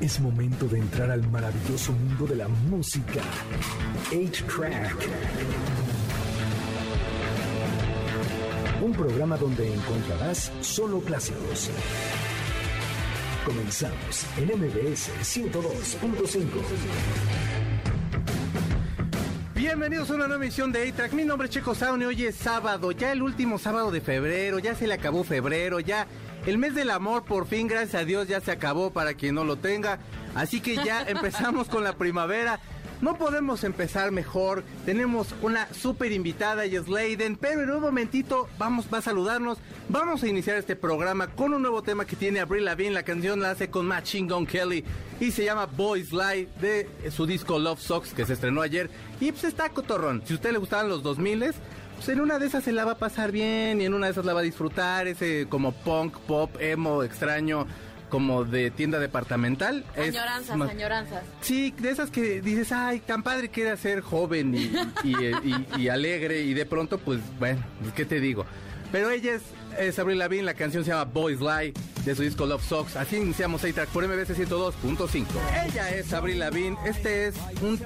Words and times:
Es 0.00 0.18
momento 0.18 0.66
de 0.66 0.78
entrar 0.78 1.10
al 1.10 1.28
maravilloso 1.28 1.92
mundo 1.92 2.26
de 2.26 2.36
la 2.36 2.48
música. 2.48 3.20
8-Track. 4.10 4.96
Un 8.80 8.92
programa 8.92 9.36
donde 9.36 9.74
encontrarás 9.74 10.50
solo 10.62 11.00
clásicos. 11.00 11.68
Comenzamos 13.44 14.24
en 14.38 14.58
MBS 14.58 15.10
102.5. 15.20 16.46
Bienvenidos 19.54 20.10
a 20.10 20.14
una 20.14 20.28
nueva 20.28 20.42
emisión 20.42 20.72
de 20.72 20.88
A-Track. 20.88 21.12
Mi 21.12 21.24
nombre 21.26 21.46
es 21.46 21.52
Checo 21.52 21.74
Sound 21.74 22.02
y 22.02 22.06
hoy 22.06 22.24
es 22.24 22.36
sábado, 22.36 22.90
ya 22.92 23.12
el 23.12 23.20
último 23.20 23.58
sábado 23.58 23.90
de 23.90 24.00
febrero, 24.00 24.58
ya 24.58 24.74
se 24.74 24.86
le 24.86 24.94
acabó 24.94 25.24
febrero, 25.24 25.78
ya 25.78 26.06
el 26.46 26.58
mes 26.58 26.74
del 26.74 26.90
amor 26.90 27.24
por 27.24 27.46
fin, 27.46 27.66
gracias 27.66 28.02
a 28.02 28.04
Dios, 28.04 28.28
ya 28.28 28.40
se 28.40 28.50
acabó 28.50 28.90
para 28.90 29.14
quien 29.14 29.34
no 29.34 29.44
lo 29.44 29.56
tenga. 29.56 29.98
Así 30.34 30.60
que 30.60 30.76
ya 30.76 31.02
empezamos 31.08 31.68
con 31.68 31.84
la 31.84 31.94
primavera. 31.94 32.60
No 33.00 33.16
podemos 33.16 33.64
empezar 33.64 34.10
mejor. 34.10 34.62
Tenemos 34.84 35.34
una 35.40 35.72
súper 35.72 36.12
invitada 36.12 36.66
y 36.66 36.76
es 36.76 36.86
Leiden. 36.86 37.36
Pero 37.36 37.62
en 37.62 37.70
un 37.70 37.80
momentito 37.80 38.46
vamos 38.58 38.86
va 38.92 38.98
a 38.98 39.02
saludarnos. 39.02 39.56
Vamos 39.88 40.22
a 40.22 40.28
iniciar 40.28 40.58
este 40.58 40.76
programa 40.76 41.28
con 41.28 41.54
un 41.54 41.62
nuevo 41.62 41.82
tema 41.82 42.04
que 42.04 42.16
tiene 42.16 42.40
Avril 42.40 42.66
Lavigne. 42.66 42.92
La 42.92 43.02
canción 43.02 43.40
la 43.40 43.52
hace 43.52 43.70
con 43.70 43.86
Machine 43.86 44.30
Gun 44.30 44.46
Kelly 44.46 44.84
y 45.18 45.30
se 45.30 45.44
llama 45.44 45.64
Boys 45.64 46.12
Lie 46.12 46.48
de 46.60 47.10
su 47.10 47.24
disco 47.24 47.58
Love 47.58 47.80
Socks 47.80 48.12
que 48.12 48.26
se 48.26 48.34
estrenó 48.34 48.60
ayer. 48.60 48.90
Y 49.18 49.32
pues 49.32 49.44
está 49.44 49.70
cotorrón. 49.70 50.22
Si 50.26 50.34
a 50.34 50.36
usted 50.36 50.52
le 50.52 50.58
gustaban 50.58 50.90
los 50.90 51.02
2000 51.02 51.54
pues 52.00 52.08
en 52.16 52.20
una 52.20 52.38
de 52.38 52.46
esas 52.46 52.64
se 52.64 52.72
la 52.72 52.84
va 52.84 52.92
a 52.92 52.98
pasar 52.98 53.30
bien 53.30 53.80
y 53.80 53.84
en 53.84 53.94
una 53.94 54.06
de 54.06 54.12
esas 54.12 54.24
la 54.24 54.32
va 54.34 54.40
a 54.40 54.42
disfrutar. 54.42 55.06
Ese 55.06 55.46
como 55.48 55.72
punk, 55.72 56.16
pop, 56.20 56.50
emo, 56.60 57.02
extraño 57.02 57.66
como 58.08 58.44
de 58.44 58.70
tienda 58.72 58.98
departamental. 58.98 59.84
Añoranzas, 59.96 60.56
Es- 60.56 60.70
añoranzas. 60.70 61.22
Sí, 61.42 61.72
de 61.78 61.90
esas 61.90 62.10
que 62.10 62.40
dices, 62.40 62.72
ay, 62.72 63.00
tan 63.00 63.22
padre 63.22 63.48
que 63.50 63.62
era 63.62 63.76
ser 63.76 64.00
joven 64.00 64.54
y, 64.54 64.72
y- 65.04 65.14
y- 65.44 65.66
y 65.78 65.88
alegre 65.88 66.40
y 66.42 66.54
de 66.54 66.66
pronto, 66.66 66.98
pues, 66.98 67.20
bueno, 67.38 67.62
pues, 67.80 67.92
¿qué 67.92 68.04
te 68.04 68.18
digo? 68.18 68.44
Pero 68.90 69.10
ella 69.10 69.34
es, 69.34 69.42
es 69.78 69.98
Avril 69.98 70.18
Lavigne, 70.18 70.44
la 70.44 70.54
canción 70.54 70.84
se 70.84 70.90
llama 70.90 71.04
Boys 71.04 71.40
Lie, 71.40 71.72
de 72.04 72.14
su 72.14 72.22
disco 72.22 72.46
Love 72.46 72.64
Socks. 72.66 72.96
Así 72.96 73.16
iniciamos 73.16 73.64
A-Track 73.64 73.88
por 73.90 74.06
MBC 74.06 74.36
102.5. 74.36 75.26
Ella 75.66 75.90
es 75.90 76.12
Avril 76.12 76.38
Lavigne, 76.38 76.76
este 76.86 77.28
es 77.28 77.34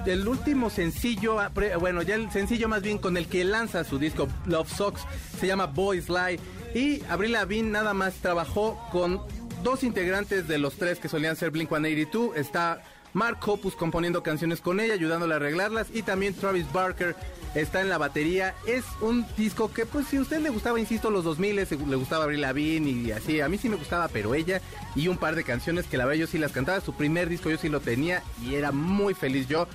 el 0.05 0.27
último 0.27 0.69
sencillo, 0.69 1.39
ah, 1.39 1.51
bueno, 1.79 2.01
ya 2.01 2.15
el 2.15 2.31
sencillo 2.31 2.67
más 2.67 2.81
bien 2.81 2.97
con 2.97 3.17
el 3.17 3.27
que 3.27 3.43
lanza 3.43 3.83
su 3.83 3.99
disco 3.99 4.27
Love 4.45 4.69
Socks, 4.69 5.01
se 5.39 5.47
llama 5.47 5.67
Boys 5.67 6.09
Lie. 6.09 6.39
Y 6.73 7.03
Avril 7.09 7.31
Lavigne 7.33 7.69
nada 7.69 7.93
más 7.93 8.15
trabajó 8.15 8.77
con 8.91 9.21
dos 9.63 9.83
integrantes 9.83 10.47
de 10.47 10.57
los 10.57 10.75
tres 10.75 10.99
que 10.99 11.09
solían 11.09 11.35
ser 11.35 11.51
Blink 11.51 11.69
182. 11.69 12.37
Está 12.37 12.81
Mark 13.15 13.39
Hoppus 13.45 13.77
componiendo 13.77 14.23
canciones 14.23 14.59
con 14.59 14.81
ella, 14.81 14.93
ayudándole 14.93 15.33
a 15.33 15.37
arreglarlas. 15.37 15.87
Y 15.93 16.03
también 16.03 16.33
Travis 16.33 16.69
Barker 16.73 17.15
está 17.55 17.79
en 17.79 17.87
la 17.87 17.97
batería. 17.97 18.53
Es 18.67 18.83
un 18.99 19.25
disco 19.37 19.71
que, 19.71 19.85
pues, 19.85 20.07
si 20.07 20.17
a 20.17 20.21
usted 20.21 20.41
le 20.41 20.49
gustaba, 20.49 20.81
insisto, 20.81 21.09
los 21.09 21.23
2000 21.23 21.55
le 21.55 21.95
gustaba 21.95 22.25
Avril 22.25 22.41
Lavigne 22.41 22.89
y 22.91 23.11
así. 23.13 23.39
A 23.39 23.47
mí 23.47 23.57
sí 23.57 23.69
me 23.69 23.77
gustaba, 23.77 24.09
pero 24.09 24.35
ella 24.35 24.59
y 24.95 25.07
un 25.07 25.17
par 25.17 25.35
de 25.35 25.45
canciones 25.45 25.87
que 25.87 25.95
la 25.95 26.03
verdad 26.03 26.19
yo 26.19 26.27
sí 26.27 26.37
las 26.37 26.51
cantaba. 26.51 26.81
Su 26.81 26.93
primer 26.93 27.29
disco 27.29 27.49
yo 27.49 27.57
sí 27.57 27.69
lo 27.69 27.79
tenía 27.79 28.21
y 28.43 28.55
era 28.55 28.73
muy 28.73 29.13
feliz 29.13 29.47
yo. 29.47 29.65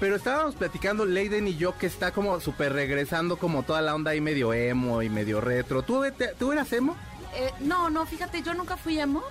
Pero 0.00 0.16
estábamos 0.16 0.54
platicando 0.54 1.04
Leiden 1.04 1.48
y 1.48 1.56
yo 1.56 1.76
que 1.76 1.86
está 1.86 2.12
como 2.12 2.40
súper 2.40 2.72
regresando 2.72 3.36
como 3.36 3.62
toda 3.62 3.82
la 3.82 3.94
onda 3.94 4.12
ahí 4.12 4.22
medio 4.22 4.54
emo 4.54 5.02
y 5.02 5.10
medio 5.10 5.42
retro. 5.42 5.82
¿Tú, 5.82 6.02
tú 6.38 6.50
eras 6.50 6.72
emo? 6.72 6.96
Eh, 7.34 7.50
no, 7.60 7.90
no, 7.90 8.06
fíjate, 8.06 8.40
yo 8.40 8.54
nunca 8.54 8.78
fui 8.78 8.98
emo. 8.98 9.22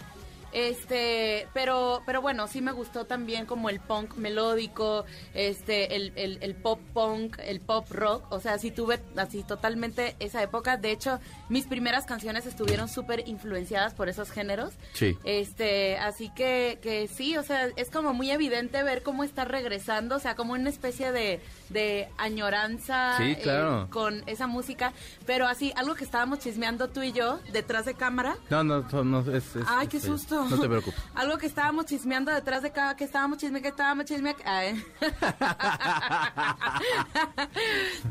Este, 0.56 1.48
pero, 1.53 2.02
pero 2.06 2.22
bueno, 2.22 2.48
sí 2.48 2.61
me 2.61 2.72
gustó 2.72 3.06
también 3.06 3.45
como 3.45 3.70
el 3.70 3.81
punk 3.81 4.16
melódico, 4.16 5.03
este, 5.34 5.98
el, 5.98 6.14
el, 6.16 6.38
el 6.42 6.56
pop 6.56 6.80
punk, 6.94 7.38
el 7.39 7.59
pop 7.59 7.86
rock, 7.92 8.23
o 8.31 8.39
sea, 8.39 8.58
sí 8.58 8.71
tuve 8.71 9.02
así 9.17 9.44
totalmente 9.44 10.15
esa 10.20 10.42
época. 10.42 10.77
De 10.77 10.92
hecho, 10.92 11.20
mis 11.49 11.67
primeras 11.67 12.05
canciones 12.05 12.45
estuvieron 12.45 12.88
súper 12.88 13.27
influenciadas 13.27 13.94
por 13.94 14.08
esos 14.08 14.32
géneros. 14.32 14.71
Sí. 14.94 15.17
Este, 15.26 15.98
así 15.98 16.32
que, 16.33 16.80
que 16.82 17.10
sí, 17.10 17.36
o 17.36 17.44
sea, 17.44 17.67
es 17.76 17.92
como 17.92 18.14
muy 18.14 18.32
evidente 18.32 18.82
ver 18.82 19.04
cómo 19.04 19.26
está 19.26 19.44
regresando, 19.44 20.15
o 20.15 20.20
sea, 20.20 20.36
como 20.36 20.54
una 20.54 20.70
especie 20.70 21.11
de, 21.11 21.42
de 21.70 22.08
añoranza 22.17 23.17
Sí, 23.17 23.36
eh, 23.38 23.86
con 23.89 24.23
esa 24.26 24.48
música, 24.48 24.94
pero 25.26 25.48
así, 25.48 25.73
algo 25.76 25.95
que 25.95 26.05
estábamos 26.05 26.39
chismeando 26.39 26.88
tú 26.88 27.02
y 27.04 27.11
yo 27.11 27.42
detrás 27.52 27.86
de 27.86 27.94
cámara. 27.94 28.38
No, 28.49 28.64
no, 28.64 28.86
no, 28.89 29.04
no, 29.04 29.20
es, 29.36 29.55
es- 29.58 29.65
Ay, 29.67 29.88
qué 29.88 29.98
es- 29.98 30.04
susto. 30.04 30.45
No 30.50 30.60
te 30.60 30.67
preocupes. 30.67 31.02
Algo 31.16 31.38
que 31.38 31.45
estábamos 31.48 31.86
chismeando 31.86 32.32
detrás 32.32 32.61
de 32.64 32.72
cada 32.72 32.95
que 32.95 33.04
estábamos 33.04 33.38
chisme, 33.38 33.61
que 33.61 33.70
estábamos 33.70 34.06
chisme. 34.06 34.36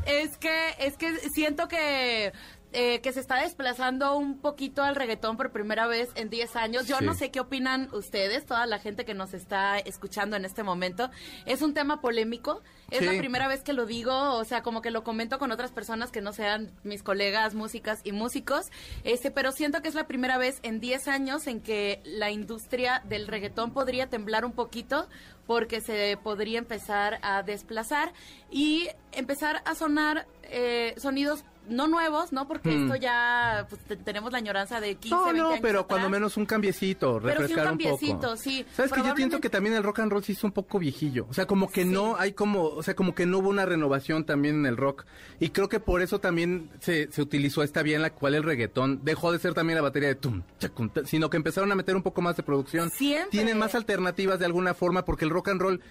Es 0.05 0.37
que 0.37 0.75
es 0.79 0.97
que 0.97 1.17
siento 1.29 1.67
que 1.67 2.33
eh, 2.77 2.99
que 2.99 3.13
se 3.13 3.21
está 3.21 3.37
desplazando 3.41 4.17
un 4.17 4.37
poquito 4.37 4.83
al 4.83 4.95
reggaetón 4.97 5.37
por 5.37 5.51
primera 5.53 5.87
vez 5.87 6.09
en 6.15 6.29
10 6.29 6.57
años. 6.57 6.87
Yo 6.87 6.97
Sí. 6.97 7.05
no 7.05 7.13
sé 7.13 7.31
qué 7.31 7.39
opinan 7.39 7.87
ustedes, 7.93 8.45
toda 8.45 8.65
la 8.65 8.79
gente 8.79 9.05
que 9.05 9.13
nos 9.13 9.33
está 9.33 9.79
escuchando 9.79 10.35
en 10.35 10.43
este 10.43 10.61
momento. 10.61 11.09
Es 11.45 11.61
un 11.61 11.73
tema 11.73 12.01
polémico. 12.01 12.61
Es 12.91 12.99
Sí. 12.99 13.05
la 13.05 13.17
primera 13.17 13.47
vez 13.47 13.63
que 13.63 13.71
lo 13.71 13.85
digo, 13.85 14.33
o 14.33 14.43
sea, 14.43 14.61
como 14.61 14.81
que 14.81 14.91
lo 14.91 15.03
comento 15.05 15.39
con 15.39 15.53
otras 15.53 15.71
personas 15.71 16.11
que 16.11 16.19
no 16.19 16.33
sean 16.33 16.69
mis 16.83 17.01
colegas, 17.01 17.55
músicas 17.55 18.01
y 18.03 18.11
músicos. 18.11 18.67
Este, 19.05 19.31
pero 19.31 19.53
siento 19.53 19.81
que 19.81 19.87
es 19.87 19.95
la 19.95 20.05
primera 20.07 20.37
vez 20.37 20.59
en 20.61 20.81
10 20.81 21.07
años 21.07 21.47
en 21.47 21.61
que 21.61 22.01
la 22.03 22.29
industria 22.29 23.01
del 23.05 23.27
reggaetón 23.27 23.71
podría 23.71 24.07
temblar 24.09 24.43
un 24.43 24.51
poquito 24.51 25.07
porque 25.47 25.79
se 25.79 26.17
podría 26.21 26.59
empezar 26.59 27.19
a 27.21 27.41
desplazar 27.43 28.11
y 28.51 28.89
empezar 29.11 29.61
a 29.65 29.75
sonar 29.75 30.27
eh, 30.43 30.93
sonidos 30.97 31.43
no 31.69 31.87
nuevos, 31.87 32.31
¿no? 32.31 32.47
Porque 32.47 32.69
Hmm. 32.69 32.83
esto 32.83 32.95
ya 32.95 33.65
pues, 33.69 33.81
te- 33.83 33.97
tenemos 33.97 34.31
la 34.31 34.37
añoranza 34.39 34.79
de 34.79 34.95
15, 34.95 35.09
No, 35.15 35.23
20 35.25 35.39
no, 35.41 35.47
años 35.49 35.59
pero 35.61 35.79
atrás. 35.79 35.89
cuando 35.89 36.09
menos 36.09 36.37
un 36.37 36.45
cambiecito, 36.45 37.19
Pero 37.19 37.19
sí 37.19 37.25
un 37.25 37.37
refrescar 37.41 37.63
un, 37.65 37.69
cambiecito, 37.71 38.19
poco. 38.21 38.37
sí. 38.37 38.65
Sabes 38.75 38.91
que 38.91 38.97
yo 38.99 39.03
siento 39.03 39.15
Probablemente- 39.15 39.41
que 39.41 39.49
también 39.49 39.75
el 39.75 39.83
rock 39.83 39.99
and 39.99 40.11
roll 40.11 40.23
se 40.23 40.31
hizo 40.33 40.47
un 40.47 40.53
poco 40.53 40.79
viejillo. 40.79 41.25
O 41.29 41.33
sea, 41.33 41.45
como 41.45 41.69
que 41.71 41.83
Sí. 41.83 41.89
no 41.89 42.15
hay 42.17 42.33
como, 42.33 42.63
o 42.65 42.83
sea, 42.83 42.95
como 42.95 43.15
que 43.15 43.25
no 43.25 43.39
hubo 43.39 43.49
una 43.49 43.65
renovación 43.65 44.25
también 44.25 44.55
en 44.55 44.65
el 44.65 44.77
rock. 44.77 45.05
Y 45.39 45.49
creo 45.49 45.69
que 45.69 45.79
por 45.79 46.01
eso 46.01 46.19
también 46.19 46.69
se, 46.79 47.11
se 47.11 47.21
utilizó 47.21 47.63
esta 47.63 47.81
vía 47.83 47.95
en 47.95 48.01
la 48.01 48.11
cual 48.11 48.35
el 48.35 48.43
reggaetón 48.43 49.01
dejó 49.03 49.31
de 49.31 49.39
ser 49.39 49.53
también 49.53 49.75
la 49.75 49.81
batería 49.81 50.09
de 50.09 50.15
tum, 50.15 50.43
chacum, 50.59 50.89
sino 51.05 51.29
que 51.29 51.37
empezaron 51.37 51.71
a 51.71 51.75
meter 51.75 51.95
un 51.95 52.03
poco 52.03 52.21
más 52.21 52.35
de 52.37 52.43
producción. 52.43 52.89
Siempre. 52.91 53.29
Tienen 53.31 53.57
más 53.57 53.75
alternativas 53.75 54.39
de 54.39 54.45
alguna 54.45 54.73
forma 54.73 55.05
porque 55.05 55.25
el 55.25 55.31
rock 55.31 55.49
and 55.49 55.61
roll 55.61 55.81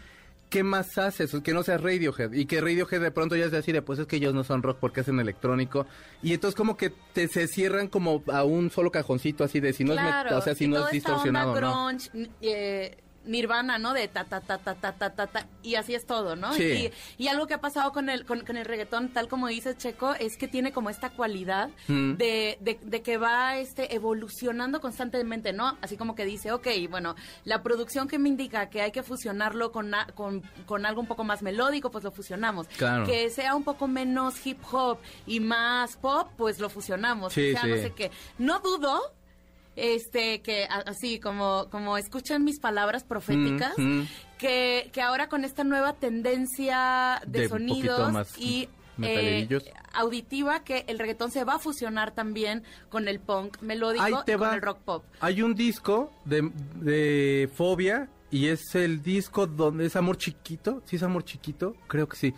¿Qué 0.54 0.62
más 0.62 0.96
haces? 0.98 1.34
Que 1.42 1.52
no 1.52 1.64
seas 1.64 1.80
Radiohead. 1.82 2.32
Y 2.32 2.46
que 2.46 2.60
Radiohead 2.60 3.00
de 3.00 3.10
pronto 3.10 3.34
ya 3.34 3.46
es 3.46 3.52
así 3.54 3.72
de, 3.72 3.82
pues 3.82 3.98
es 3.98 4.06
que 4.06 4.16
ellos 4.16 4.32
no 4.34 4.44
son 4.44 4.62
rock 4.62 4.78
porque 4.80 5.00
hacen 5.00 5.18
electrónico. 5.18 5.84
Y 6.22 6.32
entonces 6.32 6.54
como 6.54 6.76
que 6.76 6.92
te, 7.12 7.26
se 7.26 7.48
cierran 7.48 7.88
como 7.88 8.22
a 8.32 8.44
un 8.44 8.70
solo 8.70 8.92
cajoncito 8.92 9.42
así 9.42 9.58
de 9.58 9.72
si 9.72 9.82
no 9.82 9.94
es, 9.94 9.98
Claro, 9.98 10.30
met- 10.30 10.38
o 10.38 10.40
sea, 10.42 10.54
si 10.54 10.68
no 10.68 10.84
es 10.86 10.92
distorsionado, 10.92 11.50
onda 11.54 11.60
¿no? 11.60 11.86
grunge, 11.88 12.10
n- 12.14 12.30
eh, 12.40 12.96
Nirvana, 13.24 13.78
¿no? 13.78 13.92
De 13.92 14.08
ta, 14.08 14.24
ta, 14.24 14.40
ta, 14.40 14.58
ta, 14.58 14.74
ta, 14.74 14.92
ta, 14.92 15.10
ta, 15.10 15.26
ta 15.26 15.46
y 15.62 15.76
así 15.76 15.94
es 15.94 16.06
todo, 16.06 16.36
¿no? 16.36 16.52
Sí. 16.52 16.90
Y, 17.18 17.28
algo 17.28 17.46
que 17.46 17.54
ha 17.54 17.60
pasado 17.60 17.92
con 17.92 18.08
el, 18.10 18.24
con, 18.26 18.56
el 18.56 18.64
reggaetón, 18.64 19.08
tal 19.08 19.28
como 19.28 19.48
dice 19.48 19.76
Checo, 19.76 20.14
es 20.14 20.36
que 20.36 20.46
tiene 20.46 20.72
como 20.72 20.90
esta 20.90 21.10
cualidad 21.10 21.70
mm. 21.88 22.12
de, 22.14 22.58
de, 22.60 22.78
de, 22.82 23.02
que 23.02 23.16
va 23.16 23.56
este, 23.56 23.94
evolucionando 23.94 24.80
constantemente, 24.80 25.52
¿no? 25.52 25.78
Así 25.80 25.96
como 25.96 26.14
que 26.14 26.24
dice, 26.24 26.52
ok, 26.52 26.68
bueno, 26.90 27.16
la 27.44 27.62
producción 27.62 28.08
que 28.08 28.18
me 28.18 28.28
indica 28.28 28.68
que 28.68 28.82
hay 28.82 28.92
que 28.92 29.02
fusionarlo 29.02 29.72
con, 29.72 29.94
a, 29.94 30.06
con, 30.14 30.42
con, 30.66 30.86
algo 30.86 31.00
un 31.00 31.06
poco 31.06 31.24
más 31.24 31.42
melódico, 31.42 31.90
pues 31.90 32.04
lo 32.04 32.12
fusionamos. 32.12 32.68
Claro. 32.68 33.06
Que 33.06 33.30
sea 33.30 33.54
un 33.54 33.64
poco 33.64 33.88
menos 33.88 34.46
hip 34.46 34.58
hop 34.70 34.98
y 35.26 35.40
más 35.40 35.96
pop, 35.96 36.28
pues 36.36 36.60
lo 36.60 36.68
fusionamos. 36.68 37.32
Sí, 37.32 37.52
o 37.52 37.58
sea, 37.58 37.68
no 37.68 37.76
sé 37.76 37.92
qué. 37.92 38.10
No 38.38 38.60
dudo 38.60 39.00
este 39.76 40.40
que 40.42 40.66
así 40.66 41.18
como 41.20 41.68
como 41.70 41.96
escuchan 41.98 42.44
mis 42.44 42.60
palabras 42.60 43.04
proféticas 43.04 43.72
Mm, 43.76 44.02
que, 44.38 44.90
que 44.92 45.00
ahora 45.02 45.28
con 45.28 45.44
esta 45.44 45.64
nueva 45.64 45.94
tendencia 45.94 47.20
de, 47.26 47.48
sonidos 47.48 48.12
más 48.12 48.38
y 48.38 48.68
eh, 49.02 49.48
auditiva 49.92 50.62
que 50.62 50.84
el 50.86 50.98
reggaetón 50.98 51.30
se 51.30 51.42
va 51.44 51.54
a 51.54 51.58
fusionar 51.58 52.12
también 52.14 52.62
con 52.90 53.08
el 53.08 53.18
punk 53.20 53.60
melódico 53.60 54.06
y 54.26 54.32
con 54.32 54.42
va. 54.42 54.54
el 54.54 54.62
rock 54.62 54.78
pop 54.84 55.04
Hay 55.20 55.42
un 55.42 55.54
disco 55.54 56.12
de, 56.24 56.50
de 56.76 57.50
Fobia 57.54 58.08
y 58.30 58.46
es 58.48 58.74
el 58.74 59.02
disco 59.02 59.46
donde 59.46 59.86
es 59.86 59.94
Amor 59.96 60.16
Chiquito. 60.16 60.82
¿Sí 60.86 60.96
es 60.96 61.02
Amor 61.04 61.24
Chiquito? 61.24 61.76
Creo 61.86 62.08
que 62.08 62.16
sí. 62.16 62.34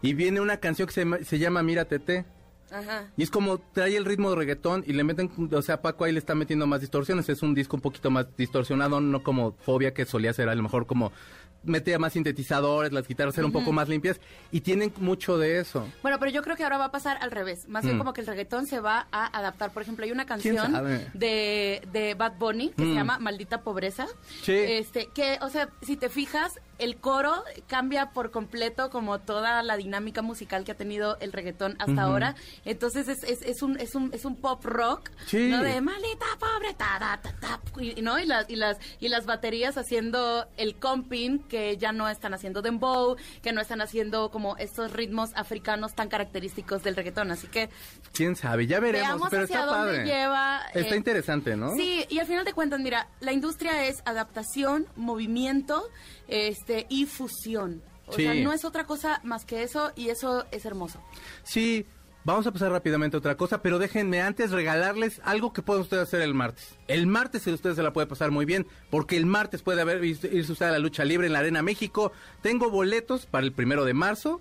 Y 0.00 0.14
viene 0.14 0.40
una 0.40 0.56
canción 0.58 0.86
que 0.88 0.94
se, 0.94 1.00
llama- 1.04 1.18
se 1.22 1.38
llama 1.38 1.62
Mira 1.62 1.84
Tete. 1.84 2.24
Ajá. 2.70 3.06
Y 3.16 3.22
es 3.22 3.30
como 3.30 3.58
trae 3.58 3.96
el 3.96 4.04
ritmo 4.04 4.30
de 4.30 4.36
reggaetón 4.36 4.84
y 4.86 4.92
le 4.92 5.04
meten, 5.04 5.30
o 5.52 5.62
sea, 5.62 5.80
Paco 5.82 6.04
ahí 6.04 6.12
le 6.12 6.18
está 6.18 6.34
metiendo 6.34 6.66
más 6.66 6.80
distorsiones. 6.80 7.28
Es 7.28 7.42
un 7.42 7.54
disco 7.54 7.76
un 7.76 7.82
poquito 7.82 8.10
más 8.10 8.26
distorsionado, 8.36 9.00
no 9.00 9.22
como 9.22 9.52
Fobia 9.64 9.94
que 9.94 10.04
solía 10.04 10.32
ser 10.32 10.48
a 10.48 10.54
lo 10.54 10.62
mejor 10.62 10.86
como 10.86 11.12
metía 11.66 11.98
más 11.98 12.12
sintetizadores, 12.12 12.92
las 12.92 13.08
guitarras 13.08 13.34
eran 13.38 13.46
un 13.46 13.52
poco 13.52 13.72
más 13.72 13.88
limpias 13.88 14.20
y 14.52 14.60
tienen 14.60 14.92
mucho 14.98 15.38
de 15.38 15.60
eso. 15.60 15.88
Bueno, 16.02 16.18
pero 16.18 16.30
yo 16.30 16.42
creo 16.42 16.56
que 16.56 16.62
ahora 16.62 16.76
va 16.76 16.84
a 16.86 16.90
pasar 16.90 17.16
al 17.22 17.30
revés. 17.30 17.66
Más 17.68 17.84
bien 17.84 17.96
Mm. 17.96 18.00
como 18.00 18.12
que 18.12 18.20
el 18.20 18.26
reggaetón 18.26 18.66
se 18.66 18.80
va 18.80 19.06
a 19.10 19.26
adaptar. 19.38 19.72
Por 19.72 19.80
ejemplo, 19.80 20.04
hay 20.04 20.12
una 20.12 20.26
¿Quién 20.26 20.56
canción 20.56 21.00
de, 21.14 21.80
de 21.90 22.14
Bad 22.14 22.34
Bunny 22.38 22.68
que 22.70 22.82
se 22.82 22.88
Mm. 22.90 22.94
llama 22.94 23.18
Maldita 23.18 23.62
Pobreza. 23.62 24.06
Sí. 24.42 24.52
Este, 24.52 25.08
que, 25.14 25.38
o 25.40 25.48
sea, 25.48 25.70
si 25.80 25.96
te 25.96 26.10
fijas, 26.10 26.60
el 26.78 26.96
coro 26.96 27.42
cambia 27.66 28.10
por 28.10 28.30
completo 28.30 28.90
como 28.90 29.20
toda 29.20 29.62
la 29.62 29.76
dinámica 29.76 30.22
musical 30.22 30.64
que 30.64 30.72
ha 30.72 30.76
tenido 30.76 31.16
el 31.20 31.32
reggaetón 31.32 31.76
hasta 31.78 32.02
ahora. 32.02 32.34
Entonces 32.64 33.08
es, 33.08 33.22
es, 33.24 33.42
es 33.42 33.62
un, 33.62 33.78
es, 33.78 33.94
un, 33.94 34.10
es 34.12 34.24
un 34.24 34.36
pop 34.36 34.64
rock, 34.64 35.10
Sí. 35.26 35.48
¿no? 35.50 35.62
De 35.62 35.80
maldita 35.80 36.26
pobre, 36.38 36.74
ta, 36.74 36.98
ta, 36.98 37.20
ta, 37.22 37.34
ta, 37.40 37.60
y, 37.82 38.00
¿no? 38.02 38.18
Y 38.18 38.26
las, 38.26 38.48
y, 38.50 38.56
las, 38.56 38.78
y 39.00 39.08
las 39.08 39.26
baterías 39.26 39.76
haciendo 39.76 40.46
el 40.56 40.76
comping, 40.76 41.40
que 41.48 41.76
ya 41.76 41.92
no 41.92 42.08
están 42.08 42.34
haciendo 42.34 42.62
dembow, 42.62 43.16
que 43.42 43.52
no 43.52 43.60
están 43.60 43.80
haciendo 43.80 44.30
como 44.30 44.56
estos 44.56 44.92
ritmos 44.92 45.30
africanos 45.34 45.94
tan 45.94 46.08
característicos 46.08 46.82
del 46.82 46.96
reggaetón. 46.96 47.30
Así 47.30 47.46
que 47.46 47.70
Quién 48.12 48.36
sabe, 48.36 48.66
ya 48.66 48.80
veremos, 48.80 49.08
veamos 49.08 49.28
pero 49.30 49.44
hacia 49.44 49.60
está 49.60 49.66
dónde 49.66 49.92
padre. 49.92 50.04
lleva. 50.06 50.60
Está 50.74 50.94
eh, 50.94 50.98
interesante, 50.98 51.56
¿no? 51.56 51.74
Sí, 51.74 52.04
y 52.08 52.18
al 52.18 52.26
final 52.26 52.44
de 52.44 52.52
cuentas, 52.52 52.80
mira, 52.80 53.08
la 53.20 53.32
industria 53.32 53.84
es 53.86 54.02
adaptación, 54.04 54.86
movimiento 54.96 55.88
este 56.28 56.86
y 56.88 57.06
fusión. 57.06 57.82
O 58.06 58.12
Sí. 58.12 58.22
sea, 58.22 58.34
no 58.34 58.52
es 58.52 58.64
otra 58.64 58.84
cosa 58.84 59.20
más 59.24 59.44
que 59.44 59.62
eso 59.62 59.92
y 59.96 60.08
eso 60.10 60.44
es 60.50 60.64
hermoso. 60.66 61.00
Sí, 61.42 61.86
vamos 62.24 62.46
a 62.46 62.52
pasar 62.52 62.70
rápidamente 62.70 63.16
a 63.16 63.18
otra 63.18 63.36
cosa, 63.36 63.62
pero 63.62 63.78
déjenme 63.78 64.20
antes 64.20 64.50
regalarles 64.50 65.20
algo 65.24 65.52
que 65.54 65.62
pueden 65.62 65.82
ustedes 65.82 66.02
hacer 66.04 66.20
el 66.20 66.34
martes. 66.34 66.76
El 66.86 67.06
martes 67.06 67.46
ustedes 67.46 67.76
se 67.76 67.82
la 67.82 67.92
puede 67.94 68.06
pasar 68.06 68.30
muy 68.30 68.44
bien, 68.44 68.66
porque 68.90 69.16
el 69.16 69.24
martes 69.26 69.62
puede 69.62 69.80
haber 69.80 70.04
irse 70.04 70.28
usted 70.52 70.66
a 70.66 70.72
la 70.72 70.78
lucha 70.78 71.04
libre 71.04 71.26
en 71.26 71.32
la 71.32 71.38
Arena 71.38 71.62
México. 71.62 72.12
Tengo 72.42 72.70
boletos 72.70 73.24
para 73.26 73.44
el 73.46 73.52
primero 73.52 73.84
de 73.86 73.94
marzo 73.94 74.40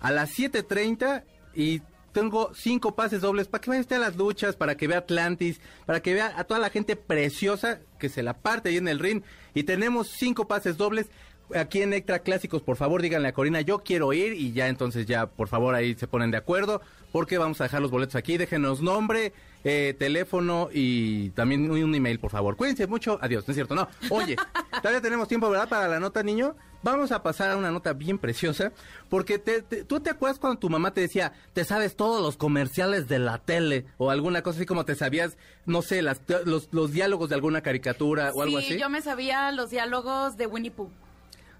a 0.00 0.10
las 0.10 0.30
7.30 0.38 1.24
y 1.54 1.82
tengo 2.12 2.52
cinco 2.54 2.94
pases 2.94 3.20
dobles 3.20 3.48
para 3.48 3.60
que 3.60 3.70
vaya 3.70 3.80
usted 3.80 3.96
a 3.96 4.00
las 4.00 4.16
luchas, 4.16 4.56
para 4.56 4.76
que 4.76 4.86
vea 4.86 4.98
Atlantis, 4.98 5.60
para 5.86 6.00
que 6.00 6.14
vea 6.14 6.32
a 6.36 6.44
toda 6.44 6.60
la 6.60 6.70
gente 6.70 6.96
preciosa 6.96 7.80
que 7.98 8.08
se 8.08 8.22
la 8.22 8.34
parte 8.34 8.68
ahí 8.68 8.76
en 8.76 8.88
el 8.88 8.98
ring. 8.98 9.22
Y 9.54 9.64
tenemos 9.64 10.08
cinco 10.08 10.46
pases 10.46 10.76
dobles 10.76 11.08
aquí 11.54 11.82
en 11.82 11.92
Extra 11.92 12.20
Clásicos, 12.20 12.62
por 12.62 12.76
favor, 12.76 13.02
díganle 13.02 13.28
a 13.28 13.32
Corina, 13.32 13.60
yo 13.60 13.80
quiero 13.80 14.12
ir 14.12 14.32
y 14.32 14.52
ya 14.52 14.68
entonces 14.68 15.06
ya, 15.06 15.26
por 15.26 15.48
favor, 15.48 15.74
ahí 15.74 15.94
se 15.94 16.06
ponen 16.06 16.30
de 16.30 16.36
acuerdo, 16.36 16.80
porque 17.10 17.38
vamos 17.38 17.60
a 17.60 17.64
dejar 17.64 17.82
los 17.82 17.90
boletos 17.90 18.16
aquí, 18.16 18.38
déjenos 18.38 18.80
nombre, 18.80 19.32
eh, 19.64 19.94
teléfono 19.98 20.68
y 20.72 21.30
también 21.30 21.70
un, 21.70 21.82
un 21.82 21.94
email, 21.94 22.18
por 22.18 22.30
favor. 22.30 22.56
Cuídense 22.56 22.86
mucho, 22.86 23.18
adiós, 23.20 23.46
no 23.46 23.52
es 23.52 23.56
cierto, 23.56 23.74
no. 23.74 23.88
Oye, 24.10 24.36
todavía 24.82 25.00
tenemos 25.00 25.28
tiempo, 25.28 25.50
¿verdad? 25.50 25.68
Para 25.68 25.88
la 25.88 26.00
nota, 26.00 26.22
niño. 26.22 26.56
Vamos 26.82 27.12
a 27.12 27.22
pasar 27.22 27.50
a 27.50 27.56
una 27.56 27.70
nota 27.70 27.92
bien 27.92 28.18
preciosa, 28.18 28.72
porque 29.08 29.38
te, 29.38 29.62
te- 29.62 29.84
tú 29.84 30.00
te 30.00 30.10
acuerdas 30.10 30.38
cuando 30.38 30.58
tu 30.58 30.68
mamá 30.68 30.92
te 30.92 31.00
decía, 31.00 31.32
te 31.52 31.64
sabes 31.64 31.94
todos 31.96 32.20
los 32.22 32.36
comerciales 32.36 33.06
de 33.08 33.18
la 33.20 33.38
tele, 33.38 33.86
o 33.98 34.10
alguna 34.10 34.42
cosa 34.42 34.58
así 34.58 34.66
como 34.66 34.84
te 34.84 34.94
sabías, 34.94 35.36
no 35.66 35.82
sé, 35.82 36.02
las, 36.02 36.20
los, 36.44 36.68
los 36.72 36.90
diálogos 36.92 37.28
de 37.28 37.36
alguna 37.36 37.60
caricatura 37.60 38.32
o 38.34 38.42
algo 38.42 38.58
sí, 38.60 38.66
así. 38.66 38.78
yo 38.78 38.88
me 38.88 39.00
sabía 39.02 39.52
los 39.52 39.70
diálogos 39.70 40.36
de 40.36 40.46
Winnie 40.46 40.70
Pooh. 40.72 40.90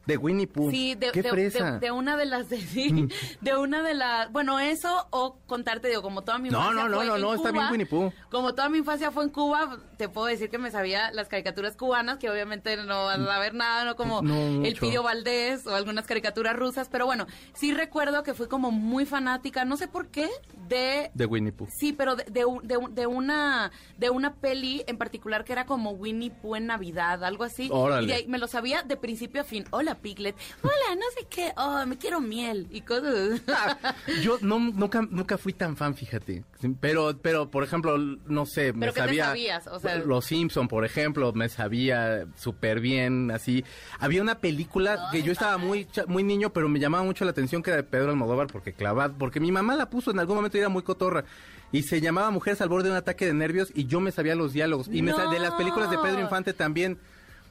De 0.06 0.16
Winnie 0.16 0.46
Pooh. 0.46 0.70
Sí, 0.70 0.94
de, 0.94 1.10
Qué 1.12 1.22
de- 1.22 1.30
fresa. 1.30 1.72
de- 1.72 1.78
de 1.80 1.90
una 1.92 2.16
de 2.16 2.26
las 2.26 2.48
de, 2.48 2.56
sí, 2.60 3.08
de 3.40 3.56
una 3.56 3.82
de 3.82 3.94
las, 3.94 4.30
bueno, 4.32 4.58
eso 4.58 5.06
o 5.10 5.36
contarte, 5.46 5.88
digo, 5.88 6.02
como 6.02 6.22
toda 6.22 6.38
mi 6.38 6.48
No, 6.50 6.58
infancia 6.58 6.82
no, 6.82 6.88
no, 6.88 6.96
fue 6.96 7.06
no, 7.06 7.16
en 7.16 7.22
no, 7.22 7.34
está 7.34 7.52
bien 7.52 7.64
Winnie 7.70 7.86
Pooh. 7.86 8.12
Como 8.30 8.54
toda 8.54 8.68
mi 8.68 8.78
infancia 8.78 9.10
fue 9.12 9.24
en 9.24 9.30
Cuba, 9.30 9.78
te 9.96 10.08
puedo 10.08 10.26
decir 10.26 10.50
que 10.50 10.58
me 10.58 10.70
sabía 10.70 11.10
las 11.12 11.28
caricaturas 11.28 11.76
cubanas, 11.76 12.18
que 12.18 12.28
obviamente 12.30 12.76
no 12.78 13.04
vas 13.04 13.18
a 13.20 13.38
ver 13.38 13.54
nada, 13.54 13.84
no 13.84 13.94
como 13.96 14.22
No 14.22 14.64
El. 14.64 14.76
Pidio 14.76 15.02
Valdés 15.04 15.66
o 15.66 15.74
algunas 15.76 16.06
caricaturas 16.06 16.56
rusas, 16.56 16.88
pero 16.90 17.06
bueno, 17.06 17.26
sí 17.54 17.72
recuerdo 17.72 18.22
que 18.24 18.34
fui 18.34 18.48
como 18.48 18.70
muy 18.72 19.06
fanática, 19.06 19.64
no 19.64 19.76
sé 19.76 19.86
por 19.86 20.08
qué, 20.08 20.28
de 20.68 21.10
De 21.14 21.26
Winnie 21.26 21.52
Pooh. 21.52 21.68
Sí, 21.70 21.92
pero 21.92 22.16
de, 22.16 22.24
de, 22.24 22.44
un- 22.44 22.66
de 22.66 22.76
un- 22.76 22.94
de 22.94 23.06
una 23.06 23.70
de 23.98 24.10
una 24.10 24.34
peli 24.34 24.82
en 24.86 24.98
particular 24.98 25.44
que 25.44 25.52
era 25.52 25.66
como 25.66 25.90
Winnie 25.92 26.30
Pooh 26.30 26.56
en 26.56 26.66
Navidad, 26.66 27.22
algo 27.24 27.44
así. 27.44 27.68
Órale. 27.70 28.04
Y 28.04 28.06
de 28.08 28.14
ahí 28.14 28.26
me 28.26 28.38
lo 28.38 28.48
sabía 28.48 28.82
de 28.82 28.96
principio 28.96 29.42
a 29.42 29.44
fin. 29.44 29.64
Hola, 29.70 29.91
Piglet. 29.96 30.34
Hola, 30.62 30.94
no 30.96 31.02
sé 31.18 31.26
qué. 31.28 31.52
Oh, 31.56 31.84
me 31.86 31.96
quiero 31.98 32.20
miel 32.20 32.66
y 32.70 32.80
cosas. 32.82 33.40
Yo 34.22 34.38
no, 34.40 34.58
nunca, 34.58 35.02
nunca 35.10 35.38
fui 35.38 35.52
tan 35.52 35.76
fan, 35.76 35.94
fíjate. 35.94 36.44
Pero, 36.80 37.16
pero, 37.20 37.50
por 37.50 37.64
ejemplo, 37.64 37.98
no 37.98 38.46
sé, 38.46 38.72
me 38.72 38.80
¿Pero 38.80 38.94
qué 38.94 39.00
sabía. 39.00 39.24
sabías? 39.26 39.66
O 39.66 39.80
sea- 39.80 39.96
Los 39.98 40.24
Simpson, 40.26 40.68
por 40.68 40.84
ejemplo, 40.84 41.32
me 41.32 41.48
sabía 41.48 42.26
súper 42.36 42.80
bien, 42.80 43.30
así. 43.30 43.64
Había 43.98 44.22
una 44.22 44.36
película 44.38 45.08
que 45.10 45.22
yo 45.22 45.32
estaba 45.32 45.58
muy, 45.58 45.86
cha- 45.86 46.06
muy 46.06 46.22
niño, 46.22 46.52
pero 46.52 46.68
me 46.68 46.78
llamaba 46.78 47.04
mucho 47.04 47.24
la 47.24 47.32
atención 47.32 47.62
que 47.62 47.70
era 47.70 47.78
de 47.78 47.82
Pedro 47.82 48.10
Almodóvar, 48.10 48.46
porque 48.46 48.72
clavad, 48.72 49.12
porque 49.18 49.40
mi 49.40 49.50
mamá 49.52 49.74
la 49.76 49.90
puso 49.90 50.10
en 50.12 50.18
algún 50.20 50.36
momento 50.36 50.56
y 50.56 50.60
era 50.60 50.68
muy 50.68 50.82
cotorra. 50.82 51.24
Y 51.72 51.82
se 51.84 52.00
llamaba 52.00 52.30
Mujeres 52.30 52.60
al 52.60 52.68
borde 52.68 52.84
de 52.84 52.90
un 52.90 52.96
ataque 52.98 53.24
de 53.26 53.32
nervios 53.32 53.72
y 53.74 53.86
yo 53.86 53.98
me 53.98 54.12
sabía 54.12 54.34
los 54.34 54.52
diálogos. 54.52 54.88
Y 54.92 55.00
me 55.02 55.12
sa- 55.12 55.30
de 55.30 55.38
las 55.40 55.52
películas 55.54 55.90
de 55.90 55.96
Pedro 55.98 56.18
No. 56.18 56.20
Infante 56.20 56.52
también. 56.52 56.98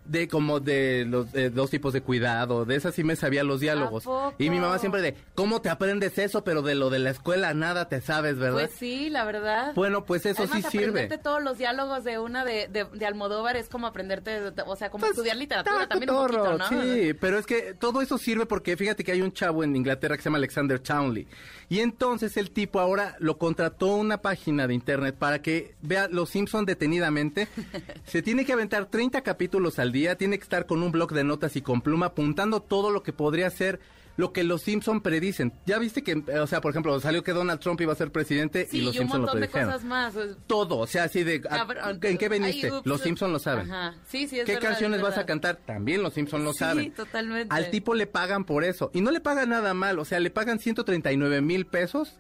De 0.06 0.28
como 0.28 0.60
de 0.60 1.06
los 1.08 1.34
eh, 1.36 1.50
dos 1.50 1.70
tipos 1.70 1.94
de 1.94 2.02
cuidado, 2.02 2.66
de 2.66 2.76
esas 2.76 2.96
sí 2.96 3.04
me 3.04 3.16
sabía 3.16 3.44
los 3.44 3.60
diálogos. 3.60 4.04
Y 4.38 4.50
mi 4.50 4.60
mamá 4.60 4.80
siempre 4.80 5.02
de, 5.02 5.16
¿cómo 5.36 5.62
te 5.62 5.70
aprendes 5.70 6.18
eso? 6.18 6.44
Pero 6.44 6.62
de 6.64 6.76
lo 6.76 6.90
de 6.90 7.00
la 7.00 7.12
escuela 7.12 7.54
nada 7.54 7.88
te 7.88 8.02
sabes, 8.02 8.38
¿verdad? 8.38 8.60
Pues 8.60 8.72
sí, 8.78 9.10
la 9.10 9.24
verdad. 9.26 9.74
Bueno, 9.76 10.04
pues 10.06 10.26
eso 10.26 10.44
Además, 10.44 10.64
sí 10.64 10.78
sirve. 10.80 10.88
aprenderte 10.90 11.18
todos 11.20 11.42
los 11.44 11.58
diálogos 11.58 12.04
de 12.04 12.18
una 12.20 12.44
de, 12.44 12.68
de, 12.68 12.86
de 12.86 13.06
Almodóvar 13.06 13.56
es 13.58 13.70
como 13.70 13.88
aprenderte, 13.88 14.40
o 14.66 14.76
sea, 14.76 14.90
como 14.90 15.02
Pues, 15.02 15.12
estudiar 15.12 15.38
literatura 15.38 15.88
también 15.88 16.10
un 16.10 16.16
cotorro, 16.18 16.44
poquito, 16.58 16.58
¿no? 16.76 16.84
Sí, 16.84 17.14
pero 17.14 17.38
es 17.38 17.46
que 17.46 17.74
todo 17.76 18.02
eso 18.02 18.18
sirve 18.18 18.46
porque 18.46 18.76
fíjate 18.76 19.04
que 19.04 19.12
hay 19.12 19.22
un 19.22 19.32
chavo 19.32 19.64
en 19.64 19.76
Inglaterra 19.76 20.18
que 20.18 20.24
se 20.24 20.30
llama 20.30 20.38
Alexander 20.40 20.80
Townley. 20.80 21.28
Y 21.70 21.80
entonces 21.80 22.36
el 22.36 22.52
tipo 22.52 22.80
ahora 22.80 23.16
lo 23.20 23.38
contrató 23.38 23.96
una 23.96 24.22
página 24.22 24.68
de 24.68 24.74
internet 24.74 25.16
para 25.18 25.42
que 25.42 25.76
vea 25.82 26.08
Los 26.10 26.30
Simpson 26.32 26.66
detenidamente. 26.66 27.48
se 28.06 28.22
tiene 28.22 28.46
que 28.46 28.54
aventar 28.54 28.88
30 28.88 29.22
capítulos 29.22 29.80
al 29.80 29.91
día, 29.92 30.16
tiene 30.18 30.38
que 30.38 30.44
estar 30.44 30.66
con 30.66 30.84
un 30.84 30.92
blog 30.92 31.14
de 31.14 31.24
notas 31.24 31.56
y 31.56 31.62
con 31.62 31.82
pluma 31.82 32.08
apuntando 32.08 32.62
todo 32.62 32.90
lo 32.92 33.04
que 33.04 33.14
podría 33.14 33.50
ser 33.50 33.80
lo 34.18 34.34
que 34.34 34.44
los 34.44 34.62
Simpson 34.62 35.00
predicen. 35.02 35.54
Ya 35.66 35.80
viste 35.80 36.04
que, 36.04 36.16
o 36.38 36.46
sea, 36.46 36.60
por 36.60 36.72
ejemplo, 36.72 37.00
salió 37.00 37.24
que 37.24 37.32
Donald 37.32 37.62
Trump 37.62 37.80
iba 37.80 37.94
a 37.94 37.96
ser 37.96 38.12
presidente 38.12 38.68
Sí, 38.70 38.80
y 38.80 38.82
los 38.82 38.94
y 38.94 38.98
Simpson 39.00 39.22
lo 39.22 39.28
montón 39.28 39.42
de 39.42 39.48
predijeron. 39.48 39.74
cosas 39.74 39.88
más. 39.88 40.14
Todo, 40.48 40.80
o 40.80 40.86
sea, 40.86 41.06
así 41.06 41.24
de... 41.24 41.38
¿a- 41.50 41.58
Cabrón. 41.58 42.00
¿En 42.04 42.18
qué 42.18 42.28
veniste? 42.28 42.68
Ay, 42.68 42.74
ups. 42.74 42.86
los 42.86 43.02
Simpson 43.02 43.32
lo 43.32 43.40
saben. 43.40 43.72
Ajá. 43.72 43.96
Sí, 44.08 44.28
sí, 44.28 44.38
es 44.40 44.46
¿Qué 44.46 44.56
verdad, 44.56 44.70
canciones 44.70 44.98
es 44.98 45.04
vas 45.04 45.18
a 45.18 45.26
cantar? 45.26 45.56
También 45.66 46.04
los 46.04 46.14
Simpson 46.14 46.44
lo 46.44 46.52
Sí, 46.52 46.60
saben. 46.60 46.94
totalmente. 46.94 47.56
Al 47.56 47.72
tipo 47.72 47.94
le 47.96 48.06
pagan 48.06 48.44
por 48.44 48.66
eso. 48.66 48.92
Y 48.94 49.00
no 49.00 49.12
le 49.12 49.22
pagan 49.22 49.50
nada 49.50 49.74
mal. 49.74 49.98
O 49.98 50.04
sea, 50.06 50.20
le 50.20 50.30
pagan 50.30 50.60
139 50.60 51.42
mil 51.42 51.66
pesos 51.66 52.18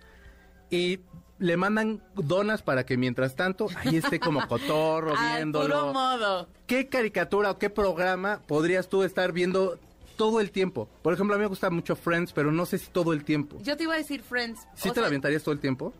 y 0.70 1.02
le 1.42 1.58
mandan 1.58 2.02
donas 2.16 2.62
para 2.62 2.86
que 2.86 2.98
mientras 2.98 3.36
tanto 3.36 3.68
ahí 3.84 3.98
esté 3.98 4.20
como 4.20 4.48
cotorro 4.48 5.16
Al 5.18 5.36
viéndolo. 5.38 5.66
puro 5.68 5.94
modo. 5.94 6.48
¿Qué 6.68 6.88
caricatura 6.88 7.50
o 7.52 7.58
qué 7.58 7.70
programa 7.70 8.42
podrías 8.48 8.88
tú 8.90 9.04
estar 9.04 9.32
viendo 9.32 9.80
todo 10.18 10.40
el 10.40 10.52
tiempo? 10.52 10.88
Por 11.02 11.14
ejemplo, 11.14 11.36
a 11.36 11.38
mí 11.40 11.42
me 11.42 11.48
gusta 11.48 11.70
mucho 11.72 11.96
Friends, 11.96 12.32
pero 12.32 12.52
no 12.52 12.66
sé 12.68 12.78
si 12.78 12.92
todo 12.92 13.12
el 13.12 13.24
tiempo. 13.26 13.58
Yo 13.64 13.76
te 13.76 13.84
iba 13.84 13.96
a 13.96 13.98
decir 13.98 14.22
Friends. 14.22 14.60
¿Sí 14.76 14.90
o 14.90 14.94
te 14.94 15.00
la 15.00 15.06
sea, 15.06 15.08
aventarías 15.08 15.42
todo 15.44 15.54
el 15.54 15.60
tiempo? 15.60 15.94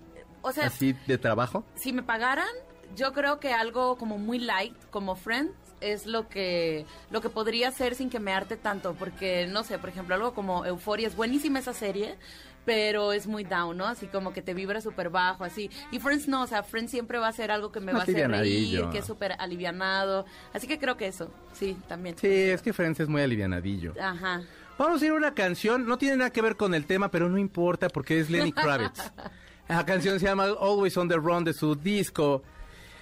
O 0.44 0.52
sea, 0.52 0.68
Así 0.68 0.96
de 1.08 1.18
trabajo. 1.18 1.64
si 1.76 1.92
me 1.92 2.04
pagaran, 2.04 2.48
yo 2.96 3.12
creo 3.14 3.40
que 3.40 3.52
algo 3.52 3.98
como 3.98 4.18
muy 4.20 4.38
light, 4.38 4.76
como 4.92 5.16
Friends, 5.16 5.54
es 5.82 6.06
lo 6.06 6.28
que 6.30 6.86
lo 7.10 7.22
que 7.22 7.30
podría 7.30 7.70
hacer 7.70 7.96
sin 7.96 8.12
que 8.12 8.20
me 8.20 8.32
arte 8.32 8.56
tanto, 8.58 8.94
porque 8.94 9.48
no 9.48 9.64
sé, 9.64 9.80
por 9.80 9.90
ejemplo, 9.90 10.14
algo 10.14 10.36
como 10.36 10.64
Euphoria 10.68 11.08
es 11.08 11.16
buenísima 11.16 11.58
esa 11.58 11.74
serie, 11.74 12.18
pero 12.66 13.14
es 13.14 13.28
muy 13.28 13.44
down, 13.44 13.78
¿no? 13.78 13.86
Así 13.86 14.08
como 14.08 14.34
que 14.34 14.42
te 14.42 14.54
vibra 14.54 14.82
súper 14.82 15.10
bajo, 15.10 15.44
así. 15.44 15.70
Y 15.92 16.00
Friends 16.00 16.28
no, 16.28 16.44
o 16.44 16.48
sea, 16.48 16.64
Friends 16.64 16.92
siempre 16.92 17.18
va 17.18 17.28
a 17.28 17.34
ser 17.34 17.52
algo 17.52 17.72
que 17.72 17.80
me 17.80 17.92
va 17.92 18.00
a 18.00 18.04
hacer 18.04 18.30
reír, 18.30 18.86
que 18.92 19.00
es 19.00 19.06
súper 19.06 19.34
alivianado. 19.40 20.26
Así 20.54 20.68
que 20.68 20.80
creo 20.80 20.98
que 20.98 21.08
eso, 21.08 21.32
sí, 21.54 21.78
también. 21.88 22.18
Sí, 22.18 22.28
es 22.28 22.62
que 22.62 22.74
Friends 22.74 23.00
es 23.00 23.08
muy 23.08 23.22
alivianadillo. 23.22 23.94
Ajá. 24.00 24.42
Vamos 24.78 25.02
a 25.02 25.06
ir 25.06 25.12
a 25.12 25.16
una 25.16 25.34
canción, 25.34 25.86
no 25.86 25.98
tiene 25.98 26.18
nada 26.18 26.32
que 26.32 26.42
ver 26.42 26.56
con 26.56 26.74
el 26.74 26.86
tema, 26.86 27.12
pero 27.12 27.30
no 27.30 27.38
importa 27.38 27.88
porque 27.90 28.20
es 28.20 28.30
Lenny 28.30 28.52
Kravitz. 28.52 29.00
La 29.68 29.86
canción 29.86 30.20
se 30.20 30.26
llama 30.26 30.46
Always 30.60 30.98
on 30.98 31.08
the 31.08 31.16
Run 31.16 31.44
de 31.44 31.54
su 31.54 31.76
disco. 31.76 32.44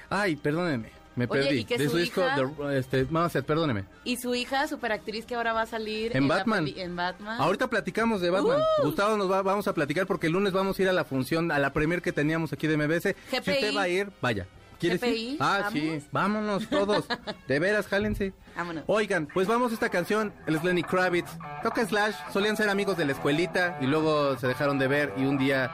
Ay, 0.09 0.35
perdónenme, 0.35 0.91
me 1.15 1.25
Oye, 1.25 1.41
perdí. 1.43 1.57
¿y 1.59 1.65
que 1.65 1.77
de 1.77 1.89
su 1.89 1.97
disco, 1.97 2.21
hija? 2.21 2.35
The- 2.35 2.77
este, 2.77 3.05
perdóneme. 3.43 3.85
Y 4.03 4.17
su 4.17 4.33
hija, 4.35 4.67
superactriz 4.67 5.25
que 5.25 5.35
ahora 5.35 5.53
va 5.53 5.63
a 5.63 5.65
salir 5.65 6.15
En 6.15 6.27
la 6.27 6.35
Batman. 6.37 6.67
en 6.75 6.95
Batman. 6.95 7.41
Ahorita 7.41 7.67
platicamos 7.67 8.21
de 8.21 8.29
Batman. 8.29 8.59
Uh. 8.79 8.85
Gustavo 8.85 9.17
nos 9.17 9.29
va, 9.29 9.41
vamos 9.41 9.67
a 9.67 9.73
platicar 9.73 10.07
porque 10.07 10.27
el 10.27 10.33
lunes 10.33 10.53
vamos 10.53 10.79
a 10.79 10.81
ir 10.81 10.89
a 10.89 10.93
la 10.93 11.03
función, 11.03 11.51
a 11.51 11.59
la 11.59 11.73
premier 11.73 12.01
que 12.01 12.11
teníamos 12.13 12.53
aquí 12.53 12.67
de 12.67 12.77
MBS. 12.77 13.15
Si 13.29 13.37
GPI. 13.37 13.51
usted 13.51 13.75
va 13.75 13.81
a 13.83 13.87
ir, 13.89 14.09
vaya. 14.21 14.47
¿Quieres 14.79 15.01
GPI, 15.01 15.31
ir? 15.31 15.37
Ah, 15.41 15.69
sí. 15.73 15.87
¿vamos? 15.89 16.03
Vámonos 16.11 16.69
todos. 16.69 17.05
De 17.49 17.59
veras, 17.59 17.85
jálense. 17.87 18.31
Vámonos. 18.55 18.85
Oigan, 18.87 19.27
pues 19.33 19.45
vamos 19.45 19.71
a 19.71 19.73
esta 19.73 19.89
canción. 19.89 20.31
Él 20.47 20.55
es 20.55 20.63
Lenny 20.63 20.83
Kravitz. 20.83 21.29
Toca 21.63 21.85
Slash. 21.85 22.15
Solían 22.31 22.55
ser 22.55 22.69
amigos 22.69 22.95
de 22.95 23.03
la 23.05 23.11
escuelita 23.11 23.77
y 23.81 23.87
luego 23.87 24.37
se 24.37 24.47
dejaron 24.47 24.79
de 24.79 24.87
ver 24.87 25.13
y 25.17 25.25
un 25.25 25.37
día 25.37 25.69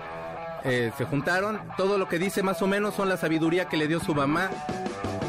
eh, 0.64 0.92
se 0.98 1.06
juntaron. 1.06 1.62
Todo 1.78 2.00
lo 2.00 2.10
que 2.10 2.18
dice 2.18 2.42
más 2.42 2.64
o 2.64 2.68
menos 2.68 2.96
son 2.96 3.08
la 3.08 3.18
sabiduría 3.18 3.66
que 3.66 3.78
le 3.78 3.88
dio 3.88 4.00
su 4.00 4.16
mamá. 4.16 4.50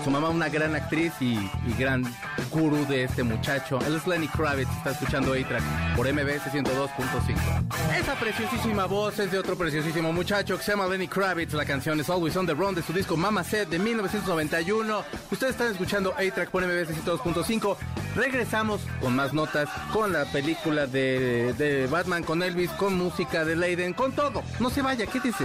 Su 0.06 0.12
mamá 0.12 0.28
una 0.28 0.48
gran 0.48 0.72
actriz 0.76 1.12
y, 1.18 1.36
gran 1.76 2.04
gurú 2.52 2.86
de 2.86 3.02
este 3.02 3.24
muchacho. 3.24 3.80
Él 3.84 3.96
es 3.96 4.06
Lenny 4.06 4.28
Kravitz, 4.28 4.70
está 4.76 4.92
escuchando 4.92 5.32
A-Track 5.32 5.96
por 5.96 6.06
MBS 6.06 6.44
102.5. 6.44 7.98
Esa 7.98 8.14
preciosísima 8.14 8.86
voz 8.86 9.18
es 9.18 9.32
de 9.32 9.38
otro 9.40 9.58
preciosísimo 9.58 10.12
muchacho 10.12 10.58
que 10.58 10.62
se 10.62 10.70
llama 10.70 10.86
Lenny 10.86 11.08
Kravitz. 11.08 11.54
La 11.54 11.64
canción 11.64 11.98
es 11.98 12.08
Always 12.08 12.36
on 12.36 12.46
the 12.46 12.54
Run 12.54 12.76
de 12.76 12.82
su 12.82 12.92
disco 12.92 13.16
Mama 13.16 13.42
Set 13.42 13.68
de 13.68 13.80
1991. 13.80 15.04
Ustedes 15.32 15.54
están 15.54 15.72
escuchando 15.72 16.12
A-Track 16.12 16.50
por 16.50 16.64
MBS 16.64 17.04
102.5. 17.04 17.76
Regresamos 18.14 18.82
con 19.00 19.16
más 19.16 19.32
notas, 19.32 19.68
con 19.92 20.12
la 20.12 20.24
película 20.26 20.86
de, 20.86 21.52
de 21.54 21.88
Batman, 21.88 22.22
con 22.22 22.44
Elvis, 22.44 22.70
con 22.70 22.96
música 22.96 23.44
de 23.44 23.56
Leiden, 23.56 23.92
con 23.92 24.12
todo. 24.12 24.44
No 24.60 24.70
se 24.70 24.82
vaya, 24.82 25.04
¿qué 25.06 25.18
dice? 25.18 25.44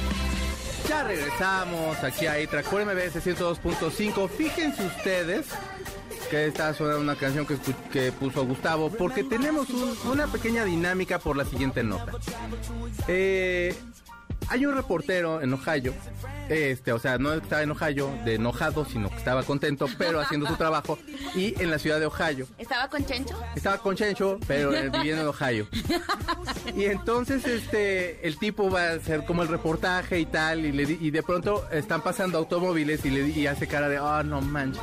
Ya 0.91 1.03
regresamos 1.05 2.03
aquí 2.03 2.25
a 2.27 2.37
ITRAC 2.41 2.65
por 2.65 2.81
MBS 2.85 3.21
102.5. 3.23 4.27
Fíjense 4.27 4.85
ustedes 4.85 5.45
que 6.29 6.47
está 6.47 6.73
sonando 6.73 6.99
una 6.99 7.15
canción 7.15 7.45
que, 7.45 8.11
puso 8.11 8.45
Gustavo, 8.45 8.89
porque 8.91 9.23
tenemos 9.23 9.69
un- 9.69 9.97
una 10.11 10.27
pequeña 10.27 10.65
dinámica 10.65 11.17
por 11.17 11.37
la 11.37 11.45
siguiente 11.45 11.81
nota. 11.81 12.11
Eh, 13.07 13.73
hay 14.51 14.65
un 14.65 14.75
reportero 14.75 15.41
en 15.41 15.53
Ohio, 15.53 15.93
este, 16.49 16.91
o 16.91 16.99
sea, 16.99 17.17
no 17.17 17.33
estaba 17.33 17.61
en 17.63 17.71
Ohio 17.71 18.09
de 18.25 18.35
enojado, 18.35 18.85
sino 18.85 19.09
que 19.09 19.15
estaba 19.15 19.43
contento, 19.43 19.87
pero 19.97 20.19
haciendo 20.19 20.47
su 20.47 20.55
trabajo, 20.55 20.99
y 21.33 21.59
en 21.61 21.71
la 21.71 21.79
ciudad 21.79 21.99
de 21.99 22.05
Ohio. 22.07 22.45
¿Estaba 22.57 22.89
con 22.89 23.05
Chencho? 23.05 23.39
Estaba 23.55 23.77
con 23.77 23.95
Chencho, 23.95 24.37
pero 24.47 24.71
viviendo 24.71 25.21
en 25.21 25.27
Ohio. 25.27 25.67
Y 26.75 26.85
entonces 26.85 27.45
este 27.45 28.27
el 28.27 28.37
tipo 28.37 28.69
va 28.69 28.89
a 28.89 28.91
hacer 28.93 29.25
como 29.25 29.41
el 29.43 29.47
reportaje 29.47 30.19
y 30.19 30.25
tal, 30.25 30.65
y, 30.65 30.71
le, 30.71 30.85
di- 30.85 30.97
y 30.99 31.11
de 31.11 31.23
pronto 31.23 31.65
están 31.71 32.01
pasando 32.01 32.37
automóviles 32.37 33.05
y 33.05 33.09
le 33.11 33.23
di- 33.23 33.39
y 33.41 33.47
hace 33.47 33.67
cara 33.67 33.87
de, 33.89 33.99
oh, 33.99 34.23
no 34.23 34.41
manches. 34.41 34.81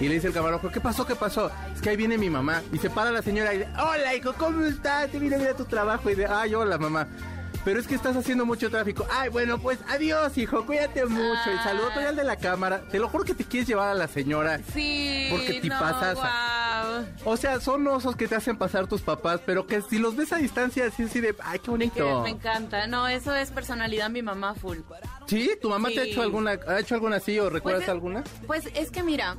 Y 0.00 0.08
le 0.08 0.14
dice 0.14 0.26
el 0.28 0.32
camarógrafo, 0.34 0.70
¿qué 0.70 0.80
pasó? 0.80 1.06
¿Qué 1.06 1.14
pasó? 1.14 1.50
Es 1.74 1.80
que 1.80 1.90
ahí 1.90 1.96
viene 1.96 2.18
mi 2.18 2.28
mamá. 2.28 2.62
Y 2.72 2.78
se 2.78 2.90
para 2.90 3.10
la 3.10 3.22
señora 3.22 3.54
y 3.54 3.58
dice, 3.58 3.70
hola 3.78 4.14
hijo, 4.14 4.32
¿cómo 4.34 4.64
estás? 4.66 5.10
Te 5.10 5.18
vine 5.18 5.36
a 5.36 5.38
ver 5.38 5.48
a 5.50 5.56
tu 5.56 5.64
trabajo. 5.64 6.10
Y 6.10 6.14
de, 6.16 6.26
ay, 6.26 6.54
hola 6.54 6.76
mamá. 6.78 7.06
Pero 7.66 7.80
es 7.80 7.88
que 7.88 7.96
estás 7.96 8.14
haciendo 8.14 8.46
mucho 8.46 8.70
tráfico. 8.70 9.04
Ay, 9.10 9.28
bueno, 9.28 9.58
pues 9.58 9.80
adiós, 9.88 10.38
hijo, 10.38 10.64
cuídate 10.64 11.04
mucho. 11.04 11.50
Y 11.52 11.58
saludo 11.64 11.88
todavía 11.88 12.10
al 12.10 12.16
de 12.16 12.22
la 12.22 12.36
cámara. 12.36 12.82
Te 12.92 13.00
lo 13.00 13.08
juro 13.08 13.24
que 13.24 13.34
te 13.34 13.42
quieres 13.42 13.68
llevar 13.68 13.88
a 13.88 13.94
la 13.94 14.06
señora. 14.06 14.60
Sí. 14.72 15.26
Porque 15.32 15.60
te 15.60 15.68
no, 15.68 15.76
pasas. 15.76 16.16
O 17.24 17.36
sea, 17.36 17.58
son 17.58 17.84
osos 17.88 18.14
que 18.14 18.28
te 18.28 18.36
hacen 18.36 18.56
pasar 18.56 18.86
tus 18.86 19.02
papás, 19.02 19.40
pero 19.44 19.66
que 19.66 19.82
si 19.82 19.98
los 19.98 20.14
ves 20.14 20.32
a 20.32 20.36
distancia, 20.36 20.86
así, 20.86 21.02
así 21.02 21.20
de, 21.20 21.34
ay, 21.42 21.58
qué 21.58 21.72
bonito. 21.72 22.22
me 22.22 22.30
encanta. 22.30 22.86
No, 22.86 23.08
eso 23.08 23.34
es 23.34 23.50
personalidad 23.50 24.10
mi 24.10 24.22
mamá 24.22 24.54
full. 24.54 24.78
¿Sí? 25.26 25.50
¿Tu 25.60 25.68
mamá 25.68 25.88
te 25.88 25.98
ha 25.98 26.04
hecho 26.04 26.22
alguna, 26.22 26.52
ha 26.68 26.78
hecho 26.78 26.94
alguna 26.94 27.16
así 27.16 27.36
o 27.40 27.50
recuerdas 27.50 27.82
es- 27.82 27.88
alguna? 27.88 28.22
Pues 28.46 28.66
es 28.76 28.92
que 28.92 29.02
mira, 29.02 29.36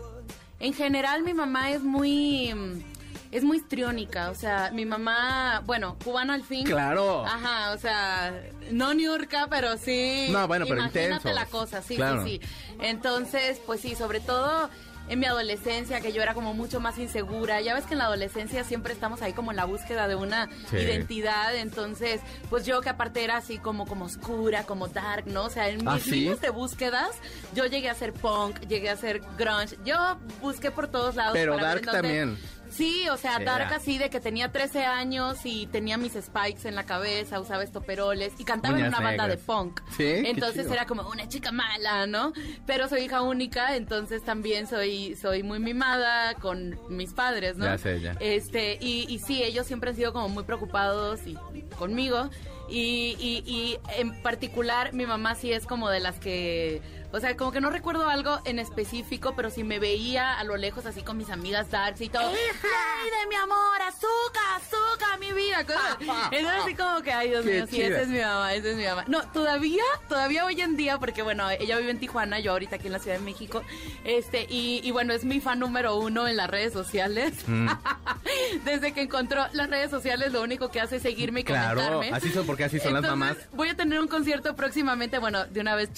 en 0.60 0.74
general 0.74 1.24
mi 1.24 1.34
mamá 1.34 1.72
es 1.72 1.82
muy 1.82 2.54
mm, 2.54 2.97
es 3.32 3.44
muy 3.44 3.58
histriónica, 3.58 4.30
o 4.30 4.36
sea, 4.36 4.72
mi 4.74 4.86
mamá, 4.86 5.62
bueno, 5.66 5.98
cubana 6.04 6.34
al 6.34 6.44
fin. 6.44 6.66
Claro. 6.66 7.26
Ajá, 7.26 7.72
o 7.74 7.78
sea, 7.78 8.34
no 8.72 8.94
niurca, 8.94 9.48
pero 9.50 9.78
sí. 9.78 10.28
No, 10.32 10.48
bueno, 10.48 10.66
pero 10.68 10.84
intensos. 10.84 11.34
la 11.34 11.46
cosa, 11.46 11.82
sí, 11.82 11.96
Claro. 11.96 12.24
sí, 12.24 12.40
sí. 12.42 12.48
Entonces, 12.82 13.60
pues 13.66 13.82
sí, 13.82 13.96
sobre 13.96 14.20
todo 14.20 14.70
en 15.10 15.20
mi 15.20 15.26
adolescencia, 15.26 16.02
que 16.02 16.12
yo 16.12 16.22
era 16.22 16.34
como 16.34 16.54
mucho 16.54 16.82
más 16.82 16.98
insegura. 16.98 17.62
Ya 17.62 17.74
ves 17.74 17.86
que 17.86 17.94
en 17.94 18.00
la 18.00 18.06
adolescencia 18.06 18.66
siempre 18.66 18.92
estamos 18.92 19.22
ahí 19.22 19.32
como 19.32 19.52
en 19.52 19.58
la 19.58 19.64
búsqueda 19.64 20.06
de 20.10 20.16
una 20.16 20.50
Sí. 20.70 20.76
identidad. 20.78 21.56
Entonces, 21.56 22.20
pues 22.50 22.66
yo 22.66 22.82
que 22.82 22.90
aparte 22.90 23.24
era 23.24 23.38
así 23.38 23.58
como, 23.58 23.86
como 23.88 24.04
oscura, 24.06 24.64
como 24.64 24.90
dark, 24.90 25.26
¿no? 25.28 25.46
O 25.46 25.50
sea, 25.50 25.70
en 25.70 25.78
mis 25.78 25.88
¿Ah, 25.88 26.00
sí? 26.04 26.12
líneas 26.12 26.42
de 26.42 26.50
búsquedas, 26.50 27.12
yo 27.56 27.66
llegué 27.68 27.90
a 27.90 27.94
ser 27.96 28.12
punk, 28.12 28.60
llegué 28.68 28.90
a 28.90 28.98
ser 28.98 29.22
grunge. 29.38 29.78
Yo 29.86 30.18
busqué 30.42 30.72
por 30.72 30.90
todos 30.90 31.16
lados. 31.16 31.32
Pero 31.34 31.56
para 31.56 31.74
ver 31.76 31.86
dark 31.86 31.96
en 31.96 32.02
dónde- 32.02 32.26
también. 32.34 32.57
Sí, 32.70 33.08
o 33.10 33.18
sea, 33.18 33.40
dark 33.40 33.74
así 33.74 33.98
de 33.98 34.10
que 34.10 34.20
tenía 34.20 34.52
13 34.52 34.86
años 34.86 35.40
y 35.44 35.68
tenía 35.68 35.98
mis 35.98 36.14
spikes 36.14 36.68
en 36.68 36.76
la 36.76 36.86
cabeza, 36.86 37.40
usaba 37.40 37.64
estoperoles 37.64 38.34
y 38.38 38.44
cantaba 38.44 38.80
en 38.80 38.88
una 38.88 39.00
banda 39.00 39.28
de 39.28 39.38
punk. 39.38 39.82
Sí, 39.96 40.06
Entonces 40.26 40.70
era 40.70 40.86
como 40.86 41.08
una 41.10 41.28
chica 41.28 41.52
mala, 41.52 42.08
¿no? 42.08 42.34
Pero 42.66 42.88
soy 42.88 43.02
hija 43.04 43.22
única, 43.22 43.76
entonces 43.76 44.24
también 44.24 44.68
soy 44.68 45.16
soy 45.16 45.44
muy 45.44 45.60
mimada 45.60 46.36
con 46.36 46.80
mis 46.90 47.14
padres, 47.14 47.58
¿no? 47.58 47.66
Ya 47.66 47.78
sé, 47.78 48.02
ya. 48.02 48.16
Este, 48.20 48.78
y, 48.82 49.06
y 49.10 49.20
sí, 49.20 49.44
ellos 49.44 49.66
siempre 49.68 49.90
han 49.92 49.96
sido 49.96 50.14
como 50.14 50.30
muy 50.30 50.44
preocupados 50.44 51.26
y, 51.26 51.38
y 51.54 51.62
conmigo. 51.78 52.30
Y, 52.70 53.16
y, 53.20 53.50
y 53.50 53.80
en 53.98 54.22
particular 54.22 54.92
mi 54.94 55.06
mamá 55.06 55.36
sí 55.36 55.54
es 55.54 55.66
como 55.66 55.90
de 55.90 56.02
las 56.02 56.20
que, 56.20 56.82
o 57.12 57.20
sea, 57.20 57.36
como 57.38 57.52
que 57.52 57.62
no 57.62 57.70
recuerdo 57.70 58.10
algo 58.10 58.40
en 58.46 58.60
específico, 58.60 59.34
pero 59.36 59.50
si 59.50 59.64
me 59.64 59.80
veía 59.80 60.38
a 60.38 60.44
lo 60.44 60.58
lejos 60.58 60.86
así 60.86 61.02
con 61.04 61.18
mis 61.18 61.30
amigas 61.30 61.72
darks 61.72 62.02
y 62.02 62.10
todo, 62.10 62.28
¡Ay, 62.28 62.36
de 62.36 63.28
mi 63.30 63.36
amor, 63.36 63.82
azúcar, 63.88 64.58
azúcar, 64.58 65.20
mi 65.20 65.32
vida! 65.34 65.66
cosas. 65.66 65.98
Entonces 66.32 66.62
así 66.64 66.76
como 66.76 67.02
que, 67.02 67.12
ay 67.12 67.30
Dios 67.30 67.46
Qué 67.46 67.52
mío, 67.54 67.68
sí, 67.70 67.82
esa 67.82 68.02
es 68.02 68.08
mi 68.10 68.20
mamá, 68.20 68.54
esa 68.54 68.68
es 68.70 68.76
mi 68.76 68.84
mamá. 68.86 69.06
No, 69.08 69.22
todavía, 69.32 69.84
todavía 70.10 70.46
hoy 70.46 70.60
en 70.62 70.76
día, 70.78 71.00
porque 71.00 71.22
bueno, 71.22 71.50
ella 71.50 71.78
vive 71.78 71.92
en 71.92 72.00
Tijuana, 72.00 72.40
yo 72.40 72.52
ahorita 72.52 72.76
aquí 72.76 72.88
en 72.88 72.94
la 72.94 73.00
Ciudad 73.00 73.18
de 73.18 73.24
México, 73.24 73.64
este, 74.04 74.46
y, 74.50 74.82
y 74.84 74.92
bueno, 74.92 75.14
es 75.14 75.24
mi 75.24 75.40
fan 75.40 75.60
número 75.60 75.96
uno 75.98 76.28
en 76.28 76.38
las 76.38 76.50
redes 76.50 76.74
sociales. 76.74 77.34
Mm. 77.48 77.70
Desde 78.66 78.92
que 78.94 79.02
encontró 79.02 79.46
las 79.54 79.70
redes 79.70 79.90
sociales, 79.90 80.32
lo 80.32 80.42
único 80.42 80.70
que 80.70 80.82
hace 80.82 80.98
es 80.98 81.02
seguirme 81.02 81.42
y 81.42 81.44
Claro, 81.44 81.82
comentarme. 81.82 82.16
así 82.18 82.30
son 82.32 82.46
porque 82.46 82.66
así 82.66 82.80
son 82.80 82.94
las 82.94 83.04
Entonces, 83.04 83.20
mamás. 83.38 83.38
Voy 83.54 83.70
a 83.70 83.76
tener 83.76 84.00
un 84.00 84.08
concierto 84.08 84.56
próximamente, 84.56 85.20
bueno, 85.20 85.46
de 85.46 85.62
una 85.62 85.76
vez 85.76 85.90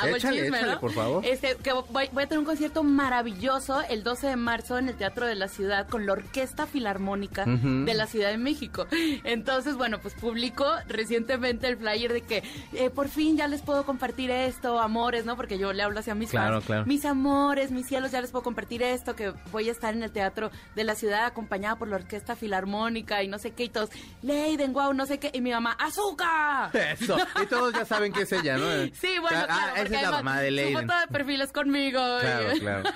hago 0.00 0.16
Échale, 0.16 0.40
el 0.40 0.41
chisme, 0.42 0.58
échale, 0.58 0.72
¿no? 0.74 0.80
por 0.80 0.92
favor. 0.92 1.24
Este, 1.26 1.56
que 1.56 1.72
voy, 1.72 2.08
voy 2.12 2.22
a 2.22 2.26
tener 2.26 2.38
un 2.38 2.44
concierto 2.44 2.82
maravilloso 2.82 3.82
el 3.88 4.02
12 4.02 4.26
de 4.28 4.36
marzo 4.36 4.78
en 4.78 4.88
el 4.88 4.96
Teatro 4.96 5.26
de 5.26 5.34
la 5.34 5.48
Ciudad 5.48 5.88
con 5.88 6.06
la 6.06 6.12
Orquesta 6.12 6.66
Filarmónica 6.66 7.44
de 7.46 7.94
la 7.94 8.06
Ciudad 8.06 8.30
de 8.30 8.38
México. 8.38 8.86
Entonces, 9.24 9.76
bueno, 9.76 9.98
pues 10.00 10.14
publicó 10.14 10.66
recientemente 10.88 11.68
el 11.68 11.76
flyer 11.76 12.12
de 12.12 12.20
que 12.22 12.42
eh, 12.72 12.90
por 12.90 13.08
fin 13.08 13.36
ya 13.36 13.48
les 13.48 13.62
puedo 13.62 13.84
compartir 13.84 14.30
esto, 14.30 14.78
amores, 14.80 15.24
¿no? 15.24 15.36
Porque 15.36 15.58
yo 15.58 15.72
le 15.72 15.82
hablo 15.82 16.00
así 16.00 16.10
a 16.10 16.14
mis 16.14 16.30
Claro, 16.30 16.54
fans. 16.56 16.66
claro. 16.66 16.86
Mis 16.86 17.04
amores, 17.04 17.70
mis 17.70 17.86
cielos, 17.86 18.10
ya 18.12 18.20
les 18.20 18.30
puedo 18.30 18.42
compartir 18.42 18.82
esto, 18.82 19.14
que 19.16 19.32
voy 19.50 19.68
a 19.68 19.72
estar 19.72 19.94
en 19.94 20.02
el 20.02 20.10
Teatro 20.12 20.50
de 20.74 20.84
la 20.84 20.94
Ciudad 20.94 21.24
acompañada 21.26 21.76
por 21.76 21.88
la 21.88 21.96
Orquesta 21.96 22.36
Filarmónica 22.36 23.22
y 23.22 23.28
no 23.28 23.38
sé 23.38 23.52
qué, 23.52 23.64
y 23.64 23.68
todos, 23.68 23.90
Leiden, 24.22 24.72
wow, 24.72 24.92
no 24.94 25.06
sé 25.06 25.18
qué, 25.18 25.30
y 25.32 25.40
mi 25.40 25.50
mamá, 25.50 25.76
¡Azúcar! 25.78 26.70
Eso. 26.76 27.16
Y 27.42 27.46
todos 27.46 27.72
ya 27.74 27.84
saben 27.84 28.12
que 28.12 28.22
es 28.22 28.32
ella, 28.32 28.56
¿no? 28.56 28.66
Sí, 28.94 29.18
bueno, 29.20 29.38
Ah, 29.42 29.46
claro, 29.46 29.62
esa 29.74 29.74
porque 29.82 29.96
es 29.96 30.02
la 30.02 30.08
además 30.08 30.31
mamá 30.32 30.42
de 30.42 30.48
su 30.48 30.54
Leiden. 30.56 30.88
foto 30.88 31.00
de 31.00 31.06
perfil 31.08 31.40
es 31.40 31.52
conmigo. 31.52 32.00
Claro, 32.20 32.48
claro. 32.58 32.90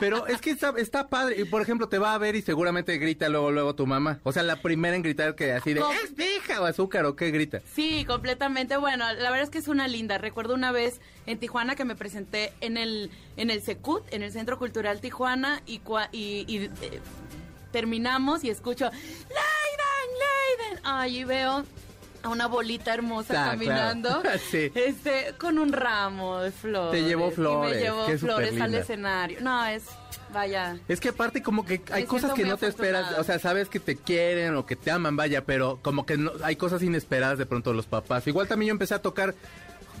Pero 0.00 0.26
es 0.26 0.40
que 0.40 0.50
está, 0.50 0.74
está 0.76 1.08
padre. 1.08 1.40
Y 1.40 1.44
por 1.44 1.62
ejemplo, 1.62 1.88
te 1.88 1.98
va 1.98 2.14
a 2.14 2.18
ver 2.18 2.36
y 2.36 2.42
seguramente 2.42 2.96
grita 2.98 3.28
luego, 3.28 3.50
luego 3.50 3.74
tu 3.74 3.86
mamá. 3.86 4.18
O 4.24 4.32
sea, 4.32 4.42
la 4.42 4.56
primera 4.56 4.94
en 4.96 5.02
gritar 5.02 5.34
que 5.34 5.52
así 5.52 5.72
de. 5.74 5.80
¡es 6.04 6.16
mi 6.16 6.24
hija 6.24 6.60
o 6.60 6.64
azúcar 6.66 7.04
o 7.06 7.16
qué 7.16 7.30
grita? 7.30 7.60
Sí, 7.74 8.04
completamente. 8.04 8.76
Bueno, 8.76 9.04
la 9.12 9.30
verdad 9.30 9.42
es 9.44 9.50
que 9.50 9.58
es 9.58 9.68
una 9.68 9.88
linda. 9.88 10.18
Recuerdo 10.18 10.54
una 10.54 10.72
vez 10.72 11.00
en 11.26 11.38
Tijuana 11.38 11.76
que 11.76 11.84
me 11.84 11.96
presenté 11.96 12.52
en 12.60 12.76
el 12.76 13.10
en 13.36 13.50
el 13.50 13.62
Secut, 13.62 14.04
en 14.12 14.22
el 14.22 14.32
Centro 14.32 14.58
Cultural 14.58 15.00
Tijuana, 15.00 15.62
y, 15.66 15.80
cua- 15.80 16.08
y, 16.12 16.44
y, 16.48 16.64
eh, 16.82 17.00
terminamos 17.72 18.44
y 18.44 18.50
escucho 18.50 18.90
Leiden, 18.90 20.68
Leiden. 20.68 20.80
Ay, 20.84 21.18
y 21.20 21.24
veo 21.24 21.64
a 22.26 22.28
una 22.30 22.46
bolita 22.46 22.92
hermosa 22.92 23.34
Ah, 23.46 23.50
caminando, 23.50 24.20
claro. 24.22 24.38
Sí. 24.50 24.70
este, 24.74 25.34
con 25.38 25.58
un 25.58 25.72
ramo 25.72 26.40
de 26.40 26.50
flores. 26.50 27.00
Te 27.00 27.06
llevó 27.08 27.28
Y 27.28 27.32
flores, 27.32 27.74
me 27.76 27.80
llevó 27.80 28.06
flores 28.18 28.60
al 28.60 28.74
escenario. 28.74 29.38
No, 29.40 29.64
es, 29.66 29.84
vaya. 30.32 30.78
Es 30.88 31.00
que 31.00 31.10
aparte 31.10 31.42
como 31.42 31.64
que 31.64 31.80
hay 31.90 32.02
Me 32.02 32.08
cosas 32.08 32.32
que 32.32 32.44
no 32.44 32.56
te 32.56 32.66
esperas, 32.66 33.18
o 33.18 33.24
sea, 33.24 33.38
sabes 33.38 33.68
que 33.68 33.80
te 33.80 33.96
quieren 33.96 34.56
o 34.56 34.66
que 34.66 34.76
te 34.76 34.90
aman, 34.90 35.16
vaya, 35.16 35.44
pero 35.44 35.78
como 35.82 36.06
que 36.06 36.16
no, 36.16 36.32
hay 36.42 36.56
cosas 36.56 36.82
inesperadas 36.82 37.38
de 37.38 37.46
pronto 37.46 37.70
de 37.70 37.76
los 37.76 37.86
papás. 37.86 38.26
Igual 38.26 38.48
también 38.48 38.68
yo 38.68 38.72
empecé 38.72 38.94
a 38.94 39.02
tocar 39.02 39.34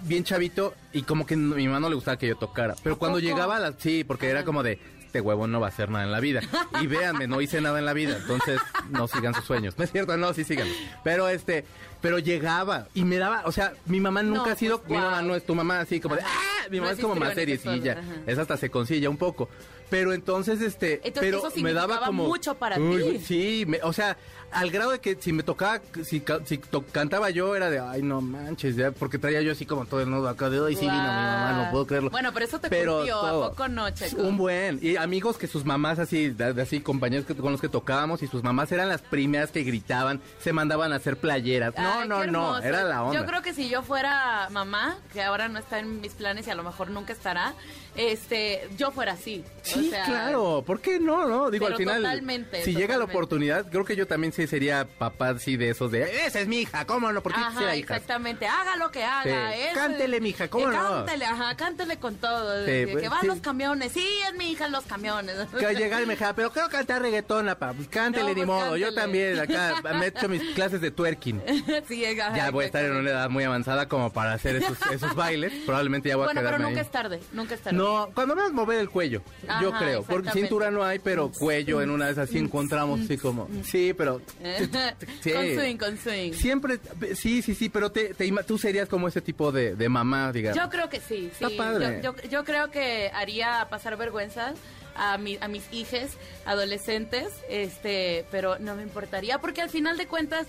bien 0.04 0.24
chavito 0.24 0.74
y 0.92 1.02
como 1.02 1.26
que 1.26 1.36
mi 1.36 1.66
mamá 1.66 1.80
no 1.80 1.88
le 1.88 1.94
gustaba 1.94 2.18
que 2.18 2.28
yo 2.28 2.36
tocara. 2.36 2.74
Pero 2.82 2.96
¿A 2.96 2.98
cuando 2.98 3.18
poco? 3.18 3.26
llegaba 3.28 3.58
la... 3.58 3.72
Sí, 3.78 4.04
porque 4.04 4.28
era 4.28 4.44
como 4.44 4.62
de, 4.62 4.78
este 5.16 5.20
huevo 5.22 5.46
no 5.46 5.60
va 5.60 5.68
a 5.68 5.70
hacer 5.70 5.88
nada 5.88 6.04
en 6.04 6.12
la 6.12 6.20
vida. 6.20 6.42
Y 6.82 6.86
véanme, 6.86 7.26
no 7.26 7.40
hice 7.40 7.60
nada 7.62 7.78
en 7.78 7.86
la 7.86 7.94
vida, 7.94 8.18
entonces 8.20 8.60
no 8.90 9.08
sigan 9.08 9.32
sus 9.34 9.44
sueños. 9.44 9.74
No 9.78 9.84
es 9.84 9.92
cierto, 9.92 10.16
no, 10.18 10.34
sí 10.34 10.44
sigan. 10.44 10.68
Pero 11.04 11.28
este, 11.28 11.64
pero 12.00 12.18
llegaba 12.18 12.86
y 12.94 13.04
me 13.04 13.16
daba, 13.18 13.42
o 13.46 13.52
sea, 13.52 13.72
mi 13.86 14.00
mamá 14.00 14.22
nunca 14.22 14.46
No, 14.46 14.52
ha 14.52 14.56
sido, 14.56 14.78
pues, 14.80 14.90
mi 14.90 14.96
mamá 15.04 15.22
no 15.22 15.34
es 15.34 15.44
tu 15.46 15.54
mamá 15.54 15.80
así 15.80 16.00
como 16.00 16.16
de. 16.16 16.22
¡ah! 16.22 16.28
Mi 16.70 16.78
No 16.78 16.82
mamá 16.84 16.92
es 16.92 16.98
es 16.98 17.02
como 17.04 17.14
más 17.16 17.34
seriecilla. 17.34 18.02
Es 18.26 18.38
hasta 18.38 18.56
se 18.56 18.70
concilla 18.70 19.08
un 19.10 19.16
poco. 19.16 19.48
Pero 19.88 20.12
entonces, 20.12 20.60
este, 20.62 20.94
Entonces, 20.94 21.20
pero 21.20 21.46
eso 21.46 21.60
me 21.62 21.72
daba 21.72 22.00
como 22.06 22.26
mucho 22.26 22.56
para 22.56 22.76
Uy, 22.76 23.18
ti. 23.18 23.24
Sí, 23.24 23.64
me- 23.68 23.80
o 23.84 23.92
sea, 23.92 24.16
al 24.50 24.72
grado 24.72 24.90
de 24.90 24.98
que 24.98 25.16
si 25.20 25.32
me 25.32 25.44
tocaba, 25.44 25.80
si, 26.04 26.20
si 26.44 26.58
to- 26.58 26.84
cantaba 26.90 27.30
yo 27.30 27.54
era 27.54 27.70
de, 27.70 27.78
ay, 27.78 28.02
no 28.02 28.20
manches, 28.20 28.74
ya, 28.74 28.90
porque 28.90 29.16
traía 29.18 29.42
yo 29.42 29.52
así 29.52 29.64
como 29.64 29.86
todo 29.86 30.00
el 30.00 30.10
nudo 30.10 30.28
acá 30.28 30.50
de, 30.50 30.58
ay, 30.58 30.74
sí 30.74 30.80
vino 30.80 30.92
mi 30.92 30.98
mamá, 30.98 31.62
no 31.66 31.70
puedo 31.70 31.86
creerlo. 31.86 32.10
Bueno, 32.10 32.32
pero 32.34 32.46
eso 32.46 32.58
te 32.58 32.68
Pero 32.68 33.04
todo. 33.06 33.44
¿a 33.44 33.50
poco 33.50 33.68
no, 33.68 33.88
Checo? 33.90 34.22
Un 34.22 34.36
buen. 34.36 34.80
Y 34.82 34.96
amigos 34.96 35.38
que 35.38 35.46
sus 35.46 35.64
mamás 35.64 36.00
así, 36.00 36.34
así 36.60 36.80
compañeros 36.80 37.24
que, 37.24 37.36
con 37.36 37.52
los 37.52 37.60
que 37.60 37.68
tocábamos 37.68 38.24
y 38.24 38.26
sus 38.26 38.42
mamás 38.42 38.72
eran 38.72 38.88
las 38.88 39.02
primeras 39.02 39.52
que 39.52 39.62
gritaban, 39.62 40.20
se 40.40 40.52
mandaban 40.52 40.92
a 40.92 40.96
hacer 40.96 41.16
playeras. 41.16 41.72
No, 41.86 42.04
no, 42.04 42.26
no, 42.26 42.58
era 42.58 42.82
la 42.84 43.02
onda. 43.04 43.18
Yo 43.20 43.26
creo 43.26 43.42
que 43.42 43.54
si 43.54 43.68
yo 43.68 43.82
fuera 43.82 44.48
mamá, 44.50 44.98
que 45.12 45.22
ahora 45.22 45.48
no 45.48 45.58
está 45.58 45.78
en 45.78 46.00
mis 46.00 46.12
planes 46.12 46.46
y 46.46 46.50
a 46.50 46.54
lo 46.54 46.62
mejor 46.62 46.90
nunca 46.90 47.12
estará, 47.12 47.54
este, 47.96 48.68
yo 48.76 48.90
fuera 48.90 49.12
así. 49.12 49.44
Sí, 49.62 49.86
O 49.88 49.90
sea, 49.90 50.04
claro, 50.04 50.62
¿por 50.66 50.80
qué 50.80 50.98
no? 51.00 51.26
no? 51.26 51.50
Digo, 51.50 51.66
al 51.66 51.76
final, 51.76 52.02
totalmente, 52.02 52.62
si 52.62 52.74
llega 52.74 52.96
la 52.98 53.04
oportunidad, 53.04 53.66
creo 53.70 53.84
que 53.84 53.96
yo 53.96 54.06
también 54.06 54.32
sí 54.32 54.46
sería 54.46 54.86
papá 54.86 55.30
así 55.30 55.56
de 55.56 55.70
esos 55.70 55.90
de, 55.90 56.26
esa 56.26 56.40
es 56.40 56.46
mi 56.48 56.58
hija, 56.60 56.84
¿cómo 56.86 57.10
no? 57.12 57.22
¿Por 57.22 57.32
qué 57.32 57.40
Ajá, 57.40 57.62
hijas? 57.76 57.76
exactamente. 57.96 58.46
Haga 58.46 58.76
lo 58.76 58.90
que 58.90 59.02
haga. 59.04 59.52
Sí. 59.52 59.60
eso- 59.62 59.74
Cántele, 59.74 60.20
mija, 60.20 60.48
¿cómo 60.48 60.70
Eh, 60.70 60.76
no? 60.76 60.82
Cántele, 61.06 61.24
ajá, 61.24 61.56
cántele 61.56 61.96
con 61.98 62.16
todo. 62.16 62.60
Sí, 62.60 62.70
que 62.70 62.88
pues, 62.92 63.10
van 63.10 63.20
sí. 63.22 63.26
los 63.26 63.38
camiones. 63.40 63.92
Sí, 63.92 64.06
es 64.28 64.34
mi 64.36 64.50
hija 64.50 64.66
en 64.66 64.72
los 64.72 64.84
camiones. 64.84 65.34
Que 65.58 65.74
llegar 65.74 66.02
y 66.02 66.06
me 66.06 66.14
dijera, 66.14 66.34
pero 66.34 66.50
quiero 66.52 66.68
cantar 66.68 67.02
reggaetón, 67.02 67.48
apa. 67.48 67.72
Pues 67.72 67.88
cántele, 67.88 68.24
No, 68.24 68.28
ni 68.30 68.34
pues, 68.34 68.46
modo. 68.46 68.76
Yo 68.76 68.92
también, 68.94 69.38
acá, 69.38 69.80
me 69.98 70.04
he 70.06 70.08
hecho 70.08 70.28
mis 70.28 70.42
clases 70.54 70.80
de 70.80 70.90
twerking. 70.90 71.42
sí, 71.88 72.00
Ya 72.00 72.50
voy 72.50 72.64
a 72.64 72.66
estar 72.66 72.84
en 72.84 72.92
una 72.92 73.10
edad 73.10 73.30
muy 73.30 73.44
avanzada 73.44 73.88
como 73.88 74.12
para 74.12 74.32
hacer 74.32 74.56
esos, 74.56 74.78
esos 74.92 75.14
bailes. 75.14 75.52
Probablemente 75.64 76.08
ya 76.08 76.16
voy 76.16 76.26
Bueno, 76.26 76.40
a 76.40 76.42
pero 76.44 76.56
quedarme 76.56 76.66
nunca 76.68 76.80
ahí. 76.80 76.86
es 76.86 76.92
tarde. 76.92 77.20
Nunca 77.32 77.54
es 77.54 77.60
tarde. 77.60 77.76
No, 77.76 78.10
cuando 78.14 78.34
veas 78.34 78.52
mover 78.52 78.78
el 78.78 78.90
cuello, 78.90 79.22
yo 79.60 79.72
creo. 79.72 80.02
Porque 80.02 80.30
cintura 80.30 80.70
no 80.70 80.84
hay, 80.84 80.98
pero 80.98 81.30
cuello 81.30 81.80
en 81.82 81.90
una 81.90 82.06
de 82.06 82.12
esas 82.12 82.30
sí 82.30 82.38
encontramos 82.38 83.00
así 83.00 83.16
como... 83.18 83.48
Sí, 83.64 83.92
pero... 83.92 84.20
sí. 85.20 85.32
Con 85.32 85.54
swing, 85.54 85.76
con 85.76 85.98
swing. 85.98 86.32
Siempre, 86.32 86.78
sí, 87.14 87.42
sí, 87.42 87.54
sí, 87.54 87.68
pero 87.68 87.90
te, 87.90 88.14
te 88.14 88.30
tú 88.46 88.58
serías 88.58 88.88
como 88.88 89.08
ese 89.08 89.20
tipo 89.20 89.52
de, 89.52 89.74
de 89.76 89.88
mamá, 89.88 90.32
digamos. 90.32 90.62
Yo 90.62 90.68
creo 90.70 90.88
que 90.88 91.00
sí, 91.00 91.30
sí. 91.38 91.44
Está 91.44 91.50
padre. 91.56 92.00
Yo, 92.02 92.14
yo, 92.16 92.28
yo 92.28 92.44
creo 92.44 92.70
que 92.70 93.10
haría 93.14 93.66
pasar 93.70 93.96
vergüenza 93.96 94.54
a, 94.96 95.18
mi, 95.18 95.38
a 95.40 95.48
mis 95.48 95.64
hijes 95.72 96.16
adolescentes, 96.44 97.28
este, 97.48 98.24
pero 98.30 98.58
no 98.58 98.74
me 98.74 98.82
importaría 98.82 99.38
porque 99.38 99.62
al 99.62 99.70
final 99.70 99.96
de 99.96 100.06
cuentas 100.06 100.46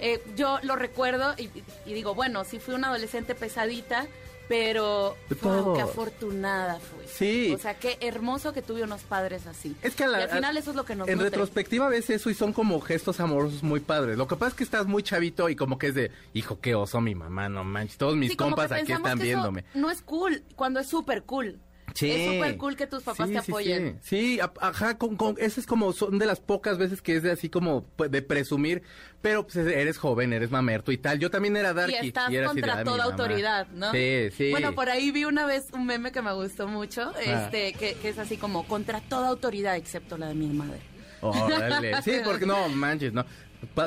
eh, 0.00 0.22
yo 0.36 0.58
lo 0.62 0.76
recuerdo 0.76 1.34
y, 1.38 1.48
y 1.86 1.92
digo, 1.94 2.14
bueno, 2.14 2.44
sí 2.44 2.58
fui 2.58 2.74
una 2.74 2.88
adolescente 2.88 3.34
pesadita, 3.34 4.06
pero 4.48 5.16
wow, 5.42 5.74
qué 5.76 5.82
afortunada 5.82 6.80
fui. 6.80 7.04
Sí. 7.06 7.52
O 7.54 7.58
sea, 7.58 7.74
qué 7.74 7.98
hermoso 8.00 8.52
que 8.52 8.62
tuve 8.62 8.82
unos 8.82 9.02
padres 9.02 9.46
así. 9.46 9.76
Es 9.82 9.94
que 9.94 10.04
a 10.04 10.08
la- 10.08 10.18
y 10.20 10.22
al 10.24 10.30
final 10.30 10.56
eso 10.56 10.70
es 10.70 10.76
lo 10.76 10.84
que 10.84 10.96
nos 10.96 11.06
En 11.08 11.14
nutre. 11.14 11.30
retrospectiva 11.30 11.88
ves 11.88 12.10
eso 12.10 12.30
y 12.30 12.34
son 12.34 12.52
como 12.52 12.80
gestos 12.80 13.20
amorosos 13.20 13.62
muy 13.62 13.78
padres. 13.80 14.18
Lo 14.18 14.26
que 14.26 14.34
pasa 14.36 14.48
es 14.50 14.54
que 14.54 14.64
estás 14.64 14.86
muy 14.86 15.02
chavito 15.04 15.48
y 15.48 15.54
como 15.56 15.78
que 15.78 15.88
es 15.88 15.94
de, 15.94 16.10
hijo, 16.34 16.58
qué 16.60 16.74
oso 16.74 17.00
mi 17.00 17.14
mamá, 17.14 17.48
no 17.48 17.62
manches. 17.62 17.96
Todos 17.98 18.16
mis 18.16 18.30
Sí, 18.32 18.36
compas 18.36 18.72
aquí 18.72 18.90
están 18.92 19.18
viéndome. 19.20 19.64
No 19.74 19.88
es 19.90 20.02
cool, 20.02 20.42
cuando 20.56 20.80
es 20.80 20.88
súper 20.88 21.22
cool. 21.22 21.60
Sí. 21.94 22.10
Es 22.10 22.32
súper 22.34 22.56
cool 22.56 22.76
que 22.76 22.86
tus 22.86 23.02
papás 23.02 23.28
Sí, 23.28 23.34
te 23.34 23.42
sí, 23.42 23.50
apoyen. 23.50 23.98
Sí, 24.02 24.34
Sí, 24.34 24.40
a- 24.40 24.52
ajá, 24.60 24.96
con, 24.98 25.16
con, 25.16 25.34
ese 25.38 25.60
es 25.60 25.66
como, 25.66 25.92
son 25.92 26.18
de 26.18 26.26
las 26.26 26.40
pocas 26.40 26.78
veces 26.78 27.02
que 27.02 27.16
es 27.16 27.22
de 27.22 27.30
así 27.32 27.48
como 27.48 27.84
pues, 27.96 28.10
de 28.10 28.22
presumir, 28.22 28.82
pero 29.22 29.44
pues 29.44 29.56
eres 29.56 29.98
joven, 29.98 30.32
eres 30.32 30.50
mamerto 30.50 30.92
y 30.92 30.98
tal. 30.98 31.18
Yo 31.18 31.30
también 31.30 31.56
era 31.56 31.72
darky. 31.74 31.96
Y 32.02 32.08
estás 32.08 32.32
era 32.32 32.46
así 32.50 32.56
de, 32.56 32.62
contra 32.62 32.72
"Ah, 32.74 32.78
mi 32.78 32.84
toda 32.84 32.96
mamá". 32.98 33.10
autoridad, 33.10 33.66
¿no? 33.68 33.90
Sí, 33.92 34.28
sí. 34.36 34.50
Bueno, 34.50 34.74
por 34.74 34.88
ahí 34.88 35.10
vi 35.10 35.24
una 35.24 35.46
vez 35.46 35.66
un 35.72 35.86
meme 35.86 36.12
que 36.12 36.22
me 36.22 36.32
gustó 36.32 36.68
mucho, 36.68 37.12
Ah. 37.16 37.44
este, 37.46 37.72
que, 37.74 37.94
que 37.94 38.08
es 38.08 38.18
así 38.18 38.36
como 38.36 38.66
contra 38.66 39.00
toda 39.00 39.28
autoridad 39.28 39.76
excepto 39.76 40.16
la 40.18 40.28
de 40.28 40.34
mi 40.34 40.46
madre. 40.48 40.80
Órale. 41.20 41.92
Sí, 42.02 42.12
porque 42.24 42.46
no 42.46 42.68
manches, 42.68 43.12
no. 43.12 43.24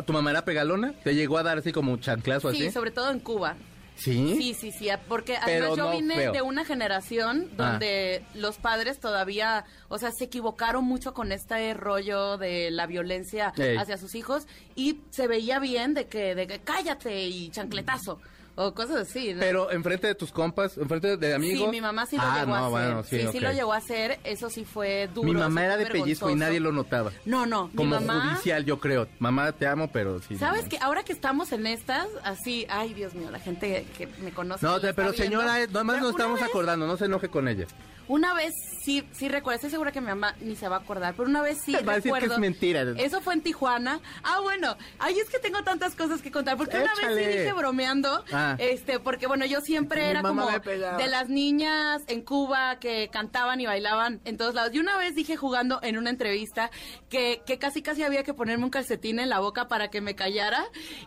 ¿Tu 0.06 0.14
mamá 0.14 0.30
era 0.32 0.46
pegalona? 0.46 0.94
¿Te 1.04 1.16
llegó 1.16 1.38
a 1.40 1.44
dar 1.44 1.58
así 1.58 1.72
como 1.72 1.94
un 1.94 2.00
chanclazo 2.00 2.52
Sí, 2.52 2.64
así? 2.68 2.72
sobre 2.72 2.92
todo 2.92 3.10
en 3.12 3.20
Cuba. 3.20 3.56
¿Sí? 3.96 4.36
Sí, 4.38 4.54
sí, 4.54 4.72
sí, 4.72 4.90
porque 5.08 5.38
además 5.38 5.78
yo 5.78 5.86
no 5.86 5.92
vine 5.92 6.16
feo. 6.16 6.32
de 6.32 6.42
una 6.42 6.66
generación 6.66 7.50
donde 7.56 8.24
los 8.34 8.58
padres 8.58 9.00
todavía, 9.00 9.66
o 9.88 9.98
sea, 9.98 10.12
se 10.12 10.26
equivocaron 10.26 10.84
mucho 10.84 11.14
con 11.14 11.32
este 11.32 11.74
rollo 11.74 12.38
de 12.38 12.72
la 12.72 12.88
violencia 12.88 13.54
Ey. 13.56 13.78
hacia 13.78 13.98
sus 13.98 14.16
hijos 14.16 14.48
y 14.76 15.02
se 15.12 15.28
veía 15.28 15.60
bien 15.60 15.94
de 15.94 16.08
que, 16.08 16.36
de 16.36 16.48
que 16.48 16.60
cállate 16.60 17.28
y 17.28 17.50
chancletazo 17.50 18.20
o 18.56 18.74
cosas 18.74 18.98
así, 19.10 19.34
¿no? 19.34 19.40
Pero 19.40 19.72
enfrente 19.72 20.08
de 20.08 20.16
tus 20.16 20.32
compas, 20.32 20.78
enfrente 20.78 21.18
de 21.18 21.34
amigos. 21.34 21.66
Sí, 21.66 21.72
mi 21.72 21.82
mamá 21.82 22.06
sí 22.06 22.18
lo 22.18 22.22
ah, 22.24 22.40
llegó 22.40 22.48
no, 22.48 22.54
a 22.56 22.60
hacer. 22.60 22.72
Bueno, 22.72 23.04
sí, 23.04 23.20
sí, 23.22 23.28
sí 23.32 23.40
lo 23.40 23.52
llegó 23.52 23.74
a 23.74 23.78
hacer. 23.78 24.20
Eso 24.24 24.50
sí 24.50 24.64
fue 24.66 25.10
duro. 25.14 25.28
Mi 25.28 25.34
mamá 25.34 25.66
era 25.66 25.78
de 25.78 25.86
pellizco 25.88 26.30
y 26.30 26.36
nadie 26.36 26.60
lo 26.60 26.72
notaba. 26.72 27.12
No, 27.26 27.46
no. 27.46 27.68
mi 27.70 27.76
Como 27.76 28.00
mamá, 28.00 28.30
judicial, 28.30 28.64
yo 28.66 28.80
creo. 28.80 29.08
Mamá, 29.20 29.52
te 29.54 29.66
amo, 29.68 29.90
pero 29.92 30.20
sí. 30.22 30.38
¿Sabes 30.38 30.64
no. 30.64 30.70
que 30.70 30.78
ahora 30.80 31.04
que 31.04 31.14
estamos 31.14 31.52
en 31.52 31.66
estas, 31.68 32.08
así, 32.24 32.66
ay 32.70 32.94
Dios 32.94 33.16
mío, 33.16 33.32
la 33.32 33.40
gente 33.40 33.86
que 33.98 34.08
me 34.08 34.32
conoce. 34.32 34.66
No, 34.66 34.76
pero 34.80 34.90
está 34.90 35.02
viendo, 35.04 35.24
señora, 35.24 35.62
eh, 35.62 35.68
nomás 35.68 35.96
pero 35.96 36.08
nos 36.08 36.12
estamos 36.16 36.40
vez- 36.40 36.50
acordando, 36.50 36.86
no 36.88 36.98
se 36.98 37.06
enoje 37.06 37.30
con 37.30 37.48
ella. 37.48 37.66
Una 38.06 38.34
vez 38.34 38.54
sí, 38.84 39.08
sí 39.14 39.30
recuerdo, 39.30 39.56
estoy 39.56 39.70
segura 39.70 39.94
que 39.94 40.02
mi 40.02 40.08
mamá 40.08 40.36
ni 40.42 40.58
se 40.58 40.68
va 40.68 40.76
a 40.76 40.80
acordar, 40.80 41.14
pero 41.16 41.30
una 41.30 41.42
vez 41.42 41.60
sí 41.64 41.72
Va 41.88 41.94
a 41.94 41.96
decir 41.96 42.12
que 42.12 42.20
recuerdo. 42.20 42.34
es 42.34 42.40
mentira. 42.40 42.82
Eso 42.98 43.22
fue 43.22 43.34
en 43.34 43.42
Tijuana. 43.42 44.02
Ah, 44.24 44.42
bueno, 44.42 44.76
ay, 45.00 45.18
es 45.20 45.30
que 45.30 45.40
tengo 45.40 45.64
tantas 45.64 45.96
cosas 45.96 46.22
que 46.22 46.30
contar, 46.30 46.58
porque 46.58 46.76
una 46.78 46.94
vez 46.96 47.18
sí 47.18 47.38
dije 47.38 47.54
bromeando, 47.54 48.26
Ah. 48.34 48.43
Este, 48.60 49.00
porque 49.00 49.28
bueno, 49.28 49.46
yo 49.46 49.62
siempre 49.62 50.02
Mi 50.04 50.10
era 50.10 50.22
como 50.22 50.48
de 50.48 51.08
las 51.08 51.30
niñas 51.30 52.02
en 52.08 52.22
Cuba 52.22 52.78
que 52.80 53.10
cantaban 53.12 53.60
y 53.62 53.66
bailaban 53.66 54.22
en 54.26 54.38
todos 54.38 54.54
lados. 54.54 54.74
Y 54.74 54.80
una 54.80 54.98
vez 54.98 55.16
dije 55.16 55.36
jugando 55.38 55.80
en 55.84 55.98
una 55.98 56.10
entrevista 56.10 56.70
que, 57.10 57.42
que 57.46 57.58
casi 57.60 57.82
casi 57.82 58.04
había 58.04 58.24
que 58.24 58.34
ponerme 58.34 58.64
un 58.66 58.70
calcetín 58.70 59.20
en 59.20 59.30
la 59.30 59.40
boca 59.40 59.68
para 59.68 59.90
que 59.90 60.02
me 60.02 60.16
callara, 60.16 60.64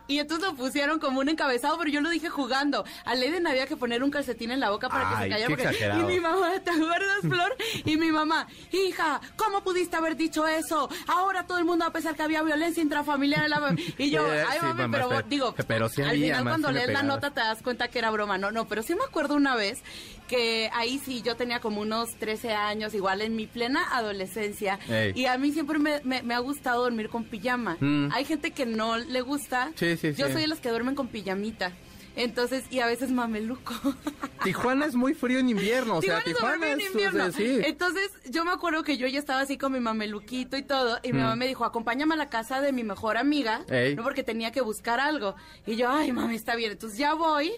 y 0.07 0.19
entonces 0.19 0.47
lo 0.47 0.55
pusieron 0.55 0.99
como 0.99 1.19
un 1.19 1.29
encabezado, 1.29 1.77
pero 1.77 1.89
yo 1.89 2.01
lo 2.01 2.09
dije 2.09 2.29
jugando. 2.29 2.85
A 3.05 3.15
Leiden 3.15 3.47
había 3.47 3.67
que 3.67 3.75
poner 3.77 4.03
un 4.03 4.11
calcetín 4.11 4.51
en 4.51 4.59
la 4.59 4.69
boca 4.69 4.89
para 4.89 5.09
que 5.09 5.23
se 5.23 5.29
callara. 5.29 5.37
qué 5.47 5.47
porque- 5.47 5.63
exagerado. 5.63 6.01
Y 6.01 6.13
mi 6.13 6.19
mamá, 6.19 6.51
¿te 6.63 6.71
acuerdas, 6.71 7.17
Flor? 7.21 7.55
Y 7.85 7.97
mi 7.97 8.11
mamá, 8.11 8.47
hija, 8.71 9.21
¿cómo 9.35 9.61
pudiste 9.61 9.95
haber 9.95 10.15
dicho 10.15 10.47
eso? 10.47 10.89
Ahora 11.07 11.45
todo 11.45 11.57
el 11.57 11.65
mundo 11.65 11.85
va 11.85 11.89
a 11.89 11.93
pensar 11.93 12.15
que 12.15 12.23
había 12.23 12.41
violencia 12.43 12.81
intrafamiliar 12.83 13.43
en 13.43 13.49
la... 13.49 13.75
Y 13.97 14.09
yo, 14.09 14.25
Sí, 14.27 14.37
ay, 14.49 14.57
sí, 14.59 14.65
mami, 14.65 14.81
mamá, 14.83 14.97
pero 14.97 15.09
pero- 15.09 15.27
digo, 15.27 15.55
pero 15.67 15.89
sí 15.89 16.01
al 16.01 16.09
había, 16.09 16.35
final 16.37 16.43
cuando 16.43 16.71
lees 16.71 16.87
la 16.87 16.93
pegaba. 17.01 17.07
Te 17.31 17.39
das 17.41 17.61
cuenta 17.61 17.87
que 17.87 17.99
era 17.99 18.09
broma. 18.11 18.37
No, 18.37 18.51
no, 18.51 18.67
pero 18.67 18.83
sí 18.83 18.95
me 18.95 19.03
acuerdo 19.03 19.35
una 19.35 19.55
vez 19.55 19.79
que 20.27 20.69
ahí 20.73 20.99
sí 21.03 21.21
yo 21.21 21.35
tenía 21.35 21.59
como 21.59 21.81
unos 21.81 22.15
13 22.19 22.51
años, 22.53 22.93
igual 22.93 23.21
en 23.21 23.35
mi 23.35 23.47
plena 23.47 23.83
adolescencia. 23.95 24.79
Ey. 24.89 25.13
Y 25.15 25.25
a 25.25 25.37
mí 25.37 25.51
siempre 25.51 25.79
me, 25.79 26.01
me- 26.03 26.23
me 26.23 26.33
ha 26.33 26.39
gustado 26.39 26.83
dormir 26.83 27.09
con 27.09 27.23
pijama. 27.23 27.77
Mm. 27.79 28.09
Hay 28.13 28.25
gente 28.25 28.51
que 28.51 28.65
no 28.65 28.97
le 28.97 29.21
gusta. 29.21 29.71
Sí, 29.75 29.95
sí, 29.97 30.13
Yo 30.13 30.27
sí. 30.27 30.33
soy 30.33 30.41
de 30.41 30.47
las 30.47 30.59
que 30.59 30.69
duermen 30.69 30.95
con 30.95 31.07
pijamita. 31.07 31.71
Entonces, 32.17 32.65
y 32.69 32.79
a 32.79 32.87
veces 32.87 33.11
mameluco. 33.11 33.73
Tijuana 34.43 34.85
es 34.85 34.95
muy 34.95 35.13
frío 35.13 35.39
en 35.39 35.49
invierno, 35.49 35.97
o 35.97 36.01
sea, 36.01 36.21
Tijuana 36.23 36.67
es 36.67 36.77
es... 36.79 36.85
en 36.85 36.91
invierno. 36.91 37.25
o 37.25 37.31
sea, 37.31 37.37
sí. 37.45 37.59
Entonces, 37.63 38.11
yo 38.29 38.43
me 38.43 38.51
acuerdo 38.51 38.83
que 38.83 38.97
yo 38.97 39.07
ya 39.07 39.19
estaba 39.19 39.41
así 39.41 39.57
con 39.57 39.71
mi 39.71 39.79
mameluquito 39.79 40.57
y 40.57 40.63
todo, 40.63 40.99
y 41.03 41.13
mi 41.13 41.19
Mm. 41.19 41.23
mamá 41.23 41.35
me 41.35 41.47
dijo, 41.47 41.63
acompáñame 41.65 42.15
a 42.15 42.17
la 42.17 42.29
casa 42.29 42.59
de 42.61 42.71
mi 42.73 42.83
mejor 42.83 43.17
amiga, 43.17 43.63
Ey. 43.69 43.95
no 43.95 44.03
porque 44.03 44.23
tenía 44.23 44.51
que 44.51 44.61
buscar 44.61 44.99
algo. 44.99 45.35
Y 45.65 45.75
yo, 45.75 45.89
ay, 45.89 46.11
mami, 46.11 46.35
está 46.35 46.55
bien. 46.55 46.71
Entonces 46.71 46.97
ya 46.99 47.13
voy. 47.13 47.51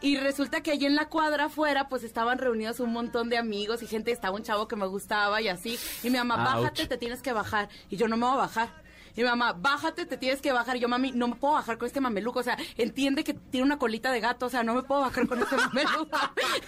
Y 0.00 0.18
resulta 0.18 0.62
que 0.62 0.70
allí 0.70 0.84
en 0.84 0.96
la 0.96 1.08
cuadra 1.08 1.46
afuera, 1.46 1.88
pues 1.88 2.02
estaban 2.04 2.36
reunidos 2.38 2.78
un 2.80 2.92
montón 2.92 3.30
de 3.30 3.38
amigos 3.38 3.82
y 3.82 3.86
gente, 3.86 4.10
estaba 4.10 4.36
un 4.36 4.42
chavo 4.42 4.68
que 4.68 4.76
me 4.76 4.86
gustaba 4.86 5.40
y 5.40 5.48
así. 5.48 5.78
Y 6.02 6.10
mi 6.10 6.18
mamá, 6.18 6.34
Ouch. 6.56 6.62
bájate, 6.64 6.86
te 6.88 6.98
tienes 6.98 7.22
que 7.22 7.32
bajar. 7.32 7.70
Y 7.88 7.96
yo 7.96 8.06
no 8.06 8.16
me 8.18 8.26
voy 8.26 8.34
a 8.34 8.38
bajar. 8.38 8.83
Y 9.16 9.22
mi 9.22 9.28
mamá, 9.28 9.52
bájate, 9.52 10.06
te 10.06 10.16
tienes 10.16 10.40
que 10.40 10.52
bajar. 10.52 10.76
Y 10.76 10.80
yo, 10.80 10.88
mami, 10.88 11.12
no 11.12 11.28
me 11.28 11.36
puedo 11.36 11.54
bajar 11.54 11.78
con 11.78 11.86
este 11.86 12.00
mameluco. 12.00 12.40
O 12.40 12.42
sea, 12.42 12.56
entiende 12.76 13.22
que 13.24 13.34
tiene 13.34 13.64
una 13.64 13.78
colita 13.78 14.10
de 14.10 14.20
gato. 14.20 14.46
O 14.46 14.50
sea, 14.50 14.62
no 14.64 14.74
me 14.74 14.82
puedo 14.82 15.02
bajar 15.02 15.26
con 15.28 15.40
este 15.40 15.56
mameluco. 15.56 16.18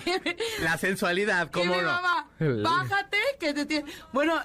La 0.62 0.78
sensualidad, 0.78 1.48
Y 1.48 1.50
¿cómo 1.50 1.74
mi 1.74 1.80
no? 1.80 1.86
mamá, 1.86 2.28
bájate, 2.38 3.18
que 3.40 3.52
te 3.54 3.66
tiene... 3.66 3.90
Bueno, 4.12 4.40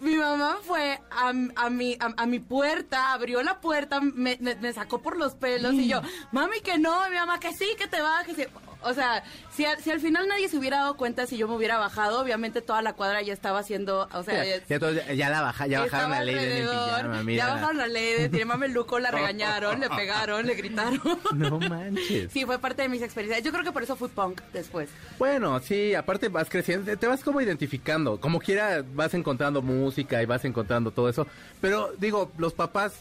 mi 0.00 0.16
mamá 0.16 0.58
fue 0.62 0.98
a, 1.10 1.28
a 1.56 1.70
mi, 1.70 1.96
a, 2.00 2.12
a 2.22 2.26
mi 2.26 2.40
puerta, 2.40 3.12
abrió 3.12 3.42
la 3.42 3.60
puerta, 3.60 4.00
me, 4.00 4.36
me- 4.40 4.56
me 4.56 4.72
sacó 4.72 5.00
por 5.00 5.16
los 5.16 5.34
pelos 5.34 5.74
y 5.74 5.86
yo, 5.88 6.00
mami, 6.32 6.60
que 6.60 6.76
no, 6.78 7.06
y 7.06 7.10
mi 7.10 7.16
mamá, 7.16 7.38
que 7.38 7.52
sí, 7.52 7.66
que 7.78 7.86
te 7.86 8.00
bajes. 8.02 8.48
O 8.84 8.94
sea, 8.94 9.22
si, 9.54 9.64
al- 9.64 9.80
si 9.80 9.90
al 9.90 10.00
final 10.00 10.26
nadie 10.28 10.48
se 10.48 10.56
hubiera 10.58 10.78
dado 10.78 10.96
cuenta 10.96 11.26
si 11.26 11.36
yo 11.36 11.48
me 11.48 11.54
hubiera 11.56 11.78
bajado, 11.78 12.20
obviamente 12.20 12.62
toda 12.62 12.82
la 12.82 12.92
cuadra 12.94 13.22
ya 13.22 13.32
estaba 13.32 13.60
haciendo, 13.60 14.08
o 14.12 14.22
sea... 14.22 14.44
Ya, 14.44 14.64
ya 14.66 14.78
todos- 14.78 15.06
ya 15.16 15.30
la 15.30 15.40
baja, 15.42 15.66
ya 15.66 15.80
bajaron 15.80 16.10
la 16.10 16.24
ley 16.24 16.34
de 16.34 16.62
pijama, 16.62 17.22
mira. 17.22 17.44
Ya 17.46 17.54
bajaron 17.54 17.78
la 17.78 17.86
ley, 17.86 18.28
tiene 18.28 18.44
mameluco, 18.44 18.98
la 18.98 19.10
regañaron, 19.12 19.80
le 19.80 19.88
pegaron, 19.88 20.46
le 20.46 20.54
gritaron. 20.54 21.00
No 21.34 21.58
manches. 21.58 22.30
Sí, 22.32 22.44
fue 22.44 22.58
parte 22.58 22.82
de 22.82 22.88
mis 22.88 23.02
experiencias. 23.02 23.44
Yo 23.44 23.52
creo 23.52 23.64
que 23.64 23.72
por 23.72 23.82
eso 23.82 23.96
fui 23.96 24.08
punk 24.08 24.40
después. 24.52 24.88
Bueno, 25.18 25.58
sí, 25.60 25.94
aparte 25.94 26.28
vas 26.28 26.48
creciendo, 26.48 26.96
te- 26.96 27.06
vas 27.06 27.22
como 27.24 27.40
identificando, 27.40 28.20
como 28.20 28.38
quiera 28.40 28.84
vas 28.94 29.14
encontrando 29.14 29.62
música 29.62 30.22
y 30.22 30.26
vas 30.26 30.44
encontrando 30.44 30.90
todo 30.90 31.08
eso, 31.08 31.26
pero 31.60 31.92
digo, 31.98 32.30
los 32.38 32.52
papás 32.52 32.92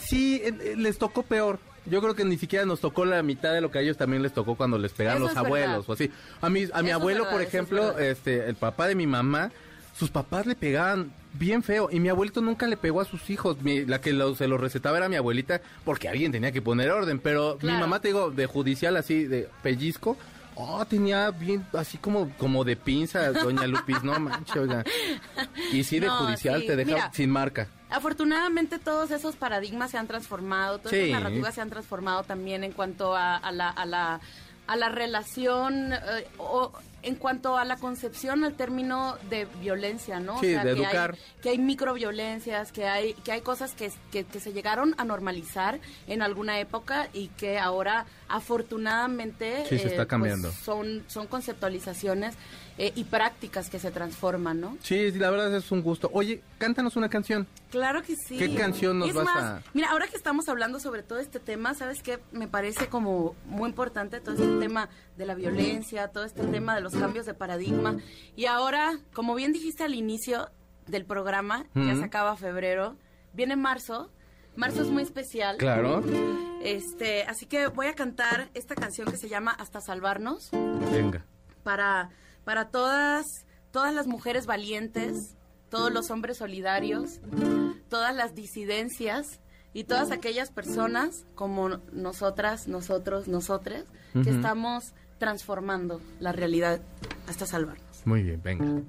sí 0.00 0.40
eh, 0.44 0.74
les 0.76 0.98
tocó 0.98 1.22
peor. 1.22 1.58
Yo 1.88 2.00
creo 2.00 2.14
que 2.14 2.24
ni 2.24 2.36
siquiera 2.38 2.64
nos 2.66 2.80
tocó 2.80 3.04
la 3.04 3.22
mitad 3.22 3.52
de 3.52 3.60
lo 3.60 3.70
que 3.70 3.78
a 3.78 3.82
ellos 3.82 3.96
también 3.96 4.22
les 4.22 4.32
tocó 4.32 4.54
cuando 4.56 4.78
les 4.78 4.92
pegaron 4.92 5.22
Eso 5.22 5.28
los 5.28 5.36
abuelos 5.36 5.86
verdad. 5.86 5.90
o 5.90 5.92
así. 5.92 6.10
A 6.40 6.48
mi 6.50 6.64
a 6.72 6.82
mi 6.82 6.88
Eso 6.90 6.98
abuelo, 6.98 7.18
verdad, 7.24 7.32
por 7.32 7.42
es 7.42 7.48
ejemplo, 7.48 7.98
este 7.98 8.48
el 8.48 8.54
papá 8.56 8.86
de 8.86 8.94
mi 8.94 9.06
mamá 9.06 9.50
sus 9.96 10.10
papás 10.10 10.46
le 10.46 10.54
pegaban 10.54 11.10
bien 11.32 11.64
feo 11.64 11.88
y 11.90 11.98
mi 11.98 12.08
abuelito 12.08 12.40
nunca 12.40 12.68
le 12.68 12.76
pegó 12.76 13.00
a 13.00 13.04
sus 13.04 13.30
hijos. 13.30 13.60
Mi- 13.62 13.84
la 13.84 14.00
que 14.00 14.12
lo- 14.12 14.36
se 14.36 14.46
lo 14.46 14.56
recetaba 14.56 14.96
era 14.96 15.08
mi 15.08 15.16
abuelita 15.16 15.60
porque 15.84 16.08
alguien 16.08 16.30
tenía 16.30 16.52
que 16.52 16.62
poner 16.62 16.90
orden, 16.92 17.18
pero 17.18 17.56
Claro. 17.58 17.74
mi 17.76 17.80
mamá, 17.80 18.00
te 18.00 18.08
digo, 18.08 18.30
de 18.30 18.46
judicial 18.46 18.96
así, 18.96 19.24
de 19.24 19.48
pellizco. 19.62 20.16
Oh, 20.60 20.84
tenía 20.84 21.30
bien, 21.30 21.64
así 21.72 21.98
como, 21.98 22.30
como 22.36 22.64
de 22.64 22.74
pinza, 22.74 23.30
doña 23.32 23.66
Lupis, 23.68 24.02
no 24.02 24.18
manches, 24.18 24.56
oiga. 24.56 24.82
Y 25.72 25.84
sí, 25.84 26.00
de 26.00 26.08
No, 26.08 26.16
judicial 26.16 26.60
sí, 26.62 26.66
te 26.66 26.74
deja 26.76 26.90
mira. 26.94 27.12
sin 27.12 27.30
marca. 27.30 27.68
Afortunadamente 27.90 28.78
todos 28.78 29.10
esos 29.12 29.36
paradigmas 29.36 29.90
se 29.92 29.98
han 29.98 30.06
transformado, 30.08 30.78
todas 30.78 30.90
Sí. 30.90 30.96
esas 31.10 31.20
narrativas 31.22 31.54
se 31.54 31.60
han 31.60 31.70
transformado 31.70 32.24
también 32.24 32.64
en 32.64 32.72
cuanto 32.72 33.14
a, 33.14 33.36
a 33.36 33.52
la, 33.52 33.68
a 33.70 33.86
la 33.86 34.20
a 34.66 34.76
la 34.76 34.90
relación 34.90 35.94
eh, 35.94 36.26
o 36.36 36.70
en 37.02 37.14
cuanto 37.14 37.56
a 37.56 37.64
la 37.64 37.76
concepción 37.76 38.44
al 38.44 38.54
término 38.54 39.16
de 39.30 39.46
violencia, 39.60 40.20
¿no? 40.20 40.40
Sí, 40.40 40.48
de 40.48 40.62
que 40.62 40.68
educar. 40.70 41.12
Hay, 41.12 41.40
que 41.42 41.48
hay 41.50 41.58
microviolencias, 41.58 42.72
que 42.72 42.86
hay 42.86 43.14
que 43.14 43.32
hay 43.32 43.40
cosas 43.40 43.74
que, 43.74 43.92
que, 44.10 44.24
que 44.24 44.40
se 44.40 44.52
llegaron 44.52 44.94
a 44.98 45.04
normalizar 45.04 45.80
en 46.06 46.22
alguna 46.22 46.58
época 46.60 47.08
y 47.12 47.28
que 47.28 47.58
ahora 47.58 48.06
afortunadamente 48.28 49.64
Sí, 49.68 49.78
se 49.78 49.88
está 49.88 50.06
pues, 50.06 50.40
son 50.64 51.04
son 51.06 51.26
conceptualizaciones 51.26 52.34
eh, 52.78 52.92
y 52.94 53.04
prácticas 53.04 53.68
que 53.68 53.78
se 53.80 53.90
transforman, 53.90 54.60
¿no? 54.60 54.78
Sí, 54.82 55.10
sí, 55.12 55.18
la 55.18 55.30
verdad 55.30 55.52
es 55.54 55.70
un 55.72 55.82
gusto. 55.82 56.08
Oye, 56.12 56.40
cántanos 56.58 56.96
una 56.96 57.08
canción. 57.08 57.46
Claro 57.70 58.02
que 58.02 58.14
sí. 58.16 58.38
¿Qué 58.38 58.54
canción 58.54 58.98
nos 59.00 59.08
es 59.08 59.14
vas 59.14 59.24
más, 59.24 59.42
a- 59.42 59.62
Mira, 59.74 59.90
ahora 59.90 60.06
que 60.06 60.16
estamos 60.16 60.48
hablando 60.48 60.78
sobre 60.80 61.02
todo 61.02 61.18
este 61.18 61.40
tema, 61.40 61.74
¿sabes 61.74 62.02
qué? 62.02 62.18
Me 62.32 62.46
parece 62.48 62.86
como 62.88 63.34
muy 63.46 63.68
importante 63.68 64.20
todo 64.20 64.34
este 64.36 64.58
tema 64.60 64.88
de 65.16 65.26
la 65.26 65.34
violencia, 65.34 66.08
todo 66.08 66.24
este 66.24 66.44
tema 66.46 66.74
de 66.76 66.80
los 66.80 66.94
cambios 66.94 67.26
de 67.26 67.34
paradigma. 67.34 67.96
Y 68.36 68.46
ahora, 68.46 68.98
como 69.12 69.34
bien 69.34 69.52
dijiste 69.52 69.82
al 69.84 69.94
inicio 69.94 70.48
del 70.86 71.04
programa, 71.04 71.66
ya 71.74 71.96
se 71.96 72.04
acaba 72.04 72.36
febrero, 72.36 72.96
viene 73.34 73.56
marzo. 73.56 74.10
Marzo 74.56 74.82
es 74.82 74.88
muy 74.88 75.02
especial. 75.02 75.56
Claro. 75.58 76.02
Este, 76.62 77.22
así 77.24 77.46
que 77.46 77.68
voy 77.68 77.86
a 77.86 77.94
cantar 77.94 78.48
esta 78.54 78.74
canción 78.74 79.08
que 79.10 79.16
se 79.16 79.28
llama 79.28 79.52
Hasta 79.52 79.80
salvarnos 79.80 80.50
Venga. 80.92 81.24
para, 81.62 82.10
para 82.48 82.70
todas, 82.70 83.44
todas 83.72 83.94
las 83.94 84.06
mujeres 84.06 84.46
valientes, 84.46 85.36
todos 85.68 85.92
los 85.92 86.10
hombres 86.10 86.38
solidarios, 86.38 87.20
todas 87.90 88.16
las 88.16 88.34
disidencias 88.34 89.40
y 89.74 89.84
todas 89.84 90.12
aquellas 90.12 90.50
personas 90.50 91.26
como 91.34 91.68
nosotras, 91.92 92.66
nosotros, 92.66 93.28
nosotres, 93.28 93.84
que 94.24 94.30
estamos 94.30 94.94
transformando 95.18 96.00
la 96.20 96.32
realidad 96.32 96.80
hasta 97.26 97.44
salvarnos. 97.44 98.06
Muy 98.06 98.22
bien, 98.22 98.40
venga. 98.42 98.82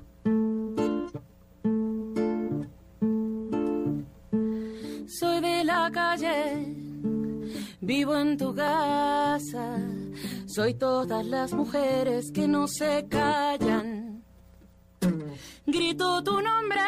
Soy 5.19 5.41
de 5.41 5.65
la 5.65 5.91
calle, 5.91 6.79
vivo 7.82 8.15
en 8.15 8.38
tu 8.38 8.54
casa. 8.54 9.78
Soy 10.48 10.74
todas 10.74 11.26
las 11.26 11.54
mujeres 11.54 12.32
que 12.32 12.48
no 12.48 12.68
se 12.68 13.06
callan. 13.10 14.24
Grito 15.65 16.24
tu 16.24 16.42
nombre 16.42 16.82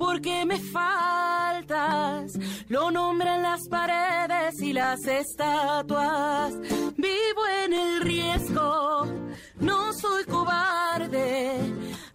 porque 0.00 0.44
me 0.46 0.58
faltas. 0.58 2.32
Lo 2.68 2.90
nombran 2.90 3.42
las 3.42 3.68
paredes 3.68 4.60
y 4.62 4.72
las 4.72 5.06
estatuas. 5.06 6.54
Vivo 6.96 7.42
en 7.64 7.72
el 7.74 8.00
riesgo, 8.00 9.06
no 9.60 9.92
soy 9.92 10.24
cobarde. 10.24 11.52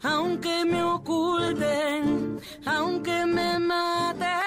Aunque 0.02 0.66
me 0.66 0.84
oculten, 0.84 2.40
aunque 2.66 3.26
me 3.28 3.60
maten, 3.60 4.45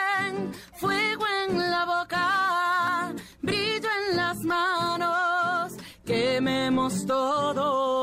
todo 7.06 7.98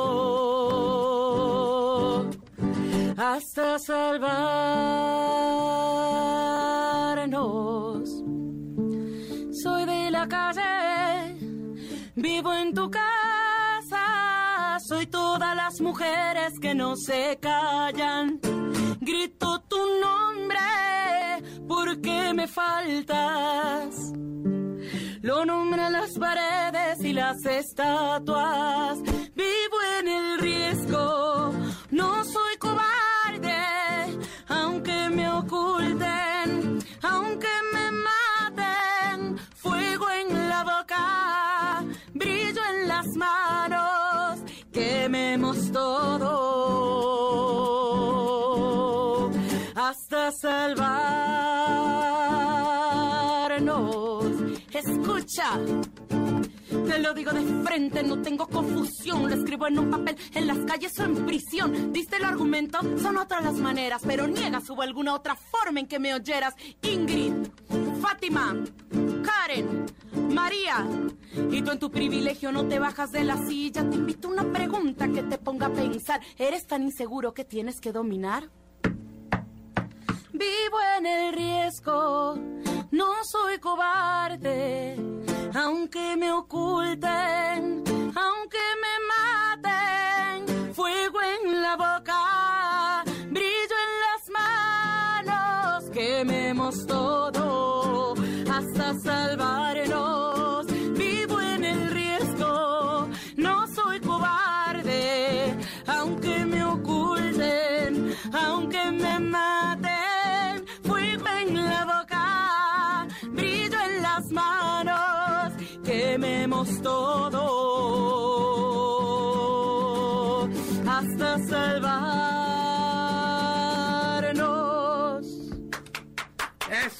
hasta 3.18 3.80
salvarnos. 3.80 4.26
Soy 9.64 9.86
de 9.86 10.12
la 10.12 10.28
calle, 10.28 11.36
vivo 12.16 12.54
en 12.54 12.74
tu 12.74 12.90
casa. 12.90 14.78
Soy 14.88 15.08
todas 15.08 15.56
las 15.56 15.82
mujeres 15.82 16.60
que 16.62 16.76
no 16.76 16.96
se 16.96 17.38
callan. 17.42 18.40
Grito 19.02 19.62
tu 19.68 19.78
nombre 20.02 20.60
porque 21.96 22.34
me 22.34 22.48
faltas. 22.48 24.12
Lo 25.22 25.46
nombran 25.46 25.94
las 25.94 26.18
paredes 26.18 27.04
y 27.04 27.14
las 27.14 27.46
estatuas. 27.46 29.02
Vivo 29.34 29.78
en 30.00 30.08
el 30.08 30.40
riesgo, 30.40 31.54
no 31.92 32.24
soy 32.24 32.58
cobarde, 32.60 33.64
aunque 34.48 35.10
me 35.10 35.30
oculten, 35.30 36.80
aunque 37.02 37.48
me 37.74 37.92
maten. 38.08 39.38
Fuego 39.56 40.10
en 40.12 40.50
la 40.50 40.64
boca, 40.64 41.84
brillo 42.14 42.62
en 42.74 42.88
las 42.88 43.08
manos, 43.16 44.40
quememos 44.72 45.72
todo 45.72 46.56
hasta 49.76 50.32
salvarnos. 50.32 51.55
Te 56.86 57.00
lo 57.00 57.14
digo 57.14 57.32
de 57.32 57.44
frente, 57.64 58.04
no 58.04 58.22
tengo 58.22 58.48
confusión. 58.48 59.28
Lo 59.28 59.36
escribo 59.36 59.68
en 59.68 59.80
un 59.80 59.90
papel, 59.90 60.16
en 60.34 60.48
las 60.48 60.58
calles 60.60 60.98
o 61.00 61.04
en 61.04 61.26
prisión. 61.26 61.92
Diste 61.92 62.18
el 62.18 62.26
argumento, 62.26 62.80
son 63.02 63.18
otras 63.18 63.44
las 63.44 63.56
maneras, 63.56 64.04
pero 64.06 64.28
niegas 64.28 64.70
hubo 64.70 64.82
alguna 64.82 65.16
otra 65.16 65.36
forma 65.36 65.80
en 65.80 65.88
que 65.88 66.00
me 66.00 66.14
oyeras. 66.14 66.54
Ingrid, 66.82 67.34
Fátima, 68.02 68.56
Karen, 69.24 69.86
María. 70.30 70.86
Y 71.52 71.62
tú 71.62 71.72
en 71.72 71.80
tu 71.80 71.90
privilegio 71.90 72.52
no 72.52 72.68
te 72.68 72.80
bajas 72.80 73.12
de 73.12 73.24
la 73.24 73.38
silla. 73.46 73.90
Te 73.90 73.96
invito 73.96 74.28
a 74.28 74.32
una 74.32 74.52
pregunta 74.52 75.08
que 75.08 75.24
te 75.24 75.38
ponga 75.38 75.68
a 75.68 75.74
pensar. 75.74 76.22
¿Eres 76.38 76.68
tan 76.68 76.84
inseguro 76.84 77.34
que 77.34 77.46
tienes 77.46 77.82
que 77.82 77.92
dominar? 77.92 78.50
Vivo 80.38 80.78
en 80.98 81.06
el 81.06 81.34
riesgo, 81.34 82.36
no 82.92 83.24
soy 83.24 83.58
cobarde, 83.60 84.98
aunque 85.54 86.18
me 86.18 86.30
oculten, 86.34 87.84
aunque 88.16 88.66
me 88.82 88.95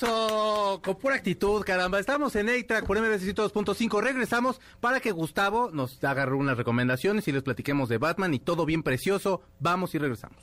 Eso, 0.06 0.82
con 0.84 0.96
pura 0.96 1.16
actitud, 1.16 1.62
caramba. 1.64 2.00
Estamos 2.02 2.36
en 2.36 2.50
A-Track 2.50 2.86
por 2.86 3.00
MBC 3.00 3.34
2.5. 3.34 4.02
Regresamos 4.02 4.60
para 4.82 5.00
que 5.00 5.12
Gustavo 5.12 5.70
nos 5.72 6.04
haga 6.04 6.26
unas 6.36 6.58
recomendaciones 6.58 7.26
y 7.30 7.32
les 7.32 7.44
platiquemos 7.44 7.88
de 7.88 7.98
Batman 7.98 8.34
y 8.34 8.40
todo 8.40 8.66
bien 8.66 8.84
precioso. 8.84 9.42
Vamos 9.60 9.96
y 9.96 9.98
regresamos. 9.98 10.38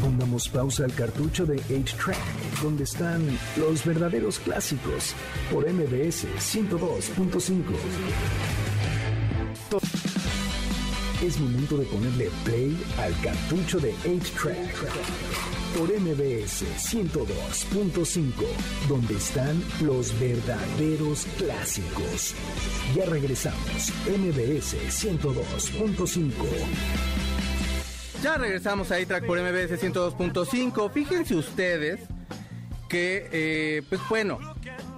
Pongamos 0.00 0.48
pausa 0.50 0.84
al 0.84 0.94
cartucho 0.94 1.44
de 1.44 1.56
8-Track, 1.62 2.62
donde 2.62 2.84
están 2.84 3.26
los 3.56 3.84
verdaderos 3.84 4.38
clásicos, 4.38 5.12
por 5.50 5.68
MBS 5.68 6.26
102.5. 6.38 7.64
To- 9.68 9.80
Es 11.26 11.38
momento 11.40 11.76
de 11.76 11.84
ponerle 11.86 12.30
play 12.44 12.80
al 12.98 13.20
cartucho 13.20 13.80
de 13.80 13.92
8-Track, 14.04 14.74
por 15.78 15.88
MBS 15.90 16.64
102.5, 16.92 18.32
donde 18.88 19.14
están 19.14 19.62
los 19.82 20.18
verdaderos 20.18 21.26
clásicos. 21.38 22.34
Ya 22.94 23.04
regresamos, 23.06 23.92
MBS 24.08 24.76
102.5. 24.88 26.32
Ya 28.22 28.36
regresamos 28.36 28.90
a 28.90 28.96
A-Track 28.96 29.24
por 29.26 29.38
MBS 29.38 29.80
102.5. 29.80 30.90
Fíjense 30.92 31.34
ustedes 31.36 32.00
que, 32.88 33.28
eh, 33.32 33.82
pues 33.88 34.00
bueno, 34.08 34.38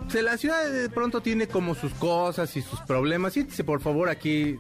se- 0.08 0.22
la 0.22 0.36
ciudad 0.38 0.68
de 0.70 0.88
pronto 0.88 1.20
tiene 1.20 1.46
como 1.46 1.74
sus 1.74 1.92
cosas 1.94 2.56
y 2.56 2.62
sus 2.62 2.80
problemas. 2.80 3.34
Siéntese 3.34 3.62
por 3.64 3.80
favor 3.80 4.08
aquí, 4.08 4.58